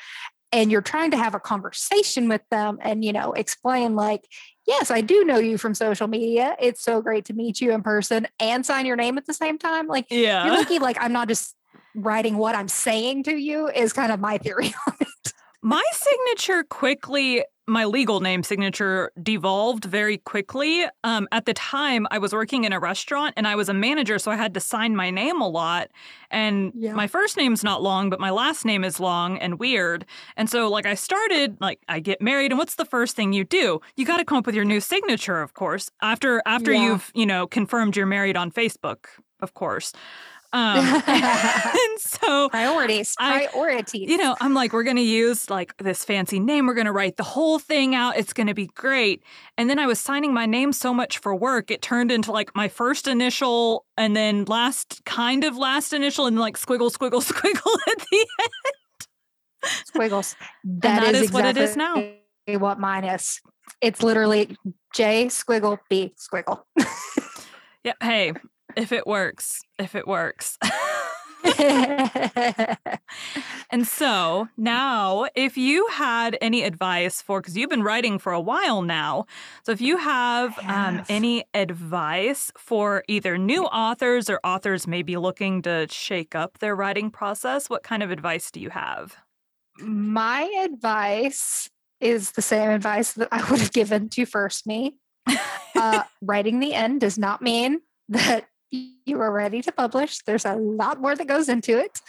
and 0.53 0.71
you're 0.71 0.83
trying 0.83 1.11
to 1.11 1.17
have 1.17 1.35
a 1.35 1.41
conversation 1.41 2.29
with 2.29 2.43
them 2.51 2.79
and, 2.81 3.05
you 3.05 3.13
know, 3.13 3.33
explain, 3.33 3.97
like, 3.97 4.27
yes, 4.67 4.91
I 4.91 5.01
do 5.01 5.25
know 5.25 5.39
you 5.39 5.59
from 5.59 5.75
social 5.75 6.07
media. 6.07 6.57
It's 6.61 6.83
so 6.83 7.03
great 7.03 7.25
to 7.27 7.35
meet 7.35 7.61
you 7.61 7.73
in 7.73 7.83
person 7.83 8.27
and 8.39 8.65
sign 8.65 8.87
your 8.87 8.97
name 8.97 9.19
at 9.19 9.27
the 9.27 9.35
same 9.35 9.59
time. 9.59 9.87
Like, 9.87 10.07
yeah 10.11 10.47
you're 10.47 10.55
lucky, 10.55 10.79
like, 10.79 10.97
I'm 11.01 11.13
not 11.13 11.29
just 11.29 11.55
writing 11.95 12.37
what 12.37 12.55
I'm 12.55 12.69
saying 12.69 13.25
to 13.25 13.37
you, 13.37 13.69
is 13.69 13.93
kind 13.93 14.13
of 14.13 14.21
my 14.21 14.39
theory 14.39 14.75
on 14.87 14.95
it. 15.01 15.33
My 15.63 15.83
signature 15.93 16.63
quickly, 16.65 17.45
my 17.69 17.85
legal 17.85 18.21
name 18.21 18.43
signature 18.43 19.11
devolved 19.23 19.85
very 19.85 20.19
quickly. 20.19 20.85
Um, 21.03 21.27
at 21.33 21.47
the 21.47 21.55
time, 21.55 22.07
I 22.11 22.19
was 22.19 22.33
working 22.33 22.65
in 22.65 22.73
a 22.73 22.79
restaurant 22.79 23.35
and 23.37 23.47
I 23.47 23.57
was 23.57 23.69
a 23.69 23.75
manager, 23.75 24.19
so 24.19 24.31
I 24.31 24.37
had 24.37 24.55
to 24.55 24.61
sign 24.61 24.95
my 24.95 25.11
name 25.11 25.41
a 25.41 25.49
lot. 25.49 25.89
And 26.31 26.73
Yeah. 26.75 26.93
my 26.95 27.07
first 27.09 27.37
name's 27.37 27.65
not 27.65 27.83
long, 27.83 28.09
but 28.09 28.21
my 28.21 28.31
last 28.31 28.65
name 28.65 28.85
is 28.85 29.01
long 29.01 29.39
and 29.39 29.59
weird. 29.59 30.05
And 30.37 30.49
so, 30.49 30.69
like, 30.69 30.87
I 30.87 30.95
started, 30.95 31.57
like, 31.61 31.81
I 31.89 31.99
get 32.01 32.21
married, 32.23 32.53
and 32.53 32.59
what's 32.59 32.77
the 32.77 32.85
first 32.85 33.17
thing 33.17 33.33
you 33.33 33.45
do? 33.45 33.81
You 33.97 34.07
got 34.07 34.19
to 34.19 34.25
come 34.25 34.39
up 34.39 34.47
with 34.47 34.55
your 34.55 34.65
new 34.65 34.81
signature, 34.81 35.41
of 35.43 35.55
course. 35.55 35.91
After 36.01 36.43
after 36.47 36.73
Yeah. 36.73 36.85
you've 36.85 37.11
you 37.15 37.27
know 37.27 37.47
confirmed 37.47 37.97
you're 37.97 38.07
married 38.07 38.37
on 38.37 38.51
Facebook, 38.53 39.07
of 39.41 39.55
course. 39.55 39.93
Um, 40.53 40.79
and 41.07 41.99
so 41.99 42.49
Priorities, 42.49 43.15
I- 43.19 43.47
priorities. 43.47 44.09
you 44.09 44.17
know, 44.17 44.37
I'm 44.41 44.55
like, 44.55 44.73
we're 44.73 44.83
going 44.85 44.97
to 44.97 45.03
use 45.03 45.51
like 45.51 45.77
this 45.79 46.05
fancy 46.05 46.41
name. 46.41 46.67
We're 46.67 46.75
going 46.75 46.87
to 46.87 46.93
write 46.93 47.17
the 47.17 47.23
whole 47.23 47.59
thing 47.59 47.95
out. 47.95 48.17
It's 48.17 48.33
going 48.33 48.47
to 48.47 48.55
be 48.55 48.67
great. 48.69 49.23
And 49.59 49.69
then 49.69 49.79
I 49.79 49.87
was 49.87 49.99
signing 50.01 50.33
my 50.33 50.47
name 50.47 50.73
so 50.73 50.93
much 50.95 51.19
for 51.19 51.35
work, 51.35 51.71
it 51.71 51.83
turned 51.83 52.11
into 52.13 52.33
like 52.33 52.55
my 52.55 52.69
first 52.69 53.09
initial 53.09 53.85
and 53.97 54.15
then 54.17 54.45
last 54.45 55.05
kind 55.05 55.45
of 55.45 55.57
last 55.57 55.93
initial 55.93 56.27
and 56.27 56.39
like 56.39 56.57
squiggle, 56.57 56.91
squiggle, 56.91 57.23
squiggle 57.33 57.79
at 57.89 57.99
the 58.11 58.27
end. 58.41 59.71
squiggles. 59.85 60.37
that 60.65 61.01
that 61.01 61.15
is, 61.15 61.23
is 61.23 61.33
what 61.33 61.45
it 61.45 61.57
is 61.57 61.77
now. 61.77 62.03
What 62.49 62.79
mine 62.79 63.05
is. 63.05 63.41
It's 63.81 64.03
literally 64.03 64.57
J 64.95 65.27
squiggle 65.27 65.79
B 65.91 66.15
squiggle. 66.17 66.63
Yeah. 67.83 67.93
Hey, 68.01 68.33
if 68.77 68.93
it 68.93 69.07
works, 69.07 69.63
if 69.79 69.95
it 69.95 70.07
works. 70.07 70.59
And 73.71 73.87
so 73.87 74.49
now, 74.57 75.27
if 75.35 75.57
you 75.57 75.87
had 75.89 76.39
any 76.41 76.63
advice 76.63 77.21
for, 77.21 77.41
because 77.41 77.57
you've 77.57 77.71
been 77.71 77.83
writing 77.83 78.19
for 78.19 78.33
a 78.33 78.41
while 78.41 78.83
now, 78.83 79.27
so 79.65 79.73
if 79.73 79.81
you 79.81 79.97
have, 79.97 80.57
um, 80.61 81.03
any 81.09 81.45
advice 81.53 82.53
for 82.57 83.03
either 83.09 83.37
new 83.37 83.65
authors 83.65 84.31
or 84.31 84.39
authors 84.45 84.87
maybe 84.87 85.17
looking 85.17 85.63
to 85.63 85.87
shake 85.91 86.35
up 86.35 86.59
their 86.59 86.77
writing 86.77 87.11
process, 87.11 87.69
what 87.69 87.83
kind 87.83 88.03
of 88.03 88.11
advice 88.11 88.51
do 88.51 88.61
you 88.61 88.71
have? 88.71 89.17
My 89.81 90.43
advice 90.65 91.69
is 92.01 92.33
the 92.33 92.43
same 92.43 92.71
advice 92.71 93.15
that 93.15 93.29
I 93.33 93.49
would 93.51 93.61
have 93.61 93.73
given 93.73 94.09
to 94.11 94.27
first 94.27 94.67
me. 94.67 94.97
Uh, 95.79 96.03
writing 96.23 96.59
the 96.59 96.73
end 96.73 97.03
does 97.03 97.19
not 97.19 97.43
mean 97.43 97.83
that 98.09 98.47
you 99.05 99.21
are 99.21 99.33
ready 99.33 99.63
to 99.63 99.73
publish. 99.73 100.19
There's 100.27 100.45
a 100.45 100.55
lot 100.57 101.01
more 101.01 101.15
that 101.15 101.27
goes 101.27 101.49
into 101.49 101.79
it. 101.79 102.01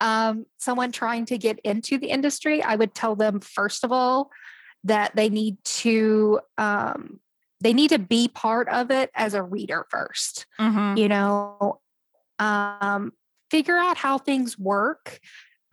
Um, 0.00 0.46
someone 0.58 0.92
trying 0.92 1.26
to 1.26 1.38
get 1.38 1.58
into 1.64 1.98
the 1.98 2.08
industry, 2.10 2.62
I 2.62 2.76
would 2.76 2.94
tell 2.94 3.16
them 3.16 3.40
first 3.40 3.84
of 3.84 3.92
all 3.92 4.30
that 4.84 5.16
they 5.16 5.28
need 5.28 5.56
to 5.82 6.40
um, 6.56 7.20
they 7.60 7.72
need 7.72 7.88
to 7.90 7.98
be 7.98 8.28
part 8.28 8.68
of 8.68 8.90
it 8.92 9.10
as 9.14 9.34
a 9.34 9.42
reader 9.42 9.86
first. 9.90 10.46
Mm-hmm. 10.60 10.96
you 10.96 11.08
know 11.08 11.80
um, 12.38 13.12
figure 13.50 13.76
out 13.76 13.96
how 13.96 14.18
things 14.18 14.58
work 14.58 15.18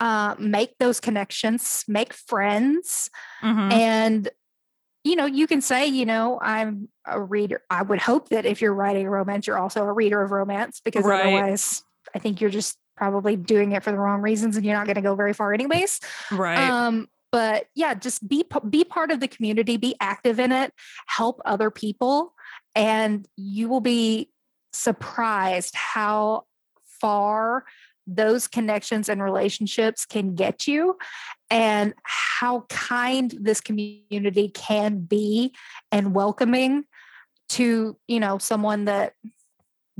uh, 0.00 0.34
make 0.38 0.76
those 0.78 1.00
connections 1.00 1.84
make 1.88 2.12
friends 2.12 3.10
Mm-hmm. 3.42 3.72
and 3.72 4.28
you 5.06 5.14
know 5.14 5.24
you 5.26 5.46
can 5.46 5.60
say 5.60 5.86
you 5.86 6.04
know 6.04 6.38
i'm 6.42 6.88
a 7.06 7.20
reader 7.20 7.62
i 7.70 7.80
would 7.80 8.00
hope 8.00 8.28
that 8.30 8.44
if 8.44 8.60
you're 8.60 8.74
writing 8.74 9.06
a 9.06 9.10
romance 9.10 9.46
you're 9.46 9.58
also 9.58 9.82
a 9.82 9.92
reader 9.92 10.20
of 10.22 10.32
romance 10.32 10.80
because 10.84 11.04
Right. 11.04 11.20
otherwise 11.20 11.84
i 12.14 12.18
think 12.18 12.40
you're 12.40 12.50
just 12.50 12.76
probably 12.96 13.36
doing 13.36 13.72
it 13.72 13.84
for 13.84 13.92
the 13.92 13.98
wrong 13.98 14.20
reasons 14.20 14.56
and 14.56 14.64
you're 14.64 14.74
not 14.74 14.86
going 14.86 14.96
to 14.96 15.02
go 15.02 15.14
very 15.14 15.32
far 15.32 15.54
anyways 15.54 16.00
right. 16.32 16.58
um 16.58 17.06
but 17.30 17.66
yeah 17.74 17.94
just 17.94 18.26
be 18.26 18.44
be 18.68 18.82
part 18.84 19.10
of 19.12 19.20
the 19.20 19.28
community 19.28 19.76
be 19.76 19.94
active 20.00 20.40
in 20.40 20.50
it 20.50 20.72
help 21.06 21.40
other 21.44 21.70
people 21.70 22.34
and 22.74 23.28
you 23.36 23.68
will 23.68 23.80
be 23.80 24.28
surprised 24.72 25.74
how 25.74 26.44
far 27.00 27.64
those 28.06 28.46
connections 28.46 29.08
and 29.08 29.22
relationships 29.22 30.06
can 30.06 30.34
get 30.34 30.66
you 30.66 30.96
and 31.50 31.94
how 32.46 32.60
kind 32.68 33.34
this 33.40 33.60
community 33.60 34.48
can 34.54 35.00
be 35.00 35.52
and 35.90 36.14
welcoming 36.14 36.84
to 37.48 37.96
you 38.06 38.20
know 38.20 38.38
someone 38.38 38.84
that 38.84 39.14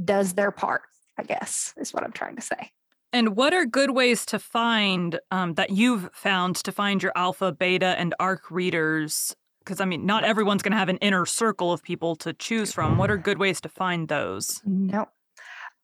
does 0.05 0.35
their 0.35 0.53
part 0.53 0.83
i 1.19 1.25
guess 1.25 1.75
is 1.77 1.93
what 1.93 2.05
i'm 2.05 2.13
trying 2.13 2.37
to 2.37 2.43
say. 2.43 2.71
And 3.13 3.35
what 3.35 3.55
are 3.55 3.65
good 3.65 3.93
ways 3.93 4.27
to 4.27 4.39
find 4.39 5.19
um, 5.31 5.55
that 5.55 5.71
you've 5.71 6.11
found 6.13 6.57
to 6.57 6.73
find 6.73 7.03
your 7.03 7.13
alpha 7.17 7.51
beta 7.51 7.95
and 7.99 8.15
arc 8.21 8.51
readers? 8.51 9.35
Because 9.61 9.81
i 9.81 9.85
mean 9.85 10.07
not 10.07 10.23
everyone's 10.23 10.63
going 10.63 10.73
to 10.73 10.79
have 10.79 10.89
an 10.89 10.99
inner 10.99 11.27
circle 11.27 11.73
of 11.73 11.83
people 11.83 12.15
to 12.17 12.33
choose 12.33 12.73
from. 12.73 12.97
What 12.97 13.11
are 13.11 13.17
good 13.17 13.39
ways 13.39 13.61
to 13.63 13.69
find 13.69 14.07
those? 14.07 14.63
No. 14.65 15.09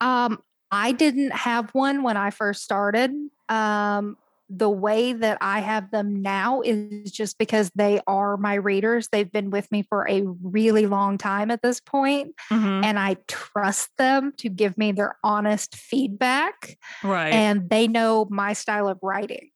Um, 0.00 0.42
i 0.70 0.92
didn't 0.92 1.32
have 1.32 1.70
one 1.70 2.04
when 2.04 2.16
i 2.16 2.30
first 2.30 2.62
started. 2.62 3.10
Um, 3.48 4.16
the 4.55 4.68
way 4.68 5.14
that 5.14 5.38
I 5.40 5.61
have 5.61 5.90
them 5.90 6.20
now 6.20 6.61
is 6.61 7.11
just 7.11 7.38
because 7.38 7.70
they 7.74 8.00
are 8.07 8.36
my 8.36 8.55
readers. 8.55 9.09
They've 9.09 9.30
been 9.30 9.50
with 9.50 9.70
me 9.72 9.82
for 9.82 10.07
a 10.09 10.22
really 10.42 10.86
long 10.86 11.16
time 11.16 11.50
at 11.50 11.62
this 11.62 11.80
point, 11.80 12.34
mm-hmm. 12.50 12.84
and 12.84 12.98
I 12.98 13.16
trust 13.28 13.90
them 13.96 14.32
to 14.38 14.50
give 14.50 14.76
me 14.76 14.92
their 14.92 15.16
honest 15.24 15.74
feedback. 15.74 16.76
Right. 17.03 17.32
And 17.32 17.70
they 17.70 17.88
know 17.88 18.26
my 18.30 18.53
style 18.53 18.88
of 18.88 18.98
writing. 19.03 19.50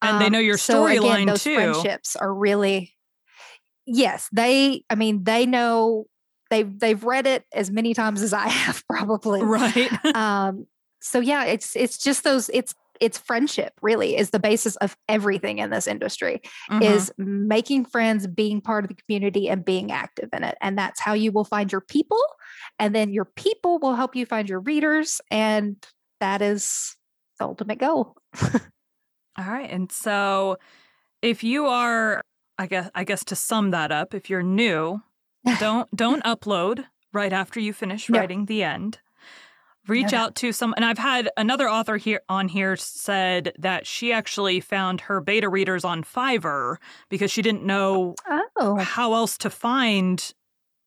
And 0.00 0.16
um, 0.16 0.18
they 0.22 0.30
know 0.30 0.38
your 0.38 0.56
storyline 0.56 1.24
so 1.24 1.26
those 1.26 1.42
too. 1.42 1.54
Friendships 1.56 2.14
are 2.14 2.32
really 2.32 2.94
yes, 3.86 4.28
they 4.32 4.84
I 4.88 4.94
mean 4.94 5.24
they 5.24 5.46
know 5.46 6.06
they've 6.50 6.78
they've 6.78 7.02
read 7.02 7.26
it 7.26 7.44
as 7.52 7.70
many 7.70 7.94
times 7.94 8.22
as 8.22 8.32
I 8.32 8.48
have 8.48 8.84
probably. 8.88 9.42
Right. 9.42 10.04
um 10.14 10.66
so 11.00 11.18
yeah, 11.20 11.44
it's 11.44 11.74
it's 11.74 11.98
just 11.98 12.22
those 12.22 12.48
it's 12.50 12.74
it's 13.00 13.18
friendship 13.18 13.72
really 13.82 14.16
is 14.16 14.30
the 14.30 14.38
basis 14.38 14.76
of 14.76 14.96
everything 15.08 15.58
in 15.58 15.70
this 15.70 15.86
industry 15.86 16.40
mm-hmm. 16.70 16.82
is 16.82 17.12
making 17.18 17.84
friends 17.84 18.26
being 18.26 18.60
part 18.60 18.84
of 18.84 18.88
the 18.88 18.94
community 18.94 19.48
and 19.48 19.64
being 19.64 19.90
active 19.90 20.28
in 20.32 20.44
it 20.44 20.56
and 20.60 20.78
that's 20.78 21.00
how 21.00 21.12
you 21.12 21.32
will 21.32 21.44
find 21.44 21.72
your 21.72 21.80
people 21.80 22.22
and 22.78 22.94
then 22.94 23.10
your 23.12 23.24
people 23.24 23.78
will 23.78 23.94
help 23.94 24.14
you 24.14 24.26
find 24.26 24.48
your 24.48 24.60
readers 24.60 25.20
and 25.30 25.76
that 26.20 26.42
is 26.42 26.96
the 27.38 27.44
ultimate 27.44 27.78
goal. 27.78 28.16
All 28.42 29.44
right 29.44 29.70
and 29.70 29.90
so 29.92 30.58
if 31.22 31.44
you 31.44 31.66
are 31.66 32.20
i 32.58 32.66
guess 32.66 32.90
i 32.94 33.04
guess 33.04 33.24
to 33.24 33.36
sum 33.36 33.70
that 33.70 33.92
up 33.92 34.14
if 34.14 34.28
you're 34.28 34.42
new 34.42 35.00
don't 35.60 35.94
don't 35.94 36.22
upload 36.24 36.84
right 37.12 37.32
after 37.32 37.60
you 37.60 37.72
finish 37.72 38.10
writing 38.10 38.46
the 38.46 38.62
end 38.62 38.98
reach 39.88 40.12
yeah. 40.12 40.22
out 40.22 40.34
to 40.34 40.52
some 40.52 40.74
and 40.76 40.84
i've 40.84 40.98
had 40.98 41.30
another 41.36 41.68
author 41.68 41.96
here 41.96 42.20
on 42.28 42.48
here 42.48 42.76
said 42.76 43.52
that 43.58 43.86
she 43.86 44.12
actually 44.12 44.60
found 44.60 45.00
her 45.02 45.20
beta 45.20 45.48
readers 45.48 45.84
on 45.84 46.02
fiverr 46.02 46.76
because 47.08 47.30
she 47.30 47.42
didn't 47.42 47.64
know 47.64 48.14
oh. 48.56 48.76
how 48.76 49.14
else 49.14 49.38
to 49.38 49.50
find 49.50 50.34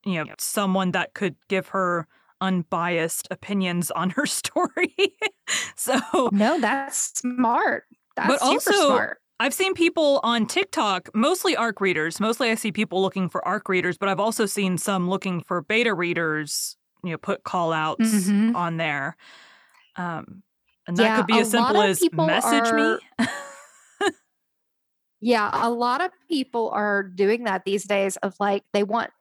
you 0.05 0.23
know 0.23 0.25
someone 0.37 0.91
that 0.91 1.13
could 1.13 1.35
give 1.47 1.69
her 1.69 2.07
unbiased 2.39 3.27
opinions 3.31 3.91
on 3.91 4.11
her 4.11 4.25
story 4.25 4.95
so 5.75 6.29
no 6.31 6.59
that's 6.59 7.19
smart 7.19 7.85
that's 8.15 8.27
but 8.27 8.41
also 8.41 8.71
smart. 8.71 9.17
I've 9.39 9.55
seen 9.55 9.73
people 9.73 10.19
on 10.21 10.45
TikTok, 10.45 11.09
mostly 11.15 11.55
ARC 11.55 11.81
readers. 11.81 12.19
Mostly 12.19 12.51
I 12.51 12.55
see 12.55 12.71
people 12.71 13.01
looking 13.01 13.27
for 13.27 13.43
ARC 13.43 13.67
readers, 13.69 13.97
but 13.97 14.07
I've 14.07 14.19
also 14.19 14.45
seen 14.45 14.77
some 14.77 15.09
looking 15.09 15.41
for 15.41 15.63
beta 15.63 15.95
readers 15.95 16.77
you 17.03 17.11
know 17.11 17.17
put 17.17 17.43
call 17.43 17.73
outs 17.73 18.01
mm-hmm. 18.01 18.55
on 18.55 18.77
there 18.77 19.15
um 19.95 20.43
and 20.87 20.97
that 20.97 21.03
yeah, 21.03 21.17
could 21.17 21.27
be 21.27 21.39
as 21.39 21.49
simple 21.51 21.81
as 21.81 22.01
message 22.13 22.67
are, 22.67 22.99
me 23.19 23.27
yeah 25.21 25.49
a 25.53 25.69
lot 25.69 26.01
of 26.01 26.11
people 26.29 26.69
are 26.69 27.03
doing 27.03 27.45
that 27.45 27.63
these 27.65 27.85
days 27.85 28.17
of 28.17 28.33
like 28.39 28.63
they 28.73 28.83
want 28.83 29.11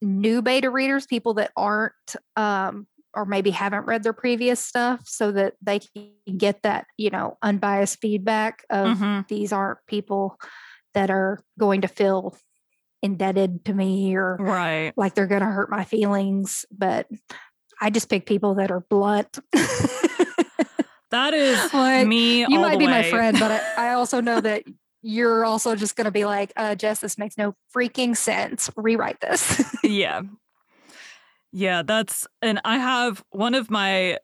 new 0.00 0.42
beta 0.42 0.70
readers 0.70 1.06
people 1.06 1.34
that 1.34 1.50
aren't 1.56 1.92
um 2.36 2.86
or 3.14 3.24
maybe 3.24 3.50
haven't 3.50 3.86
read 3.86 4.02
their 4.02 4.12
previous 4.12 4.60
stuff 4.60 5.00
so 5.06 5.32
that 5.32 5.54
they 5.60 5.80
can 5.80 6.10
get 6.36 6.62
that 6.62 6.86
you 6.96 7.10
know 7.10 7.36
unbiased 7.42 7.98
feedback 8.00 8.64
of 8.70 8.98
mm-hmm. 8.98 9.20
these 9.28 9.52
aren't 9.52 9.78
people 9.86 10.38
that 10.94 11.10
are 11.10 11.40
going 11.58 11.80
to 11.80 11.88
feel 11.88 12.36
indebted 13.02 13.64
to 13.66 13.74
me 13.74 14.16
or 14.16 14.36
right. 14.36 14.92
like 14.96 15.14
they're 15.14 15.26
going 15.26 15.40
to 15.40 15.46
hurt 15.46 15.70
my 15.70 15.84
feelings. 15.84 16.66
But 16.70 17.08
I 17.80 17.90
just 17.90 18.08
pick 18.08 18.26
people 18.26 18.54
that 18.54 18.70
are 18.70 18.80
blunt. 18.80 19.38
that 21.10 21.34
is 21.34 21.72
like, 21.72 22.06
me. 22.06 22.40
You 22.40 22.58
might 22.58 22.78
be 22.78 22.86
way. 22.86 22.92
my 22.92 23.02
friend, 23.10 23.38
but 23.38 23.50
I, 23.50 23.74
I 23.90 23.92
also 23.94 24.20
know 24.20 24.40
that 24.40 24.64
you're 25.02 25.44
also 25.44 25.76
just 25.76 25.96
going 25.96 26.06
to 26.06 26.10
be 26.10 26.24
like, 26.24 26.52
uh, 26.56 26.74
Jess, 26.74 27.00
this 27.00 27.18
makes 27.18 27.38
no 27.38 27.54
freaking 27.74 28.16
sense. 28.16 28.70
Rewrite 28.76 29.20
this. 29.20 29.62
yeah. 29.84 30.22
Yeah, 31.52 31.82
that's, 31.82 32.26
and 32.42 32.60
I 32.64 32.78
have 32.78 33.24
one 33.30 33.54
of 33.54 33.70
my 33.70 34.18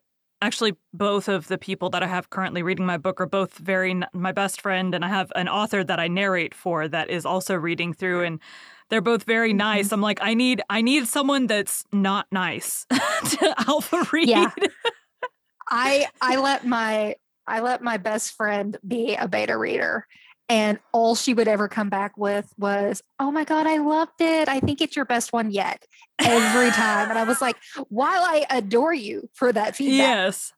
actually 0.45 0.75
both 0.93 1.27
of 1.27 1.47
the 1.47 1.57
people 1.57 1.89
that 1.89 2.03
I 2.03 2.07
have 2.07 2.29
currently 2.29 2.63
reading 2.63 2.85
my 2.85 2.97
book 2.97 3.19
are 3.19 3.25
both 3.25 3.57
very 3.57 3.99
my 4.13 4.31
best 4.31 4.61
friend 4.61 4.93
and 4.93 5.03
I 5.03 5.07
have 5.07 5.31
an 5.35 5.49
author 5.49 5.83
that 5.83 5.99
I 5.99 6.07
narrate 6.07 6.53
for 6.53 6.87
that 6.87 7.09
is 7.09 7.25
also 7.25 7.55
reading 7.55 7.93
through 7.93 8.23
and 8.23 8.39
they're 8.89 9.01
both 9.01 9.23
very 9.23 9.49
mm-hmm. 9.49 9.57
nice. 9.57 9.91
I'm 9.91 10.01
like 10.01 10.19
I 10.21 10.33
need 10.33 10.61
I 10.69 10.81
need 10.81 11.07
someone 11.07 11.47
that's 11.47 11.83
not 11.91 12.27
nice 12.31 12.85
to 12.91 13.55
alpha 13.67 14.05
read. 14.11 14.29
Yeah. 14.29 14.51
I 15.69 16.07
I 16.21 16.37
let 16.37 16.65
my 16.65 17.15
I 17.47 17.61
let 17.61 17.81
my 17.81 17.97
best 17.97 18.33
friend 18.33 18.77
be 18.87 19.15
a 19.15 19.27
beta 19.27 19.57
reader 19.57 20.07
and 20.47 20.79
all 20.91 21.15
she 21.15 21.33
would 21.33 21.47
ever 21.47 21.67
come 21.67 21.89
back 21.89 22.17
with 22.17 22.53
was, 22.57 23.01
Oh 23.19 23.31
my 23.31 23.43
God, 23.43 23.67
I 23.67 23.77
loved 23.77 24.19
it. 24.21 24.47
I 24.47 24.59
think 24.59 24.81
it's 24.81 24.95
your 24.95 25.05
best 25.05 25.33
one 25.33 25.51
yet. 25.51 25.85
Every 26.19 26.69
time. 26.71 27.09
And 27.09 27.17
I 27.17 27.23
was 27.23 27.41
like, 27.41 27.57
While 27.89 28.23
I 28.23 28.45
adore 28.49 28.93
you 28.93 29.29
for 29.33 29.51
that 29.51 29.75
feedback, 29.75 29.97
yes, 29.97 30.53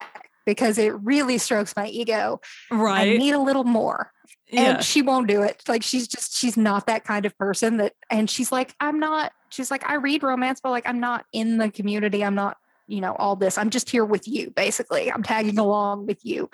because 0.45 0.77
it 0.77 0.93
really 1.03 1.37
strokes 1.37 1.75
my 1.75 1.87
ego, 1.87 2.41
right? 2.71 3.15
I 3.15 3.17
need 3.17 3.33
a 3.33 3.39
little 3.39 3.63
more. 3.63 4.11
Yeah. 4.49 4.75
And 4.75 4.83
she 4.83 5.01
won't 5.01 5.27
do 5.27 5.41
it. 5.41 5.61
Like 5.67 5.83
she's 5.83 6.07
just, 6.07 6.37
she's 6.37 6.55
not 6.55 6.87
that 6.87 7.03
kind 7.03 7.25
of 7.25 7.37
person 7.37 7.77
that, 7.77 7.93
and 8.09 8.29
she's 8.29 8.51
like, 8.51 8.73
I'm 8.79 8.99
not, 8.99 9.33
she's 9.49 9.69
like, 9.69 9.87
I 9.89 9.95
read 9.95 10.23
romance, 10.23 10.61
but 10.61 10.71
like, 10.71 10.87
I'm 10.87 11.01
not 11.01 11.25
in 11.33 11.57
the 11.57 11.69
community. 11.69 12.23
I'm 12.23 12.35
not 12.35 12.57
you 12.89 13.01
know 13.01 13.15
all 13.19 13.35
this 13.35 13.57
i'm 13.57 13.69
just 13.69 13.89
here 13.89 14.05
with 14.05 14.27
you 14.27 14.49
basically 14.51 15.11
i'm 15.11 15.21
tagging 15.21 15.59
along 15.59 16.05
with 16.05 16.25
you 16.25 16.49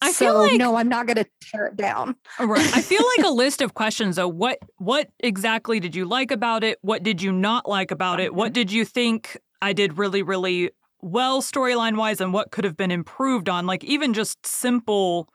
I 0.00 0.12
so, 0.12 0.26
feel 0.26 0.38
like 0.38 0.58
no, 0.58 0.76
I'm 0.76 0.88
not 0.88 1.06
going 1.06 1.16
to 1.16 1.26
tear 1.40 1.66
it 1.66 1.76
down. 1.76 2.16
right. 2.38 2.76
I 2.76 2.82
feel 2.82 3.02
like 3.16 3.26
a 3.26 3.30
list 3.34 3.62
of 3.62 3.74
questions 3.74 4.16
though. 4.16 4.28
What 4.28 4.58
what 4.78 5.08
exactly 5.20 5.80
did 5.80 5.94
you 5.94 6.04
like 6.04 6.30
about 6.30 6.64
it? 6.64 6.78
What 6.82 7.02
did 7.02 7.22
you 7.22 7.32
not 7.32 7.68
like 7.68 7.90
about 7.90 8.20
it? 8.20 8.34
What 8.34 8.52
did 8.52 8.70
you 8.70 8.84
think 8.84 9.38
I 9.62 9.72
did 9.72 9.98
really 9.98 10.22
really 10.22 10.70
well 11.02 11.42
storyline 11.42 11.96
wise 11.96 12.20
and 12.20 12.32
what 12.32 12.50
could 12.50 12.64
have 12.64 12.76
been 12.76 12.90
improved 12.90 13.48
on? 13.48 13.66
Like 13.66 13.84
even 13.84 14.12
just 14.12 14.44
simple 14.46 15.28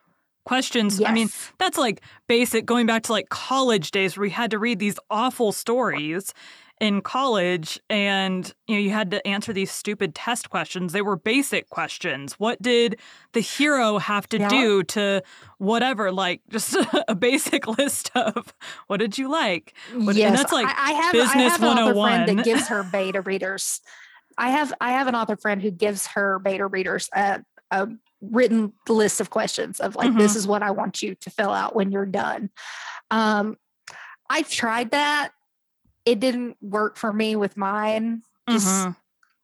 questions. 0.46 1.00
Yes. 1.00 1.10
I 1.10 1.14
mean, 1.14 1.30
that's 1.60 1.78
like 1.78 2.02
basic 2.28 2.66
going 2.66 2.86
back 2.86 3.04
to 3.04 3.12
like 3.12 3.30
college 3.30 3.92
days 3.92 4.18
where 4.18 4.24
we 4.24 4.30
had 4.30 4.52
to 4.52 4.60
read 4.60 4.80
these 4.80 4.98
awful 5.10 5.52
stories 5.52 6.34
in 6.82 7.00
college 7.00 7.80
and 7.92 8.56
you 8.68 8.76
know 8.76 8.82
you 8.82 8.90
had 8.90 9.12
to 9.12 9.26
answer 9.26 9.54
these 9.54 9.70
stupid 9.70 10.16
test 10.16 10.50
questions 10.50 10.94
they 10.94 11.02
were 11.04 11.16
basic 11.16 11.70
questions 11.70 12.34
what 12.34 12.60
did 12.60 13.00
the 13.34 13.40
hero 13.40 14.00
have 14.00 14.28
to 14.28 14.40
yeah. 14.40 14.50
do 14.50 14.82
to 14.82 15.22
whatever 15.60 16.12
like 16.12 16.42
just 16.50 16.76
a 17.08 17.14
basic 17.14 17.68
list 17.68 18.10
of 18.16 18.52
what 18.88 18.98
did 18.98 19.16
you 19.16 19.30
like 19.30 19.76
what, 19.94 20.16
yes. 20.16 20.30
and 20.30 20.38
that's 20.40 20.52
like 20.52 20.66
I, 20.66 20.90
I 20.90 20.94
have, 20.94 21.12
business 21.14 21.36
I 21.36 21.50
have 21.50 21.62
101 21.62 22.26
friend 22.26 22.40
that 22.40 22.44
gives 22.44 22.68
her 22.68 22.82
beta 22.82 23.22
readers 23.22 23.80
i 24.40 24.50
have 24.50 24.74
i 24.82 24.94
have 24.94 25.06
an 25.06 25.14
author 25.14 25.38
friend 25.38 25.62
who 25.62 25.70
gives 25.70 26.08
her 26.08 26.40
beta 26.40 26.66
readers 26.66 27.10
a, 27.14 27.44
a 27.70 27.90
written 28.22 28.74
list 28.90 29.22
of 29.22 29.30
questions 29.30 29.80
of 29.80 29.96
like 29.96 30.10
mm-hmm. 30.10 30.18
this 30.18 30.36
is 30.36 30.48
what 30.48 30.64
i 30.64 30.72
want 30.72 31.04
you 31.04 31.14
to 31.14 31.30
fill 31.30 31.52
out 31.52 31.76
when 31.76 31.92
you're 31.92 32.08
done 32.08 32.50
um 33.12 33.56
i've 34.32 34.50
tried 34.50 34.90
that 34.90 35.32
it 36.06 36.20
didn't 36.20 36.58
work 36.62 36.98
for 36.98 37.12
me 37.12 37.36
with 37.36 37.58
mine. 37.58 38.24
Just 38.50 38.68
mm-hmm. 38.68 38.92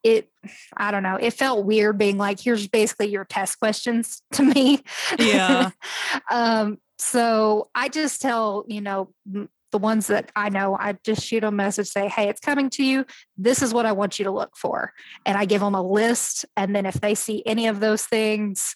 it, 0.02 0.30
I 0.76 0.90
don't 0.90 1.02
know. 1.02 1.16
It 1.16 1.32
felt 1.32 1.64
weird 1.64 1.98
being 1.98 2.18
like, 2.18 2.40
here's 2.40 2.66
basically 2.66 3.08
your 3.08 3.24
test 3.24 3.58
questions 3.58 4.22
to 4.32 4.42
me. 4.42 4.82
Yeah. 5.18 5.70
um, 6.30 6.78
so 6.98 7.70
I 7.74 7.88
just 7.88 8.20
tell, 8.20 8.64
you 8.66 8.80
know, 8.80 9.14
the 9.70 9.78
ones 9.78 10.06
that 10.08 10.32
I 10.34 10.48
know, 10.48 10.76
I 10.78 10.96
just 11.04 11.22
shoot 11.22 11.44
a 11.44 11.50
message, 11.50 11.88
say, 11.88 12.08
Hey, 12.08 12.28
it's 12.28 12.40
coming 12.40 12.70
to 12.70 12.82
you. 12.82 13.04
This 13.36 13.62
is 13.62 13.72
what 13.74 13.86
I 13.86 13.92
want 13.92 14.18
you 14.18 14.24
to 14.24 14.30
look 14.30 14.56
for. 14.56 14.92
And 15.26 15.36
I 15.36 15.44
give 15.44 15.60
them 15.60 15.74
a 15.74 15.82
list. 15.82 16.46
And 16.56 16.74
then 16.74 16.86
if 16.86 17.00
they 17.00 17.14
see 17.14 17.42
any 17.46 17.66
of 17.66 17.80
those 17.80 18.04
things, 18.04 18.74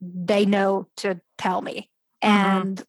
they 0.00 0.46
know 0.46 0.88
to 0.98 1.20
tell 1.36 1.60
me. 1.60 1.90
Mm-hmm. 2.22 2.58
And 2.60 2.84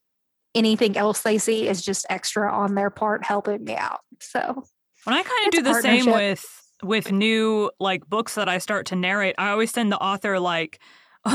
anything 0.56 0.98
else 0.98 1.22
they 1.22 1.38
see 1.38 1.68
is 1.68 1.82
just 1.84 2.06
extra 2.10 2.52
on 2.52 2.76
their 2.76 2.90
part 2.90 3.26
helping 3.26 3.64
me 3.66 3.76
out. 3.76 4.02
So 4.22 4.64
when 5.04 5.16
I 5.16 5.24
kind 5.24 5.46
of 5.46 5.52
do 5.52 5.62
the 5.62 5.74
same 5.74 6.10
with 6.12 6.46
with 6.84 7.12
new 7.12 7.72
like 7.80 8.06
books 8.08 8.36
that 8.36 8.50
I 8.50 8.58
start 8.58 8.86
to 8.88 8.96
narrate, 8.96 9.36
I 9.38 9.50
always 9.50 9.72
send 9.72 9.92
the 9.92 9.98
author 9.98 10.40
like 10.40 10.80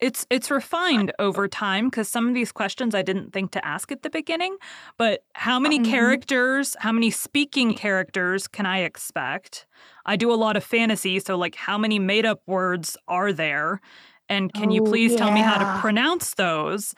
it's 0.00 0.26
it's 0.30 0.50
refined 0.50 1.12
over 1.18 1.48
time 1.48 1.86
because 1.88 2.08
some 2.08 2.28
of 2.28 2.34
these 2.34 2.52
questions 2.52 2.94
I 2.94 3.02
didn't 3.02 3.32
think 3.32 3.52
to 3.52 3.64
ask 3.64 3.90
at 3.92 4.02
the 4.02 4.10
beginning. 4.10 4.56
But 4.98 5.24
how 5.34 5.58
many 5.60 5.78
Mhm. 5.78 5.80
characters, 5.80 6.76
how 6.80 6.92
many 6.92 7.10
speaking 7.10 7.74
characters 7.74 8.48
can 8.48 8.66
I 8.66 8.80
expect? 8.80 9.66
I 10.04 10.16
do 10.16 10.32
a 10.32 10.34
lot 10.34 10.56
of 10.56 10.64
fantasy, 10.64 11.18
so 11.20 11.36
like 11.36 11.54
how 11.54 11.78
many 11.78 11.98
made 11.98 12.26
up 12.26 12.42
words 12.46 12.96
are 13.08 13.32
there? 13.32 13.80
And 14.28 14.52
can 14.54 14.70
you 14.70 14.80
Oh, 14.80 14.82
please 14.82 15.14
tell 15.14 15.30
me 15.30 15.42
how 15.42 15.58
to 15.58 15.66
pronounce 15.66 16.34
those? 16.34 16.94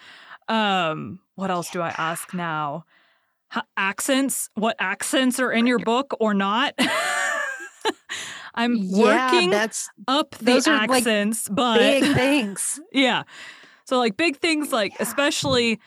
Um, 0.49 1.21
what 1.35 1.51
else 1.51 1.71
do 1.71 1.81
I 1.81 1.91
ask 1.97 2.33
now? 2.35 2.85
H- 3.57 3.63
accents? 3.77 4.51
What 4.55 4.77
accents 4.79 5.41
are 5.41 5.53
in 5.53 5.67
your 5.67 5.79
book 5.79 6.15
or 6.21 6.35
not? 6.35 6.75
I'm 8.55 8.89
yeah, 8.89 9.31
working 9.31 9.51
that's 9.51 9.91
up 10.07 10.31
the 10.33 10.45
those 10.45 10.67
like, 10.67 10.91
accents, 10.91 11.49
but 11.49 11.79
big 11.79 12.05
things. 12.15 12.81
yeah. 12.93 13.25
So 13.85 13.99
like 13.99 14.17
big 14.17 14.39
things 14.39 14.73
like 14.73 14.93
Yeah. 14.93 15.03
especially 15.03 15.81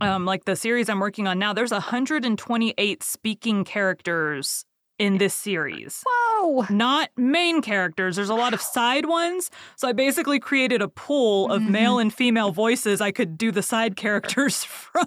um 0.00 0.24
like 0.24 0.44
the 0.44 0.56
series 0.56 0.88
I'm 0.88 1.00
working 1.00 1.26
on 1.26 1.38
now, 1.38 1.52
there's 1.52 1.72
128 1.72 3.02
speaking 3.02 3.64
characters 3.64 4.64
in 4.98 5.18
this 5.18 5.34
series. 5.34 6.02
Whoa. 6.06 6.66
Not 6.70 7.10
main 7.16 7.62
characters. 7.62 8.16
There's 8.16 8.28
a 8.30 8.34
lot 8.34 8.52
of 8.54 8.60
side 8.60 9.06
ones. 9.06 9.50
So 9.76 9.86
I 9.88 9.92
basically 9.92 10.40
created 10.40 10.82
a 10.82 10.88
pool 10.88 11.50
of 11.52 11.62
Mhm. 11.62 11.68
male 11.70 11.98
and 11.98 12.12
female 12.12 12.50
voices 12.50 13.00
I 13.00 13.12
could 13.12 13.38
do 13.38 13.50
the 13.52 13.62
side 13.62 13.96
characters 13.96 14.64
from. 14.64 15.06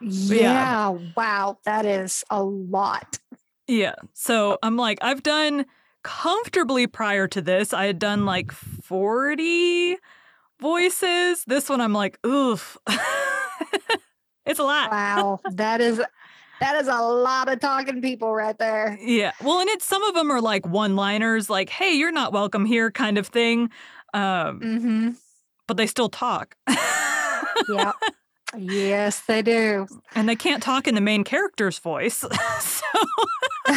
Yeah. 0.00 0.96
Wow. 1.16 1.58
That 1.64 1.86
is 1.86 2.24
a 2.30 2.42
lot. 2.42 3.18
Yeah. 3.66 3.94
So 4.12 4.58
I'm 4.62 4.76
like, 4.76 4.98
I've 5.02 5.22
done 5.22 5.66
comfortably 6.02 6.86
prior 6.86 7.26
to 7.28 7.40
this, 7.40 7.72
I 7.72 7.86
had 7.86 7.98
done 7.98 8.26
like 8.26 8.52
40 8.52 9.96
voices. 10.60 11.44
This 11.46 11.68
one, 11.70 11.80
I'm 11.80 11.94
like, 11.94 12.18
oof. 12.26 12.76
it's 14.46 14.58
a 14.58 14.64
lot. 14.64 14.90
Wow. 14.90 15.40
that 15.52 15.80
is 15.80 16.02
that 16.60 16.76
is 16.80 16.88
a 16.88 17.00
lot 17.00 17.48
of 17.48 17.60
talking 17.60 18.00
people 18.02 18.32
right 18.34 18.56
there. 18.58 18.98
Yeah. 19.00 19.32
Well, 19.42 19.60
and 19.60 19.68
it's 19.70 19.84
some 19.84 20.02
of 20.04 20.14
them 20.14 20.30
are 20.30 20.40
like 20.40 20.66
one 20.66 20.96
liners, 20.96 21.50
like, 21.50 21.68
hey, 21.68 21.92
you're 21.94 22.12
not 22.12 22.32
welcome 22.32 22.64
here 22.64 22.90
kind 22.90 23.18
of 23.18 23.26
thing. 23.26 23.70
Um, 24.12 24.60
Mm-hmm. 24.60 25.10
but 25.66 25.76
they 25.76 25.86
still 25.86 26.08
talk. 26.08 26.56
Yeah. 27.68 27.92
yes, 28.56 29.20
they 29.26 29.42
do. 29.42 29.86
and 30.14 30.28
they 30.28 30.36
can't 30.36 30.62
talk 30.62 30.86
in 30.88 30.94
the 30.94 31.00
main 31.00 31.24
character's 31.24 31.78
voice. 31.78 32.18
so 32.60 32.86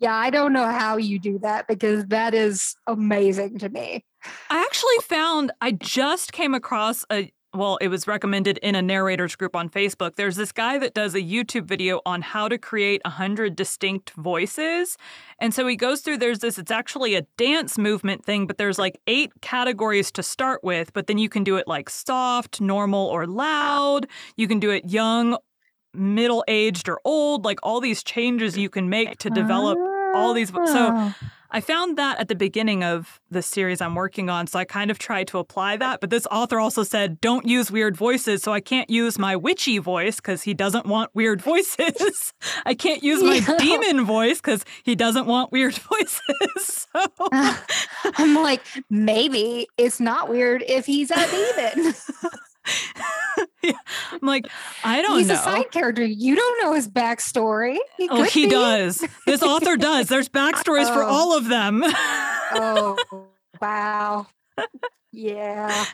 yeah, 0.00 0.14
I 0.16 0.30
don't 0.30 0.52
know 0.52 0.66
how 0.66 0.96
you 0.96 1.18
do 1.18 1.38
that 1.40 1.66
because 1.68 2.06
that 2.06 2.34
is 2.34 2.74
amazing 2.86 3.58
to 3.58 3.68
me. 3.68 4.04
I 4.50 4.60
actually 4.62 4.96
found 5.02 5.52
I 5.60 5.72
just 5.72 6.32
came 6.32 6.54
across 6.54 7.04
a 7.12 7.32
well, 7.54 7.76
it 7.80 7.88
was 7.88 8.06
recommended 8.06 8.58
in 8.58 8.74
a 8.74 8.82
narrators 8.82 9.36
group 9.36 9.54
on 9.54 9.68
Facebook. 9.68 10.16
There's 10.16 10.36
this 10.36 10.52
guy 10.52 10.78
that 10.78 10.92
does 10.92 11.14
a 11.14 11.22
YouTube 11.22 11.66
video 11.66 12.00
on 12.04 12.22
how 12.22 12.48
to 12.48 12.58
create 12.58 13.00
100 13.04 13.54
distinct 13.54 14.10
voices. 14.10 14.98
And 15.38 15.54
so 15.54 15.66
he 15.66 15.76
goes 15.76 16.00
through 16.00 16.18
there's 16.18 16.40
this 16.40 16.58
it's 16.58 16.70
actually 16.70 17.14
a 17.14 17.22
dance 17.36 17.78
movement 17.78 18.24
thing, 18.24 18.46
but 18.46 18.58
there's 18.58 18.78
like 18.78 19.00
eight 19.06 19.32
categories 19.40 20.10
to 20.12 20.22
start 20.22 20.64
with, 20.64 20.92
but 20.92 21.06
then 21.06 21.18
you 21.18 21.28
can 21.28 21.44
do 21.44 21.56
it 21.56 21.68
like 21.68 21.88
soft, 21.88 22.60
normal 22.60 23.06
or 23.06 23.26
loud. 23.26 24.06
You 24.36 24.48
can 24.48 24.58
do 24.58 24.70
it 24.70 24.90
young, 24.90 25.36
middle-aged 25.94 26.88
or 26.88 27.00
old, 27.04 27.44
like 27.44 27.60
all 27.62 27.80
these 27.80 28.02
changes 28.02 28.58
you 28.58 28.68
can 28.68 28.88
make 28.88 29.18
to 29.18 29.30
develop 29.30 29.78
all 30.14 30.32
these 30.34 30.50
so. 30.50 31.12
I 31.50 31.60
found 31.60 31.96
that 31.98 32.18
at 32.18 32.26
the 32.26 32.34
beginning 32.34 32.82
of 32.82 33.20
the 33.30 33.40
series 33.40 33.80
I'm 33.80 33.94
working 33.94 34.28
on, 34.28 34.48
so 34.48 34.58
I 34.58 34.64
kind 34.64 34.90
of 34.90 34.98
tried 34.98 35.28
to 35.28 35.38
apply 35.38 35.76
that. 35.76 36.00
But 36.00 36.10
this 36.10 36.26
author 36.28 36.58
also 36.58 36.82
said, 36.82 37.20
don't 37.20 37.46
use 37.46 37.70
weird 37.70 37.96
voices, 37.96 38.42
so 38.42 38.52
I 38.52 38.58
can't 38.60 38.90
use 38.90 39.20
my 39.20 39.36
witchy 39.36 39.78
voice 39.78 40.16
because 40.16 40.42
he 40.42 40.52
doesn't 40.52 40.84
want 40.86 41.14
weird 41.14 41.40
voices. 41.52 42.32
I 42.66 42.74
can't 42.74 43.04
use 43.04 43.22
my 43.22 43.36
Yeah. 43.36 43.56
demon 43.58 44.04
voice 44.04 44.38
because 44.40 44.64
he 44.82 44.96
doesn't 44.96 45.26
want 45.26 45.52
weird 45.52 45.74
voices. 45.90 46.88
So 46.92 47.06
I'm 48.16 48.34
like, 48.34 48.62
maybe 48.90 49.68
it's 49.78 50.00
not 50.00 50.28
weird 50.28 50.64
if 50.66 50.86
he's 50.86 51.12
a 51.12 51.24
demon. 51.30 51.94
I'm 53.64 54.20
like, 54.22 54.46
I 54.84 55.02
don't 55.02 55.18
he's 55.18 55.28
know. 55.28 55.34
He's 55.34 55.40
a 55.40 55.44
side 55.44 55.70
character. 55.70 56.04
You 56.04 56.36
don't 56.36 56.62
know 56.62 56.72
his 56.74 56.88
backstory. 56.88 57.78
He 57.96 58.08
oh, 58.10 58.22
he 58.24 58.44
be. 58.44 58.50
does. 58.50 59.04
This 59.26 59.42
author 59.42 59.76
does. 59.76 60.08
There's 60.08 60.28
backstories 60.28 60.92
for 60.92 61.02
Oh. 61.02 61.06
all 61.08 61.36
of 61.36 61.48
them. 61.48 61.82
Oh, 61.84 62.96
wow. 63.60 64.26
Yeah. 65.12 65.84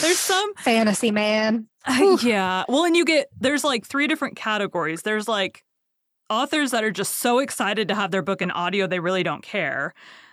There's 0.00 0.18
some 0.18 0.54
Fantasy 0.56 1.10
man. 1.10 1.68
Uh, 1.86 2.16
yeah. 2.22 2.64
Well, 2.68 2.84
and 2.84 2.96
you 2.96 3.04
get 3.04 3.28
there's 3.38 3.64
like 3.64 3.86
three 3.86 4.06
different 4.06 4.36
categories. 4.36 5.02
There's 5.02 5.28
like 5.28 5.62
authors 6.30 6.70
that 6.72 6.82
are 6.84 6.90
just 6.90 7.18
so 7.18 7.38
excited 7.38 7.88
to 7.88 7.94
have 7.94 8.10
their 8.10 8.22
book 8.22 8.40
in 8.42 8.50
audio 8.50 8.86
they 8.86 9.00
really 9.00 9.22
don't 9.22 9.42
care. 9.42 9.92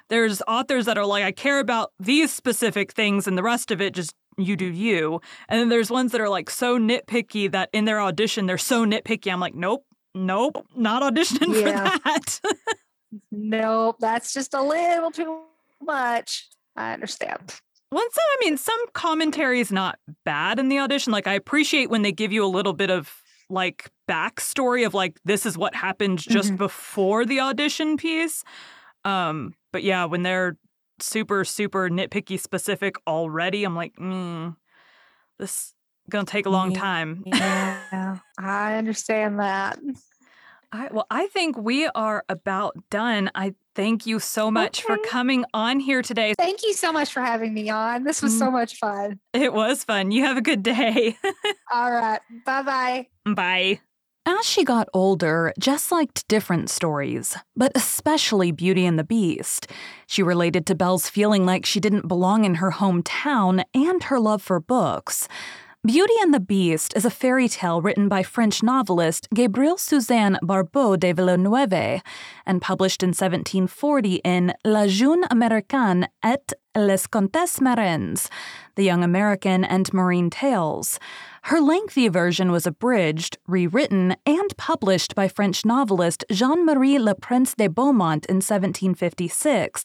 There's 0.09 0.41
authors 0.47 0.85
that 0.85 0.97
are 0.97 1.05
like 1.05 1.23
I 1.23 1.31
care 1.31 1.59
about 1.59 1.91
these 1.99 2.33
specific 2.33 2.91
things 2.93 3.27
and 3.27 3.37
the 3.37 3.43
rest 3.43 3.71
of 3.71 3.81
it 3.81 3.93
just 3.93 4.13
you 4.37 4.55
do 4.55 4.65
you. 4.65 5.21
And 5.49 5.59
then 5.59 5.69
there's 5.69 5.91
ones 5.91 6.11
that 6.13 6.21
are 6.21 6.29
like 6.29 6.49
so 6.49 6.77
nitpicky 6.79 7.51
that 7.51 7.69
in 7.73 7.85
their 7.85 8.01
audition 8.01 8.45
they're 8.45 8.57
so 8.57 8.85
nitpicky. 8.85 9.31
I'm 9.31 9.39
like, 9.39 9.55
"Nope. 9.55 9.85
Nope. 10.15 10.65
Not 10.75 11.03
auditioning 11.03 11.61
Yeah. 11.61 11.89
for 11.89 11.99
that." 12.03 12.39
Nope. 13.31 13.97
That's 13.99 14.33
just 14.33 14.53
a 14.53 14.61
little 14.61 15.11
too 15.11 15.41
much. 15.81 16.47
I 16.75 16.93
understand. 16.93 17.59
One 17.89 18.09
some 18.11 18.23
I 18.31 18.37
mean, 18.39 18.57
some 18.57 18.79
commentary 18.93 19.59
is 19.59 19.71
not 19.71 19.99
bad 20.23 20.59
in 20.59 20.69
the 20.69 20.79
audition. 20.79 21.11
Like 21.11 21.27
I 21.27 21.33
appreciate 21.33 21.89
when 21.89 22.03
they 22.03 22.11
give 22.13 22.31
you 22.31 22.45
a 22.45 22.47
little 22.47 22.73
bit 22.73 22.89
of 22.89 23.13
like 23.49 23.89
backstory 24.09 24.85
of 24.85 24.93
like 24.93 25.19
this 25.25 25.45
is 25.45 25.57
what 25.57 25.75
happened 25.75 26.19
just 26.19 26.53
Mhm. 26.53 26.57
before 26.57 27.25
the 27.25 27.41
audition 27.41 27.97
piece. 27.97 28.45
Um, 29.03 29.55
but 29.73 29.83
yeah, 29.83 30.05
when 30.05 30.23
they're 30.23 30.57
super 31.01 31.43
super 31.45 31.89
nitpicky 31.89 32.39
specific 32.39 32.95
already, 33.07 33.63
I'm 33.63 33.75
like, 33.75 33.95
mm, 33.95 34.55
this 35.37 35.73
gonna 36.09 36.25
take 36.25 36.45
a 36.45 36.49
long 36.49 36.73
time. 36.73 37.23
Yeah. 37.25 38.17
I 38.39 38.75
understand 38.75 39.39
that. 39.39 39.79
All 40.73 40.79
right, 40.79 40.93
well, 40.93 41.07
I 41.11 41.27
think 41.27 41.57
we 41.57 41.87
are 41.87 42.23
about 42.29 42.77
done. 42.89 43.29
I 43.35 43.55
thank 43.75 44.05
you 44.05 44.19
so 44.19 44.49
much 44.49 44.81
for 44.83 44.97
coming 44.97 45.43
on 45.53 45.81
here 45.81 46.01
today. 46.01 46.33
Thank 46.37 46.63
you 46.63 46.73
so 46.73 46.93
much 46.93 47.11
for 47.11 47.19
having 47.19 47.53
me 47.53 47.69
on. 47.69 48.05
This 48.05 48.21
was 48.21 48.37
so 48.37 48.49
much 48.49 48.77
fun. 48.77 49.19
It 49.33 49.53
was 49.53 49.83
fun. 49.83 50.11
You 50.11 50.23
have 50.23 50.37
a 50.37 50.41
good 50.41 50.63
day. 50.63 51.17
All 51.73 51.91
right. 51.91 52.21
Bye 52.45 52.61
bye 52.61 53.07
bye. 53.25 53.81
As 54.25 54.45
she 54.45 54.63
got 54.63 54.87
older, 54.93 55.51
Jess 55.57 55.91
liked 55.91 56.27
different 56.27 56.69
stories, 56.69 57.35
but 57.55 57.71
especially 57.73 58.51
Beauty 58.51 58.85
and 58.85 58.99
the 58.99 59.03
Beast. 59.03 59.65
She 60.05 60.21
related 60.21 60.67
to 60.67 60.75
Belle's 60.75 61.09
feeling 61.09 61.43
like 61.43 61.65
she 61.65 61.79
didn't 61.79 62.07
belong 62.07 62.45
in 62.45 62.55
her 62.55 62.71
hometown 62.71 63.63
and 63.73 64.03
her 64.03 64.19
love 64.19 64.43
for 64.43 64.59
books. 64.59 65.27
Beauty 65.83 66.13
and 66.21 66.31
the 66.31 66.39
Beast 66.39 66.95
is 66.95 67.05
a 67.05 67.09
fairy 67.09 67.49
tale 67.49 67.81
written 67.81 68.07
by 68.07 68.21
French 68.21 68.61
novelist 68.61 69.27
Gabrielle 69.33 69.79
Suzanne 69.79 70.37
Barbot 70.43 70.99
de 70.99 71.11
Villeneuve 71.11 72.03
and 72.45 72.61
published 72.61 73.01
in 73.01 73.09
1740 73.09 74.21
in 74.23 74.53
La 74.63 74.85
Jeune 74.85 75.23
Américaine 75.31 76.05
et 76.21 76.53
les 76.75 77.07
Contes 77.07 77.59
Marins, 77.59 78.29
The 78.75 78.83
Young 78.83 79.03
American 79.03 79.63
and 79.63 79.91
Marine 79.91 80.29
Tales. 80.29 80.99
Her 81.45 81.59
lengthy 81.59 82.07
version 82.07 82.51
was 82.51 82.67
abridged, 82.67 83.37
rewritten, 83.47 84.15
and 84.25 84.55
published 84.57 85.15
by 85.15 85.27
French 85.27 85.65
novelist 85.65 86.23
Jean 86.31 86.65
Marie 86.65 86.99
Le 86.99 87.15
Prince 87.15 87.55
de 87.55 87.67
Beaumont 87.67 88.25
in 88.27 88.37
1756 88.37 89.83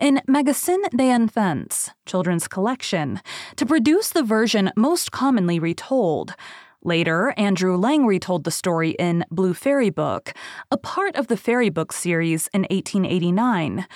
in 0.00 0.20
Magazine 0.26 0.82
des 0.94 1.10
Enfants, 1.10 1.90
children's 2.06 2.48
collection, 2.48 3.20
to 3.54 3.64
produce 3.64 4.10
the 4.10 4.24
version 4.24 4.72
most 4.76 5.12
commonly 5.12 5.58
retold. 5.58 6.34
Later, 6.82 7.32
Andrew 7.36 7.76
Lang 7.76 8.04
retold 8.06 8.44
the 8.44 8.50
story 8.50 8.90
in 8.90 9.24
Blue 9.30 9.54
Fairy 9.54 9.90
Book, 9.90 10.34
a 10.70 10.76
part 10.76 11.14
of 11.16 11.28
the 11.28 11.36
Fairy 11.36 11.70
Book 11.70 11.92
series 11.92 12.48
in 12.52 12.62
1889. 12.62 13.86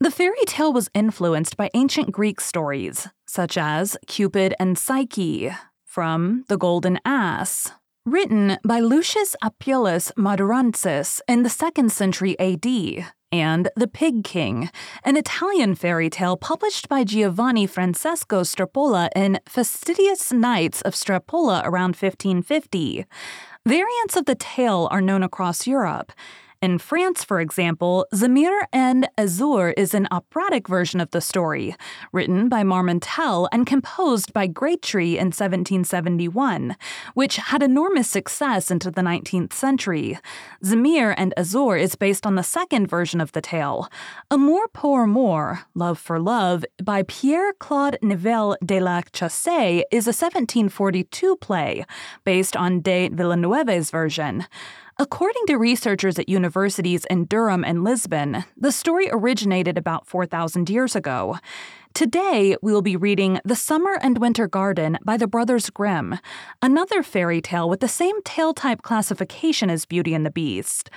The 0.00 0.10
fairy 0.10 0.44
tale 0.46 0.72
was 0.72 0.90
influenced 0.92 1.56
by 1.56 1.70
ancient 1.74 2.10
Greek 2.10 2.40
stories, 2.40 3.08
such 3.26 3.56
as 3.56 3.96
Cupid 4.06 4.54
and 4.58 4.76
Psyche, 4.76 5.52
from 5.94 6.44
The 6.48 6.56
Golden 6.56 6.98
Ass, 7.04 7.70
written 8.04 8.58
by 8.64 8.80
Lucius 8.80 9.36
Appius 9.44 10.10
Madurensis 10.18 11.20
in 11.28 11.44
the 11.44 11.48
2nd 11.48 11.88
century 11.92 12.36
AD, 12.40 12.66
and 13.30 13.70
The 13.76 13.86
Pig 13.86 14.24
King, 14.24 14.70
an 15.04 15.16
Italian 15.16 15.76
fairy 15.76 16.10
tale 16.10 16.36
published 16.36 16.88
by 16.88 17.04
Giovanni 17.04 17.68
Francesco 17.68 18.40
Strapola 18.40 19.08
in 19.14 19.38
Fastidious 19.46 20.32
Nights 20.32 20.82
of 20.82 20.94
Strapola 20.94 21.62
around 21.64 21.94
1550. 21.94 23.06
Variants 23.64 24.16
of 24.16 24.24
the 24.24 24.34
tale 24.34 24.88
are 24.90 25.00
known 25.00 25.22
across 25.22 25.64
Europe, 25.64 26.10
In 26.64 26.78
France, 26.78 27.22
for 27.22 27.42
example, 27.42 28.06
Zamir 28.14 28.58
and 28.72 29.06
Azur 29.18 29.74
is 29.76 29.92
an 29.92 30.08
operatic 30.10 30.66
version 30.66 30.98
of 30.98 31.10
the 31.10 31.20
story, 31.20 31.76
written 32.10 32.48
by 32.48 32.62
Marmontel 32.62 33.48
and 33.52 33.66
composed 33.66 34.32
by 34.32 34.48
Grétry 34.48 35.16
in 35.16 35.26
1771, 35.26 36.74
which 37.12 37.36
had 37.36 37.62
enormous 37.62 38.08
success 38.08 38.70
into 38.70 38.90
the 38.90 39.02
19th 39.02 39.52
century. 39.52 40.18
Zamir 40.64 41.12
and 41.18 41.34
Azur 41.36 41.78
is 41.78 41.96
based 41.96 42.24
on 42.24 42.34
the 42.34 42.42
second 42.42 42.86
version 42.86 43.20
of 43.20 43.32
the 43.32 43.42
tale, 43.42 43.86
Amour 44.30 44.66
pour 44.68 45.04
Amour, 45.04 45.66
Love 45.74 45.98
for 45.98 46.18
Love, 46.18 46.64
by 46.82 47.02
Pierre 47.02 47.52
Claude 47.58 47.98
Nivelle 48.00 48.56
de 48.64 48.80
la 48.80 49.02
Chaussée, 49.12 49.82
is 49.90 50.06
a 50.06 50.16
1742 50.16 51.36
play 51.36 51.84
based 52.24 52.56
on 52.56 52.80
de 52.80 53.10
Villeneuve's 53.10 53.90
version. 53.90 54.46
According 54.96 55.46
to 55.46 55.56
researchers 55.56 56.20
at 56.20 56.28
universities 56.28 57.04
in 57.10 57.24
Durham 57.24 57.64
and 57.64 57.82
Lisbon, 57.82 58.44
the 58.56 58.70
story 58.70 59.08
originated 59.10 59.76
about 59.76 60.06
4,000 60.06 60.70
years 60.70 60.94
ago. 60.94 61.38
Today, 61.94 62.56
we 62.62 62.72
will 62.72 62.80
be 62.80 62.94
reading 62.94 63.40
The 63.44 63.56
Summer 63.56 63.98
and 64.00 64.18
Winter 64.18 64.46
Garden 64.46 64.98
by 65.04 65.16
the 65.16 65.26
Brothers 65.26 65.68
Grimm, 65.68 66.20
another 66.62 67.02
fairy 67.02 67.40
tale 67.40 67.68
with 67.68 67.80
the 67.80 67.88
same 67.88 68.22
tale 68.22 68.54
type 68.54 68.82
classification 68.82 69.68
as 69.68 69.84
Beauty 69.84 70.14
and 70.14 70.24
the 70.24 70.30
Beast. 70.30 70.90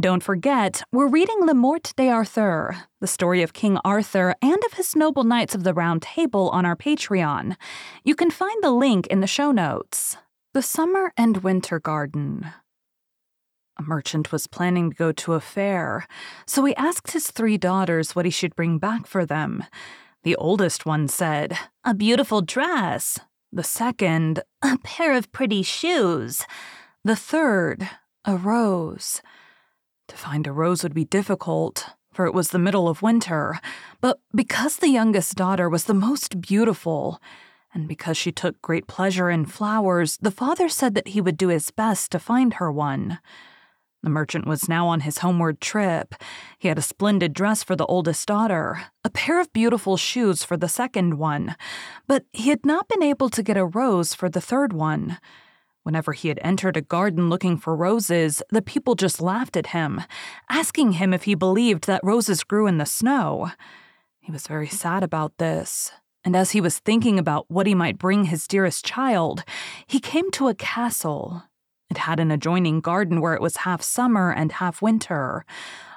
Don't 0.00 0.22
forget, 0.22 0.82
we're 0.90 1.06
reading 1.06 1.40
Le 1.42 1.52
Morte 1.52 1.92
d'Arthur, 1.96 2.74
the 3.02 3.06
story 3.06 3.42
of 3.42 3.52
King 3.52 3.76
Arthur 3.84 4.34
and 4.40 4.64
of 4.64 4.72
his 4.72 4.96
noble 4.96 5.22
knights 5.22 5.54
of 5.54 5.64
the 5.64 5.74
Round 5.74 6.00
Table 6.00 6.48
on 6.48 6.64
our 6.64 6.76
Patreon. 6.76 7.56
You 8.04 8.14
can 8.14 8.30
find 8.30 8.62
the 8.62 8.70
link 8.70 9.06
in 9.08 9.20
the 9.20 9.26
show 9.26 9.52
notes. 9.52 10.16
The 10.54 10.62
Summer 10.62 11.12
and 11.18 11.38
Winter 11.38 11.78
Garden 11.78 12.54
a 13.76 13.82
merchant 13.82 14.30
was 14.30 14.46
planning 14.46 14.90
to 14.90 14.96
go 14.96 15.12
to 15.12 15.34
a 15.34 15.40
fair, 15.40 16.06
so 16.46 16.64
he 16.64 16.76
asked 16.76 17.10
his 17.10 17.30
three 17.30 17.58
daughters 17.58 18.14
what 18.14 18.24
he 18.24 18.30
should 18.30 18.54
bring 18.54 18.78
back 18.78 19.06
for 19.06 19.26
them. 19.26 19.64
The 20.22 20.36
oldest 20.36 20.86
one 20.86 21.08
said, 21.08 21.58
A 21.84 21.92
beautiful 21.92 22.40
dress. 22.40 23.18
The 23.52 23.64
second, 23.64 24.40
A 24.62 24.78
pair 24.78 25.16
of 25.16 25.32
pretty 25.32 25.62
shoes. 25.62 26.46
The 27.04 27.16
third, 27.16 27.88
a 28.24 28.36
rose. 28.36 29.20
To 30.08 30.16
find 30.16 30.46
a 30.46 30.52
rose 30.52 30.82
would 30.82 30.94
be 30.94 31.04
difficult, 31.04 31.90
for 32.12 32.26
it 32.26 32.34
was 32.34 32.48
the 32.48 32.58
middle 32.58 32.88
of 32.88 33.02
winter, 33.02 33.58
but 34.00 34.20
because 34.34 34.76
the 34.76 34.88
youngest 34.88 35.34
daughter 35.34 35.68
was 35.68 35.84
the 35.84 35.94
most 35.94 36.40
beautiful, 36.40 37.20
and 37.74 37.88
because 37.88 38.16
she 38.16 38.30
took 38.30 38.62
great 38.62 38.86
pleasure 38.86 39.30
in 39.30 39.46
flowers, 39.46 40.16
the 40.18 40.30
father 40.30 40.68
said 40.68 40.94
that 40.94 41.08
he 41.08 41.20
would 41.20 41.36
do 41.36 41.48
his 41.48 41.70
best 41.70 42.12
to 42.12 42.18
find 42.18 42.54
her 42.54 42.70
one. 42.70 43.18
The 44.04 44.10
merchant 44.10 44.46
was 44.46 44.68
now 44.68 44.86
on 44.88 45.00
his 45.00 45.18
homeward 45.18 45.62
trip. 45.62 46.14
He 46.58 46.68
had 46.68 46.76
a 46.76 46.82
splendid 46.82 47.32
dress 47.32 47.62
for 47.62 47.74
the 47.74 47.86
oldest 47.86 48.28
daughter, 48.28 48.82
a 49.02 49.08
pair 49.08 49.40
of 49.40 49.50
beautiful 49.54 49.96
shoes 49.96 50.44
for 50.44 50.58
the 50.58 50.68
second 50.68 51.14
one, 51.14 51.56
but 52.06 52.26
he 52.34 52.50
had 52.50 52.66
not 52.66 52.86
been 52.86 53.02
able 53.02 53.30
to 53.30 53.42
get 53.42 53.56
a 53.56 53.64
rose 53.64 54.12
for 54.12 54.28
the 54.28 54.42
third 54.42 54.74
one. 54.74 55.16
Whenever 55.84 56.12
he 56.12 56.28
had 56.28 56.38
entered 56.42 56.76
a 56.76 56.82
garden 56.82 57.30
looking 57.30 57.56
for 57.56 57.74
roses, 57.74 58.42
the 58.50 58.60
people 58.60 58.94
just 58.94 59.22
laughed 59.22 59.56
at 59.56 59.68
him, 59.68 60.02
asking 60.50 60.92
him 60.92 61.14
if 61.14 61.22
he 61.22 61.34
believed 61.34 61.86
that 61.86 62.04
roses 62.04 62.44
grew 62.44 62.66
in 62.66 62.76
the 62.76 62.84
snow. 62.84 63.52
He 64.20 64.30
was 64.30 64.46
very 64.46 64.68
sad 64.68 65.02
about 65.02 65.38
this, 65.38 65.92
and 66.22 66.36
as 66.36 66.50
he 66.50 66.60
was 66.60 66.78
thinking 66.78 67.18
about 67.18 67.50
what 67.50 67.66
he 67.66 67.74
might 67.74 67.96
bring 67.96 68.24
his 68.24 68.46
dearest 68.46 68.84
child, 68.84 69.44
he 69.86 69.98
came 69.98 70.30
to 70.32 70.48
a 70.48 70.54
castle 70.54 71.44
it 71.94 71.98
had 71.98 72.18
an 72.18 72.32
adjoining 72.32 72.80
garden 72.80 73.20
where 73.20 73.34
it 73.34 73.40
was 73.40 73.58
half 73.58 73.80
summer 73.80 74.32
and 74.32 74.50
half 74.50 74.82
winter. 74.82 75.46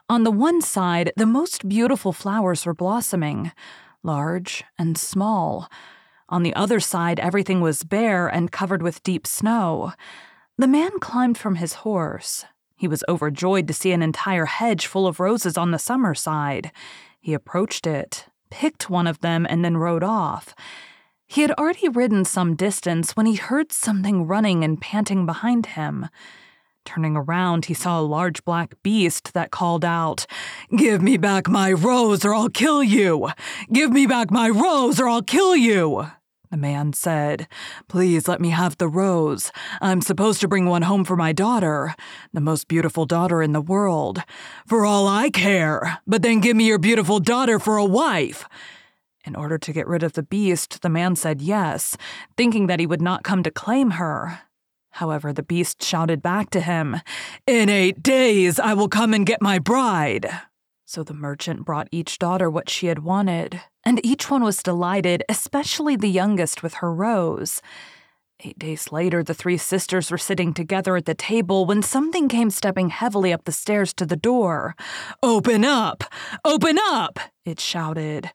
On 0.07 0.23
the 0.23 0.31
one 0.31 0.61
side, 0.61 1.11
the 1.17 1.25
most 1.25 1.67
beautiful 1.67 2.13
flowers 2.13 2.67
were 2.67 2.75
blossoming, 2.75 3.51
large 4.03 4.63
and 4.77 4.95
small. 4.95 5.67
On 6.29 6.43
the 6.43 6.53
other 6.53 6.79
side, 6.79 7.19
everything 7.19 7.61
was 7.61 7.83
bare 7.83 8.27
and 8.27 8.51
covered 8.51 8.83
with 8.83 9.01
deep 9.01 9.25
snow. 9.25 9.93
The 10.59 10.67
man 10.67 10.99
climbed 10.99 11.39
from 11.39 11.55
his 11.55 11.81
horse. 11.81 12.45
He 12.75 12.87
was 12.87 13.03
overjoyed 13.09 13.67
to 13.67 13.73
see 13.73 13.91
an 13.91 14.03
entire 14.03 14.45
hedge 14.45 14.85
full 14.85 15.07
of 15.07 15.19
roses 15.19 15.57
on 15.57 15.71
the 15.71 15.79
summer 15.79 16.13
side. 16.13 16.71
He 17.19 17.33
approached 17.33 17.87
it, 17.87 18.27
picked 18.51 18.87
one 18.87 19.07
of 19.07 19.21
them, 19.21 19.47
and 19.49 19.65
then 19.65 19.77
rode 19.77 20.03
off. 20.03 20.53
He 21.27 21.41
had 21.41 21.51
already 21.51 21.89
ridden 21.89 22.23
some 22.23 22.55
distance 22.55 23.11
when 23.11 23.25
he 23.25 23.35
heard 23.35 23.71
something 23.73 24.25
running 24.25 24.63
and 24.63 24.79
panting 24.79 25.25
behind 25.25 25.67
him. 25.67 26.07
Turning 26.85 27.17
around, 27.17 27.65
he 27.65 27.73
saw 27.73 27.99
a 27.99 28.01
large 28.01 28.45
black 28.45 28.81
beast 28.81 29.33
that 29.33 29.51
called 29.51 29.83
out, 29.83 30.25
Give 30.75 31.01
me 31.01 31.17
back 31.17 31.49
my 31.49 31.73
rose 31.73 32.23
or 32.23 32.33
I'll 32.33 32.49
kill 32.49 32.81
you! 32.81 33.27
Give 33.71 33.91
me 33.91 34.07
back 34.07 34.31
my 34.31 34.49
rose 34.49 35.01
or 35.01 35.09
I'll 35.09 35.21
kill 35.21 35.53
you! 35.53 36.07
The 36.49 36.55
man 36.55 36.93
said, 36.93 37.49
Please 37.89 38.29
let 38.29 38.39
me 38.39 38.51
have 38.51 38.77
the 38.77 38.87
rose. 38.87 39.51
I'm 39.81 39.99
supposed 39.99 40.39
to 40.39 40.47
bring 40.47 40.67
one 40.67 40.83
home 40.83 41.03
for 41.03 41.17
my 41.17 41.33
daughter, 41.33 41.93
the 42.31 42.39
most 42.39 42.69
beautiful 42.69 43.05
daughter 43.05 43.41
in 43.41 43.51
the 43.51 43.59
world. 43.59 44.23
For 44.65 44.85
all 44.85 45.09
I 45.09 45.29
care, 45.29 45.99
but 46.07 46.21
then 46.21 46.39
give 46.39 46.55
me 46.55 46.67
your 46.67 46.79
beautiful 46.79 47.19
daughter 47.19 47.59
for 47.59 47.75
a 47.75 47.83
wife. 47.83 48.45
In 49.27 49.35
order 49.35 49.57
to 49.57 49.73
get 49.73 49.87
rid 49.87 50.03
of 50.03 50.13
the 50.13 50.23
beast, 50.23 50.81
the 50.81 50.89
man 50.89 51.17
said 51.17 51.41
yes, 51.41 51.97
thinking 52.37 52.67
that 52.67 52.79
he 52.79 52.87
would 52.87 53.01
not 53.01 53.25
come 53.25 53.43
to 53.43 53.51
claim 53.51 53.91
her. 53.91 54.39
However, 54.91 55.33
the 55.33 55.43
beast 55.43 55.83
shouted 55.83 56.21
back 56.21 56.49
to 56.51 56.61
him, 56.61 57.01
In 57.45 57.67
eight 57.67 58.01
days 58.01 58.57
I 58.57 58.73
will 58.73 58.87
come 58.87 59.13
and 59.13 59.25
get 59.25 59.41
my 59.41 59.59
bride. 59.59 60.29
So 60.85 61.03
the 61.03 61.13
merchant 61.13 61.65
brought 61.65 61.89
each 61.91 62.19
daughter 62.19 62.49
what 62.49 62.69
she 62.69 62.87
had 62.87 62.99
wanted, 62.99 63.59
and 63.83 63.99
each 64.05 64.31
one 64.31 64.45
was 64.45 64.63
delighted, 64.63 65.25
especially 65.27 65.97
the 65.97 66.07
youngest 66.07 66.63
with 66.63 66.75
her 66.75 66.93
rose. 66.93 67.61
Eight 68.45 68.57
days 68.57 68.93
later, 68.93 69.23
the 69.23 69.33
three 69.33 69.57
sisters 69.57 70.09
were 70.09 70.17
sitting 70.17 70.53
together 70.53 70.95
at 70.95 71.05
the 71.05 71.13
table 71.13 71.65
when 71.65 71.81
something 71.81 72.29
came 72.29 72.49
stepping 72.49 72.87
heavily 72.87 73.33
up 73.33 73.43
the 73.43 73.51
stairs 73.51 73.93
to 73.95 74.05
the 74.05 74.15
door. 74.15 74.73
Open 75.21 75.65
up! 75.65 76.05
Open 76.45 76.77
up! 76.79 77.19
It 77.43 77.59
shouted. 77.59 78.31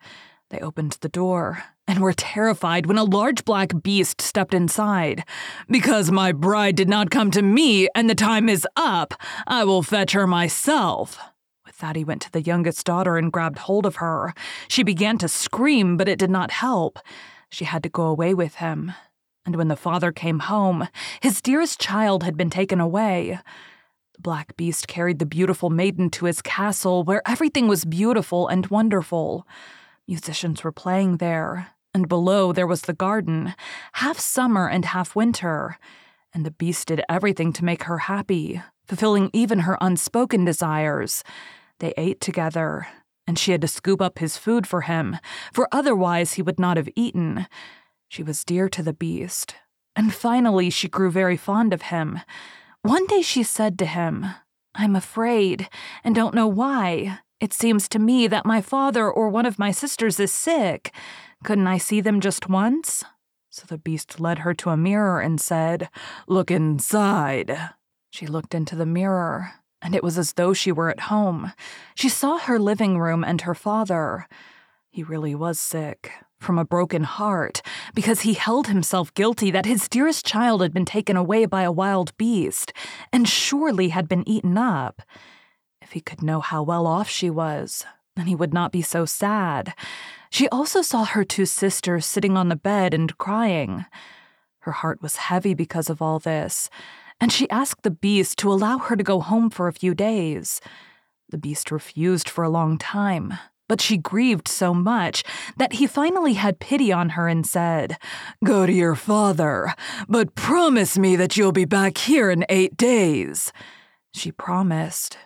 They 0.53 0.61
opened 0.61 0.99
the 1.01 1.09
door 1.09 1.65
and 1.89 2.01
were 2.01 2.13
terrified 2.13 2.85
when 2.85 2.99
a 2.99 3.05
large 3.05 3.43
black 3.47 3.73
beast 3.83 4.21
stepped 4.21 4.53
inside. 4.53 5.25
Because 5.67 6.11
my 6.11 6.31
bride 6.31 6.77
did 6.77 6.91
not 6.91 7.11
come 7.11 7.31
to 7.31 7.41
me 7.41 7.89
and 7.95 8.09
the 8.09 8.15
time 8.15 8.51
is 8.51 8.67
up, 8.77 9.15
I 9.47 9.65
will 9.65 9.83
fetch 9.83 10.13
her 10.13 10.27
myself. 10.27 11.19
With 11.65 11.79
that, 11.79 11.97
he 11.97 12.05
went 12.05 12.21
to 12.23 12.31
the 12.31 12.43
youngest 12.43 12.85
daughter 12.85 13.17
and 13.17 13.33
grabbed 13.33 13.61
hold 13.61 13.87
of 13.87 13.97
her. 13.97 14.35
She 14.69 14.83
began 14.83 15.17
to 15.19 15.27
scream, 15.29 15.97
but 15.97 16.07
it 16.07 16.19
did 16.19 16.31
not 16.31 16.51
help. 16.51 16.99
She 17.49 17.65
had 17.65 17.83
to 17.85 17.89
go 17.89 18.03
away 18.03 18.35
with 18.35 18.57
him. 18.57 18.93
And 19.47 19.57
when 19.57 19.69
the 19.69 19.75
father 19.75 20.13
came 20.13 20.41
home, 20.41 20.87
his 21.23 21.41
dearest 21.41 21.81
child 21.81 22.25
had 22.25 22.37
been 22.37 22.51
taken 22.51 22.79
away. 22.79 23.39
The 24.13 24.21
black 24.21 24.55
beast 24.59 24.87
carried 24.87 25.19
the 25.19 25.25
beautiful 25.25 25.71
maiden 25.71 26.11
to 26.11 26.27
his 26.27 26.43
castle, 26.43 27.05
where 27.05 27.23
everything 27.27 27.69
was 27.69 27.87
beautiful 27.87 28.49
and 28.49 28.67
wonderful. 28.67 29.47
Musicians 30.09 30.65
were 30.65 30.73
playing 30.73 31.19
there, 31.19 31.69
and 31.95 32.09
below 32.09 32.53
there 32.53 32.67
was 32.67 32.83
the 32.83 32.93
garden, 32.93 33.55
half 33.95 34.19
summer 34.19 34.69
and 34.69 34.87
half 34.87 35.15
winter. 35.15 35.79
And 36.35 36.45
the 36.45 36.51
beast 36.51 36.89
did 36.89 37.03
everything 37.09 37.53
to 37.55 37.65
make 37.65 37.85
her 37.85 37.99
happy, 37.99 38.63
fulfilling 38.87 39.31
even 39.33 39.61
her 39.61 39.79
unspoken 39.81 40.45
desires. 40.45 41.23
They 41.79 41.95
ate 41.97 42.21
together, 42.21 42.87
and 43.27 43.39
she 43.39 43.53
had 43.53 43.61
to 43.61 43.69
scoop 43.69 44.01
up 44.01 44.19
his 44.19 44.37
food 44.37 44.67
for 44.67 44.83
him, 44.83 45.19
for 45.53 45.69
otherwise 45.73 46.35
he 46.35 46.43
would 46.43 46.59
not 46.59 46.77
have 46.77 46.89
eaten. 46.97 47.47
She 48.09 48.23
was 48.23 48.45
dear 48.45 48.69
to 48.71 48.83
the 48.83 48.93
beast, 48.93 49.55
and 49.95 50.13
finally 50.13 50.71
she 50.71 50.89
grew 50.89 51.11
very 51.11 51.37
fond 51.37 51.73
of 51.73 51.83
him. 51.83 52.21
One 52.83 53.07
day 53.07 53.23
she 53.23 53.43
said 53.43 53.79
to 53.79 53.87
him, 53.87 54.27
I'm 54.75 54.97
afraid, 54.97 55.69
and 56.03 56.15
don't 56.15 56.35
know 56.35 56.49
why. 56.49 57.21
It 57.43 57.53
seems 57.53 57.89
to 57.89 57.99
me 57.99 58.29
that 58.29 58.47
my 58.47 58.61
father 58.61 59.11
or 59.11 59.29
one 59.29 59.47
of 59.47 59.59
my 59.59 59.73
sisters 59.73 60.21
is 60.21 60.33
sick. 60.33 60.95
Couldn't 61.43 61.67
I 61.67 61.77
see 61.77 62.01
them 62.01 62.21
just 62.21 62.49
once? 62.49 63.03
So 63.51 63.65
the 63.67 63.79
beast 63.79 64.21
led 64.21 64.39
her 64.39 64.55
to 64.55 64.71
a 64.71 64.77
mirror 64.77 65.21
and 65.21 65.41
said, 65.41 65.89
Look 66.29 66.53
inside. 66.53 67.71
She 68.11 68.29
looked 68.29 68.55
into 68.55 68.77
the 68.77 68.87
mirror, 68.87 69.55
and 69.83 69.93
it 69.93 70.05
was 70.05 70.19
as 70.19 70.35
though 70.35 70.53
she 70.53 70.71
were 70.71 70.89
at 70.89 71.11
home. 71.11 71.53
She 71.97 72.09
saw 72.09 72.39
her 72.39 72.61
living 72.61 72.97
room 72.97 73.25
and 73.25 73.41
her 73.41 73.57
father. 73.57 74.29
He 74.89 75.03
really 75.03 75.35
was 75.35 75.59
sick, 75.59 76.13
from 76.39 76.61
a 76.61 76.65
broken 76.65 77.03
heart, 77.03 77.61
because 77.93 78.21
he 78.21 78.35
held 78.35 78.69
himself 78.69 79.13
guilty 79.15 79.51
that 79.51 79.67
his 79.67 79.89
dearest 79.89 80.25
child 80.25 80.63
had 80.63 80.73
been 80.73 80.85
taken 80.85 81.17
away 81.17 81.47
by 81.47 81.63
a 81.63 81.73
wild 81.73 82.17
beast, 82.17 82.73
and 83.13 83.29
surely 83.29 83.89
had 83.89 84.07
been 84.07 84.29
eaten 84.29 84.57
up. 84.57 85.03
He 85.93 86.01
could 86.01 86.23
know 86.23 86.41
how 86.41 86.63
well 86.63 86.87
off 86.87 87.09
she 87.09 87.31
was, 87.31 87.85
then 88.17 88.27
he 88.27 88.35
would 88.35 88.53
not 88.53 88.73
be 88.73 88.83
so 88.83 89.05
sad. 89.05 89.75
She 90.31 90.49
also 90.49 90.83
saw 90.83 91.05
her 91.05 91.25
two 91.25 91.47
sisters 91.47 92.07
sitting 92.07 92.37
on 92.37 92.49
the 92.49 92.57
bed 92.57 92.95
and 92.95 93.17
crying. 93.19 93.85
Her 94.61 94.73
heart 94.73 95.03
was 95.03 95.17
heavy 95.17 95.55
because 95.55 95.91
of 95.91 96.01
all 96.01 96.19
this, 96.19 96.71
and 97.21 97.33
she 97.33 97.51
asked 97.51 97.83
the 97.83 97.91
beast 97.91 98.39
to 98.39 98.53
allow 98.53 98.79
her 98.79 98.97
to 98.97 99.05
go 99.05 99.21
home 99.21 99.51
for 99.51 99.69
a 99.69 99.73
few 99.73 99.95
days. 99.95 100.61
The 101.29 101.39
beast 101.39 101.71
refused 101.71 102.29
for 102.29 102.45
a 102.45 102.51
long 102.51 102.79
time, 102.79 103.35
but 103.69 103.81
she 103.81 103.97
grieved 103.97 104.49
so 104.49 104.73
much 104.73 105.25
that 105.57 105.75
he 105.75 105.87
finally 105.87 106.35
had 106.35 106.61
pity 106.61 106.93
on 106.93 107.11
her 107.11 107.29
and 107.29 107.47
said, 107.47 107.99
Go 108.45 108.67
to 108.67 108.73
your 108.73 108.95
father, 108.95 109.75
but 110.09 110.35
promise 110.35 110.99
me 110.99 111.17
that 111.17 111.37
you'll 111.37 111.53
be 111.53 111.65
back 111.65 111.99
here 111.99 112.31
in 112.31 112.45
eight 112.49 112.77
days. 112.77 113.53
She 114.15 114.31
promised, 114.31 115.17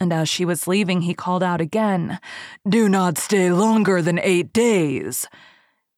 and 0.00 0.12
as 0.12 0.28
she 0.28 0.44
was 0.44 0.66
leaving, 0.66 1.02
he 1.02 1.14
called 1.14 1.42
out 1.42 1.60
again, 1.60 2.18
Do 2.68 2.88
not 2.88 3.18
stay 3.18 3.50
longer 3.50 4.02
than 4.02 4.18
eight 4.18 4.52
days. 4.52 5.26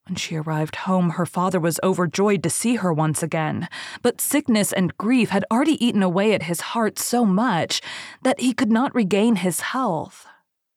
When 0.06 0.14
she 0.14 0.36
arrived 0.36 0.76
home, 0.76 1.10
her 1.10 1.26
father 1.26 1.58
was 1.58 1.80
overjoyed 1.82 2.42
to 2.44 2.50
see 2.50 2.76
her 2.76 2.92
once 2.92 3.24
again, 3.24 3.68
but 4.02 4.20
sickness 4.20 4.72
and 4.72 4.96
grief 4.96 5.30
had 5.30 5.44
already 5.50 5.84
eaten 5.84 6.02
away 6.02 6.32
at 6.32 6.44
his 6.44 6.60
heart 6.60 6.96
so 6.98 7.24
much 7.24 7.80
that 8.22 8.38
he 8.38 8.52
could 8.52 8.70
not 8.70 8.94
regain 8.94 9.36
his 9.36 9.60
health, 9.60 10.24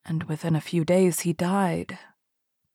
and 0.03 0.23
within 0.23 0.55
a 0.55 0.61
few 0.61 0.83
days 0.83 1.19
he 1.19 1.33
died. 1.33 1.99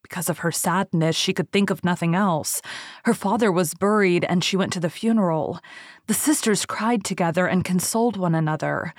Because 0.05 0.29
of 0.29 0.41
her 0.41 0.53
sadness, 0.53 1.17
she 1.17 1.33
could 1.33 1.51
think 1.51 1.71
of 1.71 1.83
nothing 1.83 2.15
else. 2.15 2.63
Her 3.05 3.15
father 3.15 3.51
was 3.51 3.75
buried, 3.75 4.25
and 4.25 4.45
she 4.45 4.57
went 4.57 4.73
to 4.75 4.81
the 4.81 4.91
funeral. 4.91 5.59
The 6.07 6.15
sisters 6.15 6.67
cried 6.67 7.03
together 7.03 7.47
and 7.47 7.65
consoled 7.65 8.17
one 8.17 8.35
another. 8.35 8.95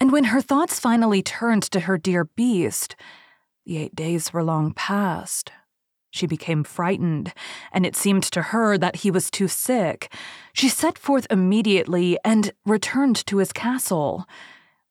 And 0.00 0.12
when 0.12 0.24
her 0.24 0.40
thoughts 0.40 0.78
finally 0.78 1.22
turned 1.22 1.64
to 1.64 1.80
her 1.80 1.98
dear 1.98 2.24
beast, 2.24 2.94
the 3.66 3.78
eight 3.78 3.94
days 3.94 4.32
were 4.32 4.44
long 4.44 4.72
past. 4.72 5.50
She 6.10 6.26
became 6.26 6.64
frightened, 6.64 7.34
and 7.72 7.84
it 7.84 7.94
seemed 7.94 8.22
to 8.24 8.42
her 8.42 8.78
that 8.78 8.96
he 8.96 9.10
was 9.10 9.30
too 9.30 9.48
sick. 9.48 10.12
She 10.52 10.68
set 10.68 10.98
forth 10.98 11.26
immediately 11.30 12.16
and 12.24 12.52
returned 12.64 13.26
to 13.26 13.38
his 13.38 13.52
castle. 13.52 14.26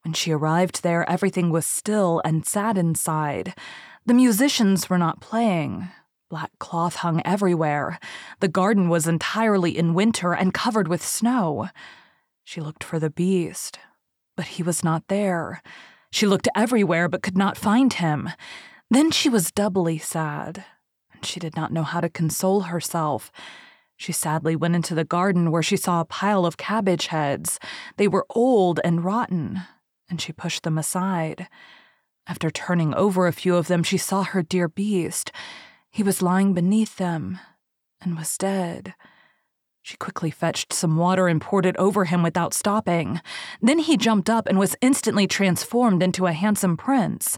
When 0.03 0.14
she 0.14 0.32
arrived 0.32 0.84
there, 0.84 1.10
everything 1.10 1.49
was 1.49 1.66
still 1.66 2.22
and 2.24 2.45
sad 2.45 2.78
inside. 2.78 3.55
The 4.05 4.14
musicians 4.14 4.89
were 4.89 4.97
not 4.97 5.22
playing. 5.22 5.89
Black 6.30 6.51
cloth 6.60 6.97
hung 6.97 7.22
everywhere. 7.26 7.99
The 8.39 8.47
garden 8.47 8.89
was 8.89 9.08
entirely 9.08 9.78
in 9.78 9.93
winter 9.93 10.34
and 10.34 10.53
covered 10.53 10.88
with 10.88 11.03
snow. 11.03 11.70
She 12.43 12.62
looked 12.62 12.84
for 12.84 12.99
the 12.99 13.10
beast, 13.10 13.80
but 14.38 14.45
he 14.45 14.63
was 14.63 14.83
not 14.83 15.09
there. 15.09 15.61
She 16.11 16.25
looked 16.25 16.47
everywhere 16.55 17.09
but 17.09 17.21
could 17.21 17.38
not 17.38 17.57
find 17.57 17.91
him. 17.91 18.29
Then 18.89 19.11
she 19.11 19.27
was 19.27 19.51
doubly 19.51 19.97
sad 19.97 20.63
and 21.17 21.25
she 21.25 21.39
did 21.39 21.55
not 21.55 21.73
know 21.73 21.83
how 21.83 21.99
to 21.99 22.09
console 22.09 22.61
herself. 22.61 23.31
She 23.97 24.11
sadly 24.11 24.55
went 24.55 24.75
into 24.75 24.95
the 24.95 25.03
garden 25.03 25.51
where 25.51 25.63
she 25.63 25.75
saw 25.75 25.99
a 25.99 26.05
pile 26.05 26.45
of 26.45 26.57
cabbage 26.57 27.07
heads. 27.07 27.59
They 27.97 28.07
were 28.07 28.27
old 28.29 28.79
and 28.83 29.03
rotten, 29.03 29.61
and 30.09 30.21
she 30.21 30.31
pushed 30.31 30.63
them 30.63 30.77
aside. 30.77 31.47
After 32.27 32.51
turning 32.51 32.93
over 32.93 33.25
a 33.25 33.33
few 33.33 33.55
of 33.55 33.67
them, 33.67 33.81
she 33.81 33.97
saw 33.97 34.23
her 34.23 34.43
dear 34.43 34.67
beast. 34.67 35.31
He 35.89 36.03
was 36.03 36.21
lying 36.21 36.53
beneath 36.53 36.97
them 36.97 37.39
and 37.99 38.15
was 38.15 38.38
dead. 38.38 38.93
She 39.88 39.95
quickly 39.95 40.31
fetched 40.31 40.73
some 40.73 40.97
water 40.97 41.29
and 41.29 41.39
poured 41.39 41.65
it 41.65 41.77
over 41.77 42.03
him 42.03 42.21
without 42.21 42.53
stopping. 42.53 43.21
Then 43.61 43.79
he 43.79 43.95
jumped 43.95 44.29
up 44.29 44.45
and 44.45 44.59
was 44.59 44.75
instantly 44.81 45.27
transformed 45.27 46.03
into 46.03 46.25
a 46.25 46.33
handsome 46.33 46.75
prince. 46.75 47.38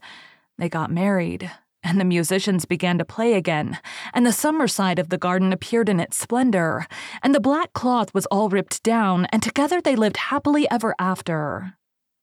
They 0.57 0.67
got 0.67 0.89
married, 0.89 1.51
and 1.83 1.99
the 1.99 2.05
musicians 2.05 2.65
began 2.65 2.97
to 2.97 3.05
play 3.05 3.35
again, 3.35 3.77
and 4.15 4.25
the 4.25 4.33
summer 4.33 4.67
side 4.67 4.97
of 4.97 5.09
the 5.09 5.17
garden 5.19 5.53
appeared 5.53 5.89
in 5.89 5.99
its 5.99 6.17
splendor, 6.17 6.87
and 7.21 7.35
the 7.35 7.39
black 7.39 7.71
cloth 7.73 8.15
was 8.15 8.25
all 8.31 8.49
ripped 8.49 8.81
down, 8.81 9.25
and 9.25 9.43
together 9.43 9.79
they 9.79 9.95
lived 9.95 10.17
happily 10.17 10.67
ever 10.71 10.95
after. 10.97 11.75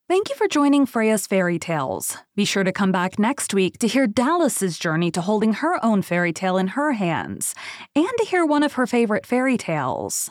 Thank 0.08 0.28
you 0.28 0.36
for 0.36 0.46
joining 0.46 0.86
Freya's 0.86 1.26
Fairy 1.26 1.58
Tales. 1.58 2.16
Be 2.36 2.44
sure 2.44 2.62
to 2.62 2.70
come 2.70 2.92
back 2.92 3.18
next 3.18 3.52
week 3.52 3.76
to 3.78 3.88
hear 3.88 4.06
Dallas's 4.06 4.78
journey 4.78 5.10
to 5.10 5.20
holding 5.20 5.54
her 5.54 5.84
own 5.84 6.00
fairy 6.00 6.32
tale 6.32 6.58
in 6.58 6.68
her 6.68 6.92
hands, 6.92 7.56
and 7.96 8.06
to 8.18 8.24
hear 8.24 8.46
one 8.46 8.62
of 8.62 8.74
her 8.74 8.86
favorite 8.86 9.26
fairy 9.26 9.58
tales. 9.58 10.30